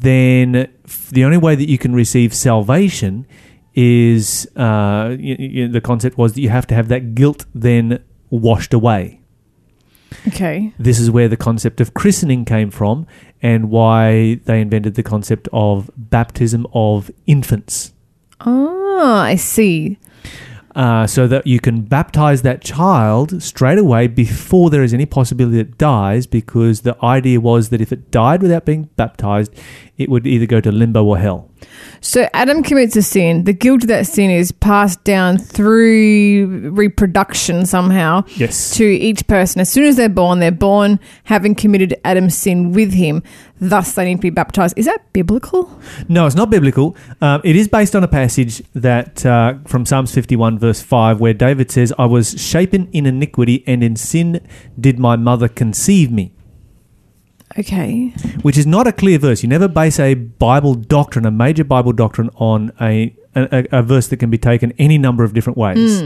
then 0.00 0.68
the 1.10 1.24
only 1.24 1.36
way 1.36 1.54
that 1.56 1.68
you 1.68 1.76
can 1.78 1.94
receive 1.94 2.32
salvation 2.32 3.26
is 3.74 4.46
uh, 4.56 5.14
y- 5.18 5.36
y- 5.38 5.68
the 5.70 5.80
concept 5.80 6.16
was 6.16 6.32
that 6.34 6.40
you 6.40 6.48
have 6.48 6.66
to 6.68 6.74
have 6.74 6.88
that 6.88 7.14
guilt 7.14 7.44
then 7.54 8.02
washed 8.30 8.72
away. 8.72 9.20
Okay. 10.28 10.72
This 10.78 10.98
is 10.98 11.10
where 11.10 11.28
the 11.28 11.36
concept 11.36 11.80
of 11.80 11.94
christening 11.94 12.44
came 12.44 12.70
from 12.70 13.06
and 13.42 13.70
why 13.70 14.40
they 14.44 14.60
invented 14.60 14.94
the 14.94 15.02
concept 15.02 15.48
of 15.52 15.90
baptism 15.96 16.66
of 16.72 17.10
infants. 17.26 17.92
Oh, 18.40 19.02
I 19.02 19.36
see. 19.36 19.98
Uh, 20.74 21.06
so 21.06 21.26
that 21.26 21.44
you 21.46 21.58
can 21.58 21.82
baptize 21.82 22.42
that 22.42 22.62
child 22.62 23.42
straight 23.42 23.78
away 23.78 24.06
before 24.06 24.70
there 24.70 24.84
is 24.84 24.94
any 24.94 25.06
possibility 25.06 25.58
it 25.58 25.76
dies, 25.76 26.26
because 26.26 26.82
the 26.82 26.96
idea 27.04 27.40
was 27.40 27.70
that 27.70 27.80
if 27.80 27.90
it 27.90 28.12
died 28.12 28.42
without 28.42 28.64
being 28.64 28.84
baptized, 28.96 29.52
it 29.96 30.08
would 30.08 30.24
either 30.24 30.46
go 30.46 30.60
to 30.60 30.70
limbo 30.70 31.04
or 31.04 31.18
hell. 31.18 31.50
So 32.00 32.28
Adam 32.32 32.62
commits 32.62 32.94
a 32.96 33.02
sin. 33.02 33.44
The 33.44 33.52
guilt 33.52 33.82
of 33.82 33.88
that 33.88 34.06
sin 34.06 34.30
is 34.30 34.52
passed 34.52 35.02
down 35.04 35.38
through 35.38 36.70
reproduction 36.70 37.66
somehow 37.66 38.24
Yes. 38.36 38.74
to 38.76 38.84
each 38.84 39.26
person. 39.26 39.60
As 39.60 39.68
soon 39.68 39.84
as 39.84 39.96
they're 39.96 40.08
born, 40.08 40.38
they're 40.38 40.50
born 40.52 41.00
having 41.24 41.54
committed 41.54 41.96
Adam's 42.04 42.36
sin 42.36 42.72
with 42.72 42.92
him. 42.92 43.22
Thus, 43.60 43.94
they 43.94 44.04
need 44.04 44.16
to 44.16 44.20
be 44.20 44.30
baptized. 44.30 44.78
Is 44.78 44.86
that 44.86 45.12
biblical? 45.12 45.68
No, 46.08 46.26
it's 46.26 46.36
not 46.36 46.50
biblical. 46.50 46.96
Um, 47.20 47.40
it 47.44 47.56
is 47.56 47.66
based 47.66 47.96
on 47.96 48.04
a 48.04 48.08
passage 48.08 48.62
that 48.74 49.26
uh, 49.26 49.54
from 49.66 49.84
Psalms 49.84 50.14
51, 50.14 50.60
verse 50.60 50.80
5, 50.80 51.18
where 51.18 51.34
David 51.34 51.70
says, 51.72 51.92
I 51.98 52.06
was 52.06 52.40
shapen 52.40 52.88
in 52.92 53.04
iniquity, 53.06 53.64
and 53.66 53.82
in 53.82 53.96
sin 53.96 54.40
did 54.80 55.00
my 55.00 55.16
mother 55.16 55.48
conceive 55.48 56.12
me. 56.12 56.30
Okay. 57.58 58.08
Which 58.42 58.56
is 58.56 58.66
not 58.66 58.86
a 58.86 58.92
clear 58.92 59.18
verse. 59.18 59.42
You 59.42 59.48
never 59.48 59.68
base 59.68 59.98
a 59.98 60.14
Bible 60.14 60.74
doctrine, 60.74 61.26
a 61.26 61.30
major 61.30 61.64
Bible 61.64 61.92
doctrine, 61.92 62.30
on 62.36 62.72
a, 62.80 63.14
a, 63.34 63.66
a 63.72 63.82
verse 63.82 64.06
that 64.08 64.18
can 64.18 64.30
be 64.30 64.38
taken 64.38 64.72
any 64.78 64.96
number 64.96 65.24
of 65.24 65.32
different 65.32 65.58
ways. 65.58 66.00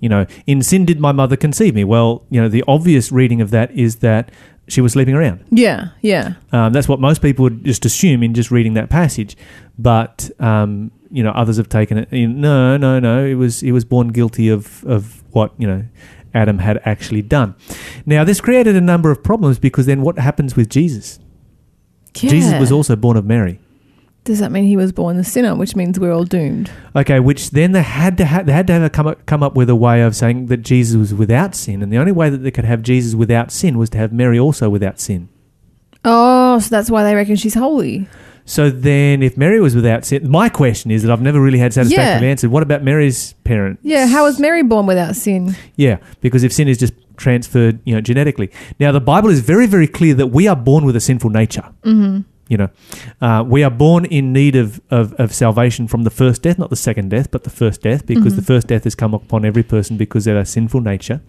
You 0.00 0.08
know, 0.08 0.26
in 0.46 0.62
sin 0.62 0.84
did 0.84 0.98
my 0.98 1.12
mother 1.12 1.36
conceive 1.36 1.74
me. 1.74 1.84
Well, 1.84 2.24
you 2.30 2.40
know, 2.40 2.48
the 2.48 2.64
obvious 2.66 3.12
reading 3.12 3.40
of 3.40 3.50
that 3.52 3.70
is 3.70 3.96
that 3.96 4.30
she 4.68 4.80
was 4.80 4.92
sleeping 4.92 5.14
around. 5.14 5.44
Yeah, 5.50 5.90
yeah. 6.00 6.34
Um, 6.52 6.72
that's 6.72 6.88
what 6.88 7.00
most 7.00 7.22
people 7.22 7.44
would 7.44 7.64
just 7.64 7.84
assume 7.84 8.22
in 8.22 8.34
just 8.34 8.50
reading 8.50 8.74
that 8.74 8.90
passage. 8.90 9.36
But 9.78 10.30
um, 10.40 10.90
you 11.10 11.22
know, 11.22 11.30
others 11.30 11.58
have 11.58 11.68
taken 11.68 11.98
it. 11.98 12.12
Know, 12.12 12.26
no, 12.26 12.76
no, 12.76 13.00
no. 13.00 13.24
It 13.24 13.34
was 13.34 13.60
he 13.60 13.70
was 13.70 13.84
born 13.84 14.08
guilty 14.08 14.48
of 14.48 14.84
of 14.84 15.22
what 15.32 15.52
you 15.58 15.66
know 15.66 15.84
Adam 16.34 16.58
had 16.58 16.80
actually 16.84 17.22
done. 17.22 17.54
Now, 18.06 18.24
this 18.24 18.40
created 18.40 18.76
a 18.76 18.80
number 18.80 19.10
of 19.10 19.22
problems 19.22 19.58
because 19.58 19.86
then 19.86 20.02
what 20.02 20.18
happens 20.18 20.56
with 20.56 20.68
Jesus? 20.68 21.18
Jesus 22.14 22.58
was 22.60 22.70
also 22.70 22.96
born 22.96 23.16
of 23.16 23.24
Mary. 23.24 23.58
Does 24.24 24.38
that 24.38 24.52
mean 24.52 24.64
he 24.64 24.76
was 24.76 24.92
born 24.92 25.16
the 25.16 25.24
sinner, 25.24 25.56
which 25.56 25.74
means 25.74 25.98
we're 25.98 26.12
all 26.12 26.24
doomed? 26.24 26.70
Okay, 26.94 27.18
which 27.18 27.50
then 27.50 27.72
they 27.72 27.82
had 27.82 28.16
to 28.18 28.26
ha- 28.26 28.42
they 28.42 28.52
had 28.52 28.68
to 28.68 28.72
have 28.72 28.82
a 28.82 28.90
come 28.90 29.08
up, 29.08 29.26
come 29.26 29.42
up 29.42 29.56
with 29.56 29.68
a 29.68 29.74
way 29.74 30.00
of 30.00 30.14
saying 30.14 30.46
that 30.46 30.58
Jesus 30.58 30.96
was 30.96 31.12
without 31.12 31.56
sin, 31.56 31.82
and 31.82 31.92
the 31.92 31.96
only 31.96 32.12
way 32.12 32.30
that 32.30 32.38
they 32.38 32.52
could 32.52 32.64
have 32.64 32.82
Jesus 32.82 33.16
without 33.16 33.50
sin 33.50 33.78
was 33.78 33.90
to 33.90 33.98
have 33.98 34.12
Mary 34.12 34.38
also 34.38 34.70
without 34.70 35.00
sin. 35.00 35.28
Oh, 36.04 36.60
so 36.60 36.68
that's 36.68 36.88
why 36.88 37.02
they 37.02 37.16
reckon 37.16 37.34
she's 37.34 37.54
holy. 37.54 38.08
So 38.44 38.70
then, 38.70 39.22
if 39.22 39.36
Mary 39.36 39.60
was 39.60 39.74
without 39.74 40.04
sin, 40.04 40.28
my 40.28 40.48
question 40.48 40.90
is 40.90 41.02
that 41.02 41.12
I've 41.12 41.22
never 41.22 41.40
really 41.40 41.58
had 41.58 41.72
satisfactorily 41.72 42.26
Yeah. 42.26 42.30
answered. 42.30 42.50
What 42.50 42.62
about 42.62 42.82
Mary's 42.82 43.34
parents? 43.44 43.80
Yeah, 43.84 44.06
how 44.06 44.24
was 44.24 44.40
Mary 44.40 44.62
born 44.62 44.86
without 44.86 45.14
sin? 45.16 45.54
Yeah, 45.76 45.98
because 46.20 46.42
if 46.42 46.52
sin 46.52 46.66
is 46.68 46.78
just 46.78 46.92
transferred, 47.16 47.78
you 47.84 47.94
know, 47.94 48.00
genetically. 48.00 48.50
Now, 48.80 48.90
the 48.90 49.00
Bible 49.00 49.30
is 49.30 49.40
very, 49.40 49.66
very 49.66 49.86
clear 49.86 50.14
that 50.14 50.28
we 50.28 50.48
are 50.48 50.56
born 50.56 50.84
with 50.84 50.96
a 50.96 51.00
sinful 51.00 51.30
nature. 51.30 51.64
Mm-hmm. 51.84 52.22
You 52.48 52.56
know, 52.58 52.68
uh, 53.20 53.44
we 53.46 53.62
are 53.62 53.70
born 53.70 54.04
in 54.06 54.32
need 54.32 54.56
of, 54.56 54.80
of, 54.90 55.14
of 55.14 55.32
salvation 55.32 55.86
from 55.88 56.02
the 56.02 56.10
first 56.10 56.42
death, 56.42 56.58
not 56.58 56.68
the 56.70 56.76
second 56.76 57.10
death, 57.10 57.30
but 57.30 57.44
the 57.44 57.50
first 57.50 57.80
death, 57.82 58.04
because 58.06 58.34
the 58.36 58.42
first 58.42 58.66
death 58.66 58.84
has 58.84 58.94
come 58.94 59.14
upon 59.14 59.44
every 59.44 59.62
person 59.62 59.96
because 59.96 60.26
of 60.26 60.36
our 60.36 60.44
sinful 60.44 60.80
nature. 60.82 61.20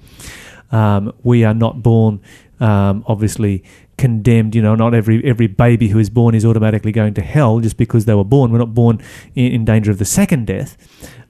Um, 0.72 1.14
we 1.24 1.44
are 1.46 1.54
not 1.54 1.84
born, 1.84 2.20
um, 2.60 3.04
obviously, 3.08 3.64
condemned. 3.98 4.56
You 4.56 4.62
know, 4.62 4.76
not 4.76 4.94
every 4.94 5.24
every 5.24 5.48
baby 5.48 5.88
who 5.90 6.00
is 6.00 6.10
born 6.10 6.36
is 6.36 6.46
automatically 6.46 6.92
going 6.92 7.14
to 7.16 7.22
hell 7.22 7.60
just 7.60 7.78
because 7.78 8.06
they 8.06 8.14
were 8.14 8.24
born. 8.24 8.52
We're 8.52 8.60
not 8.60 8.74
born 8.74 9.02
in, 9.36 9.52
in 9.52 9.66
danger 9.66 9.92
of 9.92 9.98
the 10.00 10.06
second 10.06 10.48
death. 10.48 10.78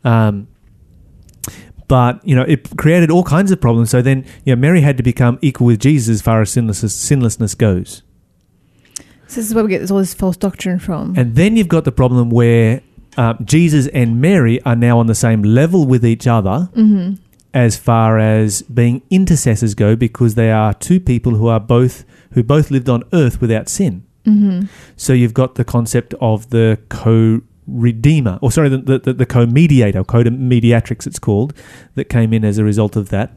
Um, 0.03 0.47
but 1.87 2.25
you 2.27 2.35
know, 2.35 2.43
it 2.43 2.75
created 2.77 3.11
all 3.11 3.23
kinds 3.23 3.51
of 3.51 3.61
problems. 3.61 3.89
So 3.91 4.01
then, 4.01 4.25
you 4.45 4.55
know, 4.55 4.59
Mary 4.59 4.81
had 4.81 4.97
to 4.97 5.03
become 5.03 5.37
equal 5.41 5.67
with 5.67 5.79
Jesus 5.79 6.09
as 6.09 6.21
far 6.21 6.41
as 6.41 6.51
sinlessness, 6.51 6.95
sinlessness 6.95 7.55
goes. 7.55 8.03
So 9.27 9.35
this 9.35 9.47
is 9.47 9.53
where 9.53 9.63
we 9.63 9.69
get 9.69 9.79
this, 9.79 9.91
all 9.91 9.99
this 9.99 10.13
false 10.13 10.37
doctrine 10.37 10.79
from. 10.79 11.13
And 11.17 11.35
then 11.35 11.55
you've 11.57 11.67
got 11.67 11.85
the 11.85 11.91
problem 11.91 12.29
where 12.29 12.81
uh, 13.17 13.35
Jesus 13.43 13.87
and 13.87 14.21
Mary 14.21 14.61
are 14.63 14.75
now 14.75 14.99
on 14.99 15.07
the 15.07 15.15
same 15.15 15.43
level 15.43 15.85
with 15.85 16.05
each 16.05 16.27
other 16.27 16.69
as 17.53 17.77
far 17.77 18.19
as 18.19 18.61
being 18.63 19.01
intercessors 19.09 19.75
go, 19.75 19.95
because 19.95 20.35
they 20.35 20.51
are 20.51 20.73
two 20.73 20.99
people 20.99 21.35
who 21.35 21.47
are 21.47 21.59
both 21.59 22.05
who 22.31 22.43
both 22.43 22.71
lived 22.71 22.89
on 22.89 23.03
earth 23.13 23.39
without 23.39 23.69
sin. 23.69 24.05
Mm-hmm. 24.25 24.65
So 24.95 25.13
you've 25.13 25.33
got 25.33 25.55
the 25.55 25.63
concept 25.63 26.13
of 26.19 26.49
the 26.49 26.79
co 26.89 27.41
redeemer, 27.67 28.39
or 28.41 28.51
sorry, 28.51 28.69
the, 28.69 28.99
the, 28.99 29.13
the 29.13 29.25
co 29.25 29.45
mediator, 29.45 30.03
co 30.03 30.23
mediatrix, 30.23 31.07
it's 31.07 31.19
called, 31.19 31.53
that 31.95 32.05
came 32.05 32.33
in 32.33 32.43
as 32.43 32.57
a 32.57 32.63
result 32.63 32.95
of 32.95 33.09
that. 33.09 33.33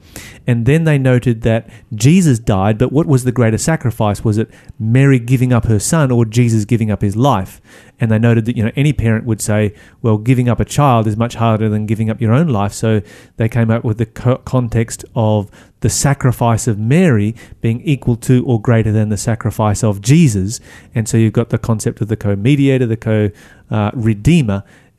And 0.46 0.66
then 0.66 0.84
they 0.84 0.98
noted 0.98 1.42
that 1.42 1.68
Jesus 1.94 2.38
died, 2.38 2.78
but 2.78 2.92
what 2.92 3.06
was 3.06 3.24
the 3.24 3.32
greater 3.32 3.58
sacrifice? 3.58 4.24
Was 4.24 4.38
it 4.38 4.50
Mary 4.78 5.18
giving 5.18 5.52
up 5.52 5.66
her 5.66 5.78
son 5.78 6.10
or 6.10 6.24
Jesus 6.24 6.64
giving 6.64 6.90
up 6.90 7.02
his 7.02 7.16
life? 7.16 7.60
And 7.98 8.10
they 8.10 8.18
noted 8.18 8.44
that, 8.44 8.56
you 8.56 8.62
know, 8.62 8.72
any 8.76 8.92
parent 8.92 9.24
would 9.24 9.40
say, 9.40 9.74
well, 10.02 10.18
giving 10.18 10.48
up 10.48 10.60
a 10.60 10.64
child 10.64 11.06
is 11.06 11.16
much 11.16 11.34
harder 11.34 11.68
than 11.68 11.86
giving 11.86 12.10
up 12.10 12.20
your 12.20 12.32
own 12.32 12.48
life. 12.48 12.72
So 12.72 13.00
they 13.36 13.48
came 13.48 13.70
up 13.70 13.84
with 13.84 13.98
the 13.98 14.06
co- 14.06 14.38
context 14.38 15.04
of 15.14 15.50
the 15.80 15.88
sacrifice 15.88 16.66
of 16.66 16.78
Mary 16.78 17.34
being 17.60 17.80
equal 17.82 18.16
to 18.16 18.44
or 18.44 18.60
greater 18.60 18.92
than 18.92 19.08
the 19.08 19.16
sacrifice 19.16 19.82
of 19.82 20.00
Jesus. 20.00 20.60
And 20.94 21.08
so 21.08 21.16
you've 21.16 21.32
got 21.32 21.50
the 21.50 21.58
concept 21.58 22.00
of 22.00 22.08
the 22.08 22.16
co 22.16 22.36
mediator, 22.36 22.86
the 22.86 22.96
co 22.96 23.30
uh, 23.70 23.90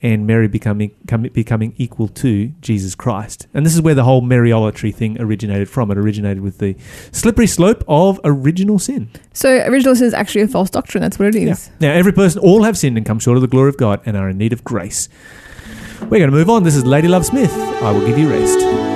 and 0.01 0.27
Mary 0.27 0.47
becoming 0.47 0.91
com- 1.07 1.23
becoming 1.23 1.73
equal 1.77 2.07
to 2.07 2.47
Jesus 2.61 2.95
Christ. 2.95 3.47
And 3.53 3.65
this 3.65 3.73
is 3.73 3.81
where 3.81 3.95
the 3.95 4.03
whole 4.03 4.21
Mariolatry 4.21 4.93
thing 4.93 5.19
originated 5.19 5.69
from. 5.69 5.89
It 5.91 5.97
originated 5.97 6.41
with 6.41 6.59
the 6.59 6.75
slippery 7.11 7.47
slope 7.47 7.83
of 7.87 8.19
original 8.23 8.79
sin. 8.79 9.09
so 9.33 9.49
original 9.67 9.95
sin 9.95 10.07
is 10.07 10.13
actually 10.13 10.41
a 10.41 10.47
false 10.47 10.69
doctrine. 10.69 11.01
That's 11.01 11.17
what 11.17 11.29
it 11.29 11.35
is. 11.35 11.69
Now, 11.79 11.93
every 11.93 12.13
person, 12.13 12.41
all 12.41 12.63
have 12.63 12.77
sinned 12.77 12.97
and 12.97 13.05
come 13.05 13.19
short 13.19 13.37
of 13.37 13.41
the 13.41 13.47
glory 13.47 13.69
of 13.69 13.77
God 13.77 14.01
and 14.05 14.15
are 14.15 14.29
in 14.29 14.37
need 14.37 14.53
of 14.53 14.63
grace. 14.63 15.09
We're 16.01 16.19
going 16.19 16.29
to 16.29 16.37
move 16.37 16.49
on. 16.49 16.63
This 16.63 16.75
is 16.75 16.85
Lady 16.85 17.07
Love 17.07 17.25
Smith. 17.25 17.51
I 17.51 17.91
will 17.91 18.05
give 18.05 18.17
you 18.17 18.29
rest. 18.29 18.86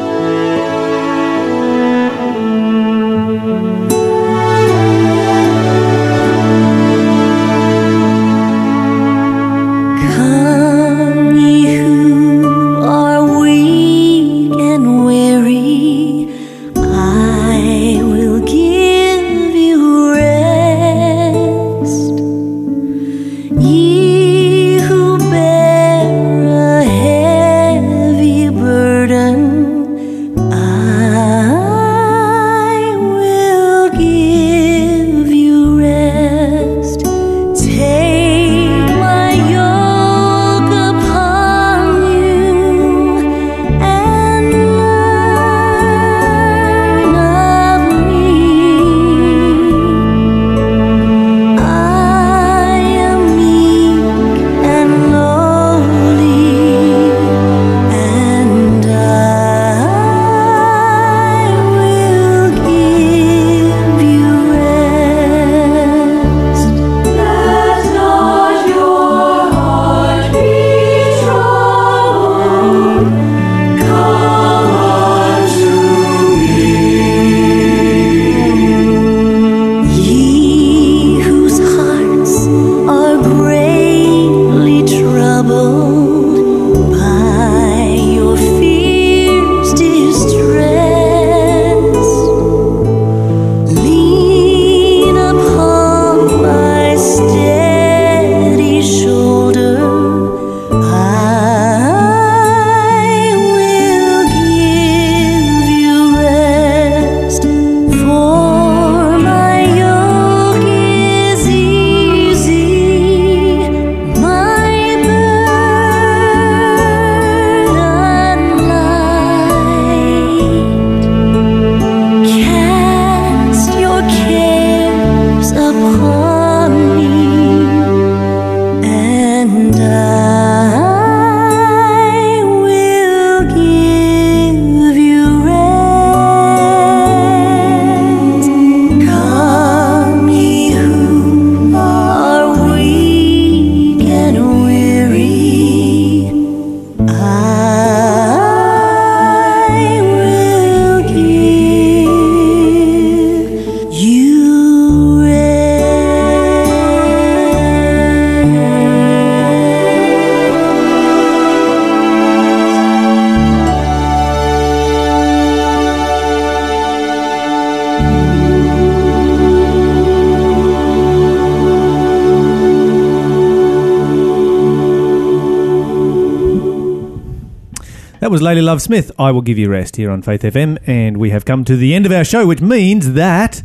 Was 178.32 178.42
Lady 178.42 178.62
Love 178.62 178.82
Smith. 178.82 179.12
I 179.20 179.30
will 179.34 179.42
give 179.42 179.58
you 179.58 179.70
rest 179.70 179.98
here 179.98 180.10
on 180.10 180.22
Faith 180.22 180.44
FM, 180.44 180.78
and 180.88 181.18
we 181.18 181.32
have 181.32 181.44
come 181.44 181.66
to 181.66 181.76
the 181.76 181.94
end 181.94 182.06
of 182.06 182.14
our 182.14 182.24
show, 182.24 182.48
which 182.48 182.62
means 182.62 183.12
that 183.12 183.62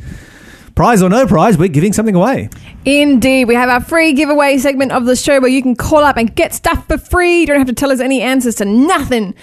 prize 0.75 1.05
or 1.05 1.09
no 1.09 1.25
prize, 1.25 1.57
we're 1.57 1.69
giving 1.69 1.93
something 1.93 2.17
away. 2.17 2.51
Indeed, 2.85 3.45
we 3.45 3.55
have 3.55 3.69
our 3.69 3.81
free 3.81 4.13
giveaway 4.13 4.59
segment 4.59 4.91
of 4.91 5.07
the 5.07 5.15
show 5.15 5.39
where 5.39 5.49
you 5.49 5.63
can 5.63 5.77
call 5.77 6.01
up 6.01 6.17
and 6.17 6.35
get 6.35 6.53
stuff 6.53 6.85
for 6.89 6.99
free. 6.99 7.43
You 7.43 7.47
don't 7.47 7.59
have 7.59 7.69
to 7.69 7.75
tell 7.75 7.93
us 7.93 8.01
any 8.01 8.21
answers 8.21 8.57
to 8.57 8.65
nothing. 8.65 9.37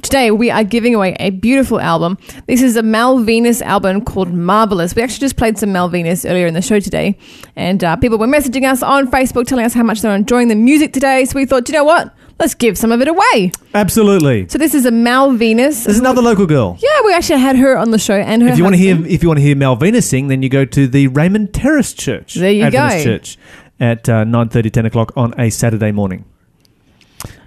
Today, 0.00 0.30
we 0.30 0.48
are 0.48 0.62
giving 0.62 0.94
away 0.94 1.16
a 1.18 1.30
beautiful 1.30 1.80
album. 1.80 2.16
This 2.46 2.62
is 2.62 2.76
a 2.76 2.82
Malvinus 2.82 3.60
album 3.62 4.04
called 4.04 4.32
Marvelous. 4.32 4.94
We 4.94 5.02
actually 5.02 5.18
just 5.18 5.36
played 5.36 5.58
some 5.58 5.70
Malvinus 5.70 6.24
earlier 6.24 6.46
in 6.46 6.54
the 6.54 6.62
show 6.62 6.78
today, 6.78 7.18
and 7.56 7.82
uh, 7.82 7.96
people 7.96 8.16
were 8.16 8.28
messaging 8.28 8.62
us 8.62 8.84
on 8.84 9.10
Facebook 9.10 9.48
telling 9.48 9.64
us 9.64 9.74
how 9.74 9.82
much 9.82 10.02
they're 10.02 10.14
enjoying 10.14 10.46
the 10.46 10.54
music 10.54 10.92
today. 10.92 11.24
So 11.24 11.34
we 11.34 11.46
thought, 11.46 11.64
"Do 11.64 11.72
you 11.72 11.78
know 11.80 11.84
what? 11.84 12.14
Let's 12.38 12.54
give 12.54 12.78
some 12.78 12.92
of 12.92 13.00
it 13.00 13.08
away. 13.08 13.52
Absolutely. 13.74 14.48
So 14.48 14.58
this 14.58 14.72
is 14.72 14.86
a 14.86 14.90
Malvinus. 14.90 15.84
There's 15.84 15.98
another 15.98 16.22
local 16.22 16.46
girl. 16.46 16.78
Yeah, 16.80 17.00
we 17.04 17.12
actually 17.12 17.40
had 17.40 17.56
her 17.56 17.76
on 17.76 17.90
the 17.90 17.98
show, 17.98 18.14
and 18.14 18.42
her. 18.42 18.48
If 18.48 18.58
you 18.58 18.64
want 18.64 18.74
to 18.74 18.80
hear, 18.80 18.94
husband. 18.94 19.12
if 19.12 19.22
you 19.22 19.28
want 19.28 19.38
to 19.38 19.42
hear 19.42 19.56
Malvina 19.56 20.02
sing, 20.02 20.28
then 20.28 20.42
you 20.42 20.48
go 20.48 20.64
to 20.64 20.86
the 20.86 21.08
Raymond 21.08 21.52
Terrace 21.52 21.92
Church. 21.92 22.34
There 22.34 22.52
you 22.52 22.64
Adventist 22.64 23.04
go. 23.04 23.10
Church 23.10 23.38
at 23.80 24.08
uh, 24.08 24.24
9.30, 24.24 24.72
10 24.72 24.86
o'clock 24.86 25.12
on 25.16 25.38
a 25.38 25.50
Saturday 25.50 25.92
morning. 25.92 26.24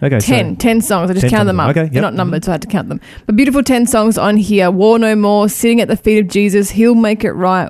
Okay, 0.03 0.19
so- 0.19 0.25
10, 0.27 0.55
10 0.57 0.81
songs. 0.81 1.09
I 1.09 1.13
just 1.13 1.21
10 1.23 1.29
counted 1.29 1.45
them 1.45 1.59
up. 1.59 1.69
Okay, 1.75 1.89
They're 1.89 2.01
not 2.01 2.13
numbered, 2.13 2.43
so 2.43 2.51
I 2.51 2.53
had 2.53 2.61
to 2.63 2.67
count 2.67 2.89
them. 2.89 2.99
But 3.25 3.35
beautiful 3.35 3.63
10 3.63 3.85
songs 3.87 4.17
on 4.17 4.37
here. 4.37 4.69
War 4.71 4.99
No 4.99 5.15
More, 5.15 5.47
Sitting 5.49 5.79
at 5.81 5.87
the 5.87 5.95
Feet 5.97 6.19
of 6.19 6.27
Jesus, 6.27 6.71
He'll 6.71 6.95
Make 6.95 7.23
It 7.23 7.31
Right. 7.31 7.69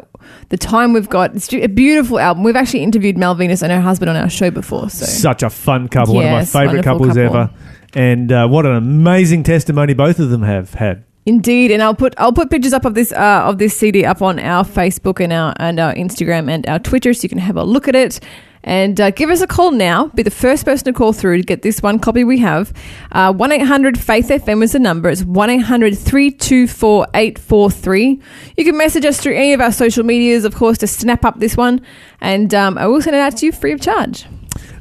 The 0.49 0.58
Time 0.58 0.93
We've 0.93 1.10
Got. 1.10 1.36
It's 1.36 1.52
a 1.54 1.68
beautiful 1.68 2.20
album. 2.20 2.43
We've 2.43 2.56
actually 2.56 2.84
interviewed 2.84 3.18
Mel 3.18 3.36
Venus 3.36 3.62
and 3.62 3.72
her 3.72 3.82
husband 3.82 4.10
on 4.10 4.16
our 4.16 4.30
show 4.30 4.49
before. 4.52 4.89
So 4.89 5.06
Such 5.06 5.43
a 5.43 5.49
fun 5.49 5.88
couple. 5.88 6.16
One 6.16 6.26
of 6.26 6.32
my 6.32 6.45
favourite 6.45 6.84
couples 6.84 7.10
couple. 7.10 7.24
ever. 7.24 7.49
And 7.93 8.32
uh, 8.32 8.47
what 8.47 8.66
an 8.66 8.76
amazing 8.76 9.43
testimony 9.43 9.93
both 9.93 10.20
of 10.20 10.30
them 10.30 10.43
have 10.43 10.76
had. 10.76 11.04
Indeed, 11.26 11.70
and 11.72 11.84
I'll 11.84 11.93
put 11.93 12.16
I'll 12.18 12.34
put 12.34 12.49
pictures 12.49 12.74
up 12.74 12.84
of 12.84 12.95
this 12.95 13.12
uh, 13.12 13.43
of 13.45 13.60
this 13.60 13.78
CD 13.78 14.06
up 14.06 14.24
on 14.24 14.39
our 14.39 14.64
Facebook 14.64 15.20
and 15.24 15.32
our 15.32 15.54
and 15.60 15.80
our 15.80 15.93
Instagram 15.93 16.49
and 16.49 16.68
our 16.68 16.80
Twitter, 16.80 17.14
so 17.14 17.24
you 17.24 17.30
can 17.30 17.38
have 17.38 17.58
a 17.58 17.64
look 17.64 17.88
at 17.88 17.95
it. 17.95 18.20
And 18.64 19.01
uh, 19.01 19.09
give 19.12 19.30
us 19.30 19.41
a 19.41 19.47
call 19.47 19.72
now. 19.72 20.07
Be 20.09 20.22
the 20.24 20.30
first 20.30 20.66
person 20.66 20.86
to 20.86 20.93
call 20.93 21.14
through 21.14 21.38
to 21.38 21.43
get 21.43 21.64
this 21.64 21.82
one 21.82 21.97
copy 21.97 22.24
we 22.24 22.38
have. 22.39 22.72
Uh, 23.12 23.34
One 23.34 23.51
eight 23.51 23.64
hundred 23.64 23.99
Faith 23.99 24.28
FM 24.30 24.62
is 24.64 24.74
the 24.74 24.80
number. 24.80 25.09
It's 25.09 25.24
1 25.24 25.49
800 25.49 25.97
324 25.97 27.07
843. 27.14 28.22
You 28.57 28.64
can 28.66 28.78
message 28.78 29.05
us 29.05 29.20
through 29.20 29.36
any 29.36 29.53
of 29.53 29.62
our 29.62 29.72
social 29.72 30.03
medias, 30.03 30.45
of 30.45 30.53
course, 30.55 30.78
to 30.80 30.88
snap 30.88 31.26
up 31.26 31.39
this 31.39 31.57
one, 31.57 31.82
and 32.20 32.53
um, 32.53 32.78
I 32.78 32.86
will 32.88 33.01
send 33.01 33.16
it 33.16 33.20
out 33.20 33.38
to 33.38 33.47
you 33.47 33.51
free 33.51 33.72
of 33.72 33.82
charge. 33.82 34.26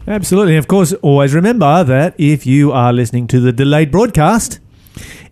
Absolutely. 0.07 0.57
Of 0.57 0.67
course, 0.69 0.93
always 0.95 1.35
remember 1.35 1.85
that 1.85 2.15
if 2.19 2.47
you 2.47 2.73
are 2.73 2.93
listening 2.93 3.27
to 3.29 3.41
the 3.41 3.53
delayed 3.53 3.91
broadcast, 3.91 4.59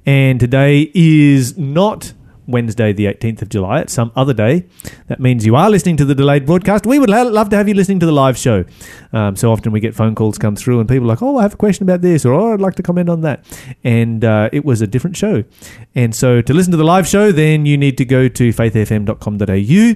and 0.06 0.40
today 0.40 0.90
is 0.94 1.58
not 1.58 2.14
Wednesday, 2.48 2.92
the 2.92 3.04
18th 3.06 3.42
of 3.42 3.48
July, 3.50 3.80
at 3.80 3.90
some 3.90 4.10
other 4.16 4.32
day, 4.32 4.66
that 5.06 5.20
means 5.20 5.44
you 5.46 5.54
are 5.54 5.70
listening 5.70 5.96
to 5.98 6.04
the 6.04 6.14
delayed 6.14 6.46
broadcast. 6.46 6.86
We 6.86 6.98
would 6.98 7.10
love 7.10 7.50
to 7.50 7.56
have 7.56 7.68
you 7.68 7.74
listening 7.74 8.00
to 8.00 8.06
the 8.06 8.12
live 8.12 8.38
show. 8.38 8.64
Um, 9.12 9.36
so 9.36 9.52
often 9.52 9.70
we 9.70 9.80
get 9.80 9.94
phone 9.94 10.14
calls 10.14 10.38
come 10.38 10.56
through, 10.56 10.80
and 10.80 10.88
people 10.88 11.04
are 11.04 11.08
like, 11.08 11.22
oh, 11.22 11.36
I 11.36 11.42
have 11.42 11.54
a 11.54 11.58
question 11.58 11.84
about 11.84 12.00
this, 12.00 12.24
or 12.24 12.32
oh, 12.32 12.54
I'd 12.54 12.60
like 12.60 12.74
to 12.76 12.82
comment 12.82 13.08
on 13.08 13.20
that. 13.20 13.44
And 13.84 14.24
uh, 14.24 14.48
it 14.52 14.64
was 14.64 14.80
a 14.80 14.86
different 14.86 15.16
show. 15.16 15.44
And 15.94 16.14
so 16.14 16.40
to 16.40 16.54
listen 16.54 16.70
to 16.72 16.76
the 16.76 16.84
live 16.84 17.06
show, 17.06 17.30
then 17.30 17.66
you 17.66 17.76
need 17.76 17.98
to 17.98 18.04
go 18.04 18.28
to 18.28 18.48
faithfm.com.au 18.50 19.94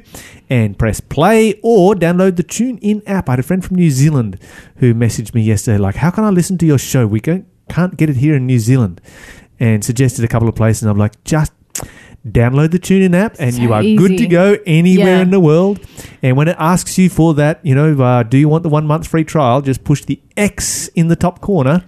and 0.51 0.79
press 0.79 1.01
play 1.01 1.59
or 1.63 1.95
download 1.95 2.37
the 2.37 2.45
TuneIn 2.45 3.03
app. 3.07 3.29
I 3.29 3.33
had 3.33 3.39
a 3.39 3.43
friend 3.43 3.65
from 3.65 3.77
New 3.77 3.91
Zealand 3.91 4.39
who 4.77 4.95
messaged 4.95 5.35
me 5.35 5.43
yesterday, 5.43 5.79
like, 5.79 5.97
how 5.97 6.11
can 6.11 6.25
I 6.25 6.31
listen 6.31 6.59
to 6.59 6.67
your 6.67 6.79
show? 6.79 7.07
We 7.07 7.21
can't 7.21 7.47
get 7.97 8.11
it 8.11 8.17
here 8.17 8.35
in 8.35 8.47
New 8.47 8.59
Zealand. 8.59 9.01
And 9.61 9.85
suggested 9.85 10.25
a 10.25 10.29
couple 10.29 10.49
of 10.49 10.57
places, 10.57 10.83
and 10.83 10.91
I'm 10.91 10.99
like, 10.99 11.23
just 11.23 11.53
download 12.29 12.71
the 12.71 12.79
TuneIn 12.79 13.15
app, 13.15 13.37
and 13.39 13.55
So 13.55 13.63
you 13.63 13.73
are 13.73 13.83
good 13.83 14.17
to 14.19 14.27
go 14.27 14.57
anywhere 14.67 15.17
Yeah. 15.17 15.23
in 15.23 15.31
the 15.31 15.41
world. 15.41 15.81
And 16.23 16.37
when 16.37 16.49
it 16.49 16.57
asks 16.59 16.97
you 16.99 17.09
for 17.11 17.35
that, 17.35 17.61
you 17.63 17.75
know, 17.75 18.01
uh, 18.01 18.23
do 18.23 18.39
you 18.39 18.49
want 18.49 18.63
the 18.63 18.69
one 18.69 18.87
month 18.87 19.07
free 19.09 19.25
trial? 19.25 19.61
Just 19.61 19.83
push 19.85 20.05
the 20.05 20.21
X 20.37 20.89
in 20.95 21.09
the 21.09 21.17
top 21.17 21.41
corner. 21.41 21.83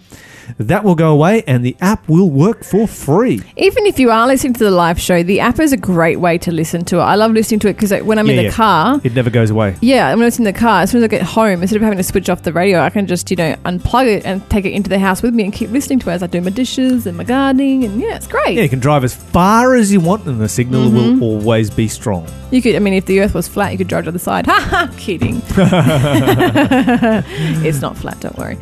That 0.58 0.84
will 0.84 0.94
go 0.94 1.12
away, 1.12 1.42
and 1.46 1.64
the 1.64 1.76
app 1.80 2.08
will 2.08 2.30
work 2.30 2.64
for 2.64 2.86
free. 2.86 3.40
Even 3.56 3.86
if 3.86 3.98
you 3.98 4.10
are 4.10 4.26
listening 4.26 4.54
to 4.54 4.64
the 4.64 4.70
live 4.70 5.00
show, 5.00 5.22
the 5.22 5.40
app 5.40 5.58
is 5.60 5.72
a 5.72 5.76
great 5.76 6.20
way 6.20 6.38
to 6.38 6.52
listen 6.52 6.84
to 6.86 6.98
it. 6.98 7.02
I 7.02 7.14
love 7.14 7.32
listening 7.32 7.60
to 7.60 7.68
it 7.68 7.74
because 7.74 7.92
when 8.02 8.18
I'm 8.18 8.28
in 8.30 8.36
the 8.36 8.44
yeah. 8.44 8.50
car, 8.50 9.00
It 9.04 9.14
never 9.14 9.30
goes 9.30 9.50
away. 9.50 9.76
Yeah, 9.80 10.14
when 10.14 10.26
it's 10.26 10.38
in 10.38 10.44
the 10.44 10.52
car, 10.52 10.82
as 10.82 10.90
soon 10.90 10.98
as 10.98 11.04
I 11.04 11.08
get 11.08 11.22
home, 11.22 11.62
instead 11.62 11.76
of 11.76 11.82
having 11.82 11.98
to 11.98 12.04
switch 12.04 12.28
off 12.28 12.42
the 12.42 12.52
radio, 12.52 12.80
I 12.80 12.90
can 12.90 13.06
just, 13.06 13.30
you 13.30 13.36
know, 13.36 13.54
unplug 13.64 14.06
it 14.06 14.24
and 14.24 14.48
take 14.50 14.64
it 14.64 14.72
into 14.72 14.90
the 14.90 14.98
house 14.98 15.22
with 15.22 15.34
me 15.34 15.44
and 15.44 15.52
keep 15.52 15.70
listening 15.70 15.98
to 16.00 16.10
it 16.10 16.14
as 16.14 16.22
I 16.22 16.26
do 16.26 16.40
my 16.40 16.50
dishes 16.50 17.06
and 17.06 17.16
my 17.16 17.24
gardening. 17.24 17.84
And 17.84 18.00
yeah, 18.00 18.16
it's 18.16 18.26
great. 18.26 18.56
Yeah, 18.56 18.62
you 18.62 18.68
can 18.68 18.80
drive 18.80 19.04
as 19.04 19.14
far 19.14 19.74
as 19.74 19.92
you 19.92 20.00
want, 20.00 20.26
and 20.26 20.40
the 20.40 20.48
signal 20.48 20.84
Mm-hmm. 20.84 21.20
will 21.20 21.28
always 21.40 21.70
be 21.70 21.88
strong. 21.88 22.26
You 22.50 22.60
could, 22.62 22.76
I 22.76 22.78
mean, 22.78 22.94
if 22.94 23.06
the 23.06 23.20
earth 23.20 23.34
was 23.34 23.48
flat, 23.48 23.72
you 23.72 23.78
could 23.78 23.88
drive 23.88 24.04
to 24.04 24.12
the 24.12 24.18
side. 24.18 24.46
Ha 24.54 24.60
ha, 24.60 24.90
kidding. 24.96 25.42
it's 27.64 27.80
not 27.80 27.96
flat, 27.96 28.20
don't 28.20 28.36
worry. 28.36 28.58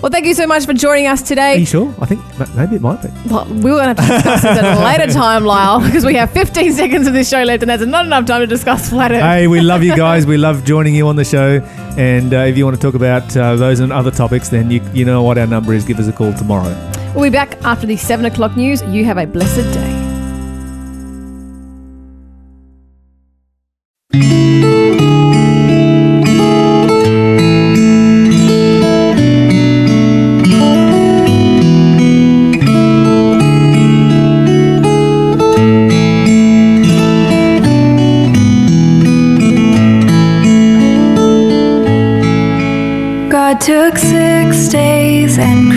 well, 0.00 0.10
thank 0.10 0.26
you 0.26 0.34
so 0.34 0.46
much 0.46 0.66
for 0.66 0.74
joining 0.82 1.06
us 1.06 1.22
today. 1.22 1.54
Are 1.54 1.58
you 1.58 1.64
sure? 1.64 1.94
I 2.00 2.06
think 2.06 2.20
maybe 2.56 2.74
it 2.74 2.82
might 2.82 3.00
be. 3.00 3.08
Well, 3.30 3.46
we're 3.46 3.78
going 3.78 3.94
to 3.94 4.02
have 4.02 4.10
to 4.10 4.14
discuss 4.16 4.42
this 4.42 4.58
at 4.58 4.76
a 4.76 4.84
later 4.84 5.12
time, 5.12 5.44
Lyle, 5.44 5.80
because 5.80 6.04
we 6.04 6.14
have 6.16 6.32
15 6.32 6.72
seconds 6.72 7.06
of 7.06 7.12
this 7.12 7.30
show 7.30 7.44
left 7.44 7.62
and 7.62 7.70
that's 7.70 7.84
not 7.86 8.04
enough 8.04 8.26
time 8.26 8.40
to 8.40 8.48
discuss 8.48 8.90
flat 8.90 9.12
earth. 9.12 9.22
Hey, 9.22 9.46
we 9.46 9.60
love 9.60 9.84
you 9.84 9.94
guys. 9.94 10.26
We 10.26 10.36
love 10.36 10.64
joining 10.72 10.96
you 10.96 11.06
on 11.06 11.14
the 11.14 11.24
show. 11.24 11.60
And 11.96 12.34
uh, 12.34 12.38
if 12.38 12.58
you 12.58 12.64
want 12.64 12.74
to 12.74 12.82
talk 12.82 12.96
about 12.96 13.36
uh, 13.36 13.54
those 13.54 13.78
and 13.78 13.92
other 13.92 14.10
topics, 14.10 14.48
then 14.48 14.72
you, 14.72 14.82
you 14.92 15.04
know 15.04 15.22
what 15.22 15.38
our 15.38 15.46
number 15.46 15.72
is. 15.72 15.84
Give 15.84 16.00
us 16.00 16.08
a 16.08 16.12
call 16.12 16.34
tomorrow. 16.34 16.74
We'll 17.14 17.24
be 17.24 17.30
back 17.30 17.62
after 17.62 17.86
the 17.86 17.96
7 17.96 18.24
o'clock 18.24 18.56
news. 18.56 18.82
You 18.82 19.04
have 19.04 19.18
a 19.18 19.26
blessed 19.26 19.72
day. 19.72 19.91
Took 43.82 43.98
six 43.98 44.68
days 44.68 45.38
and 45.38 45.71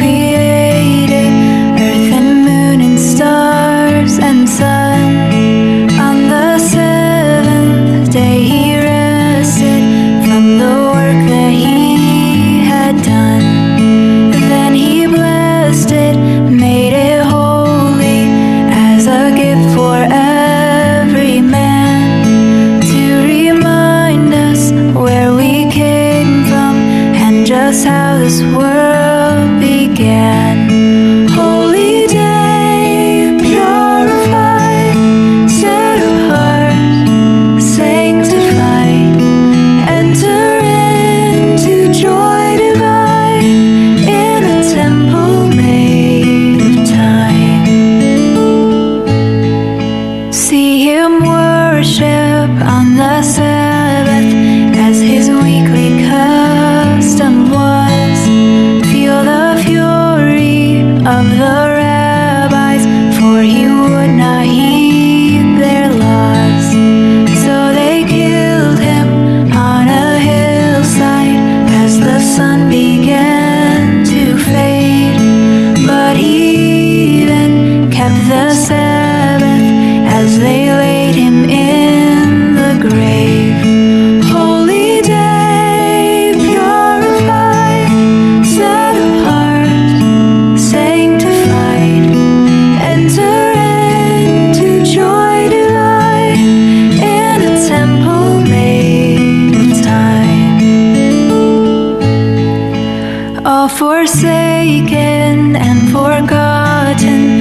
certain 106.97 107.34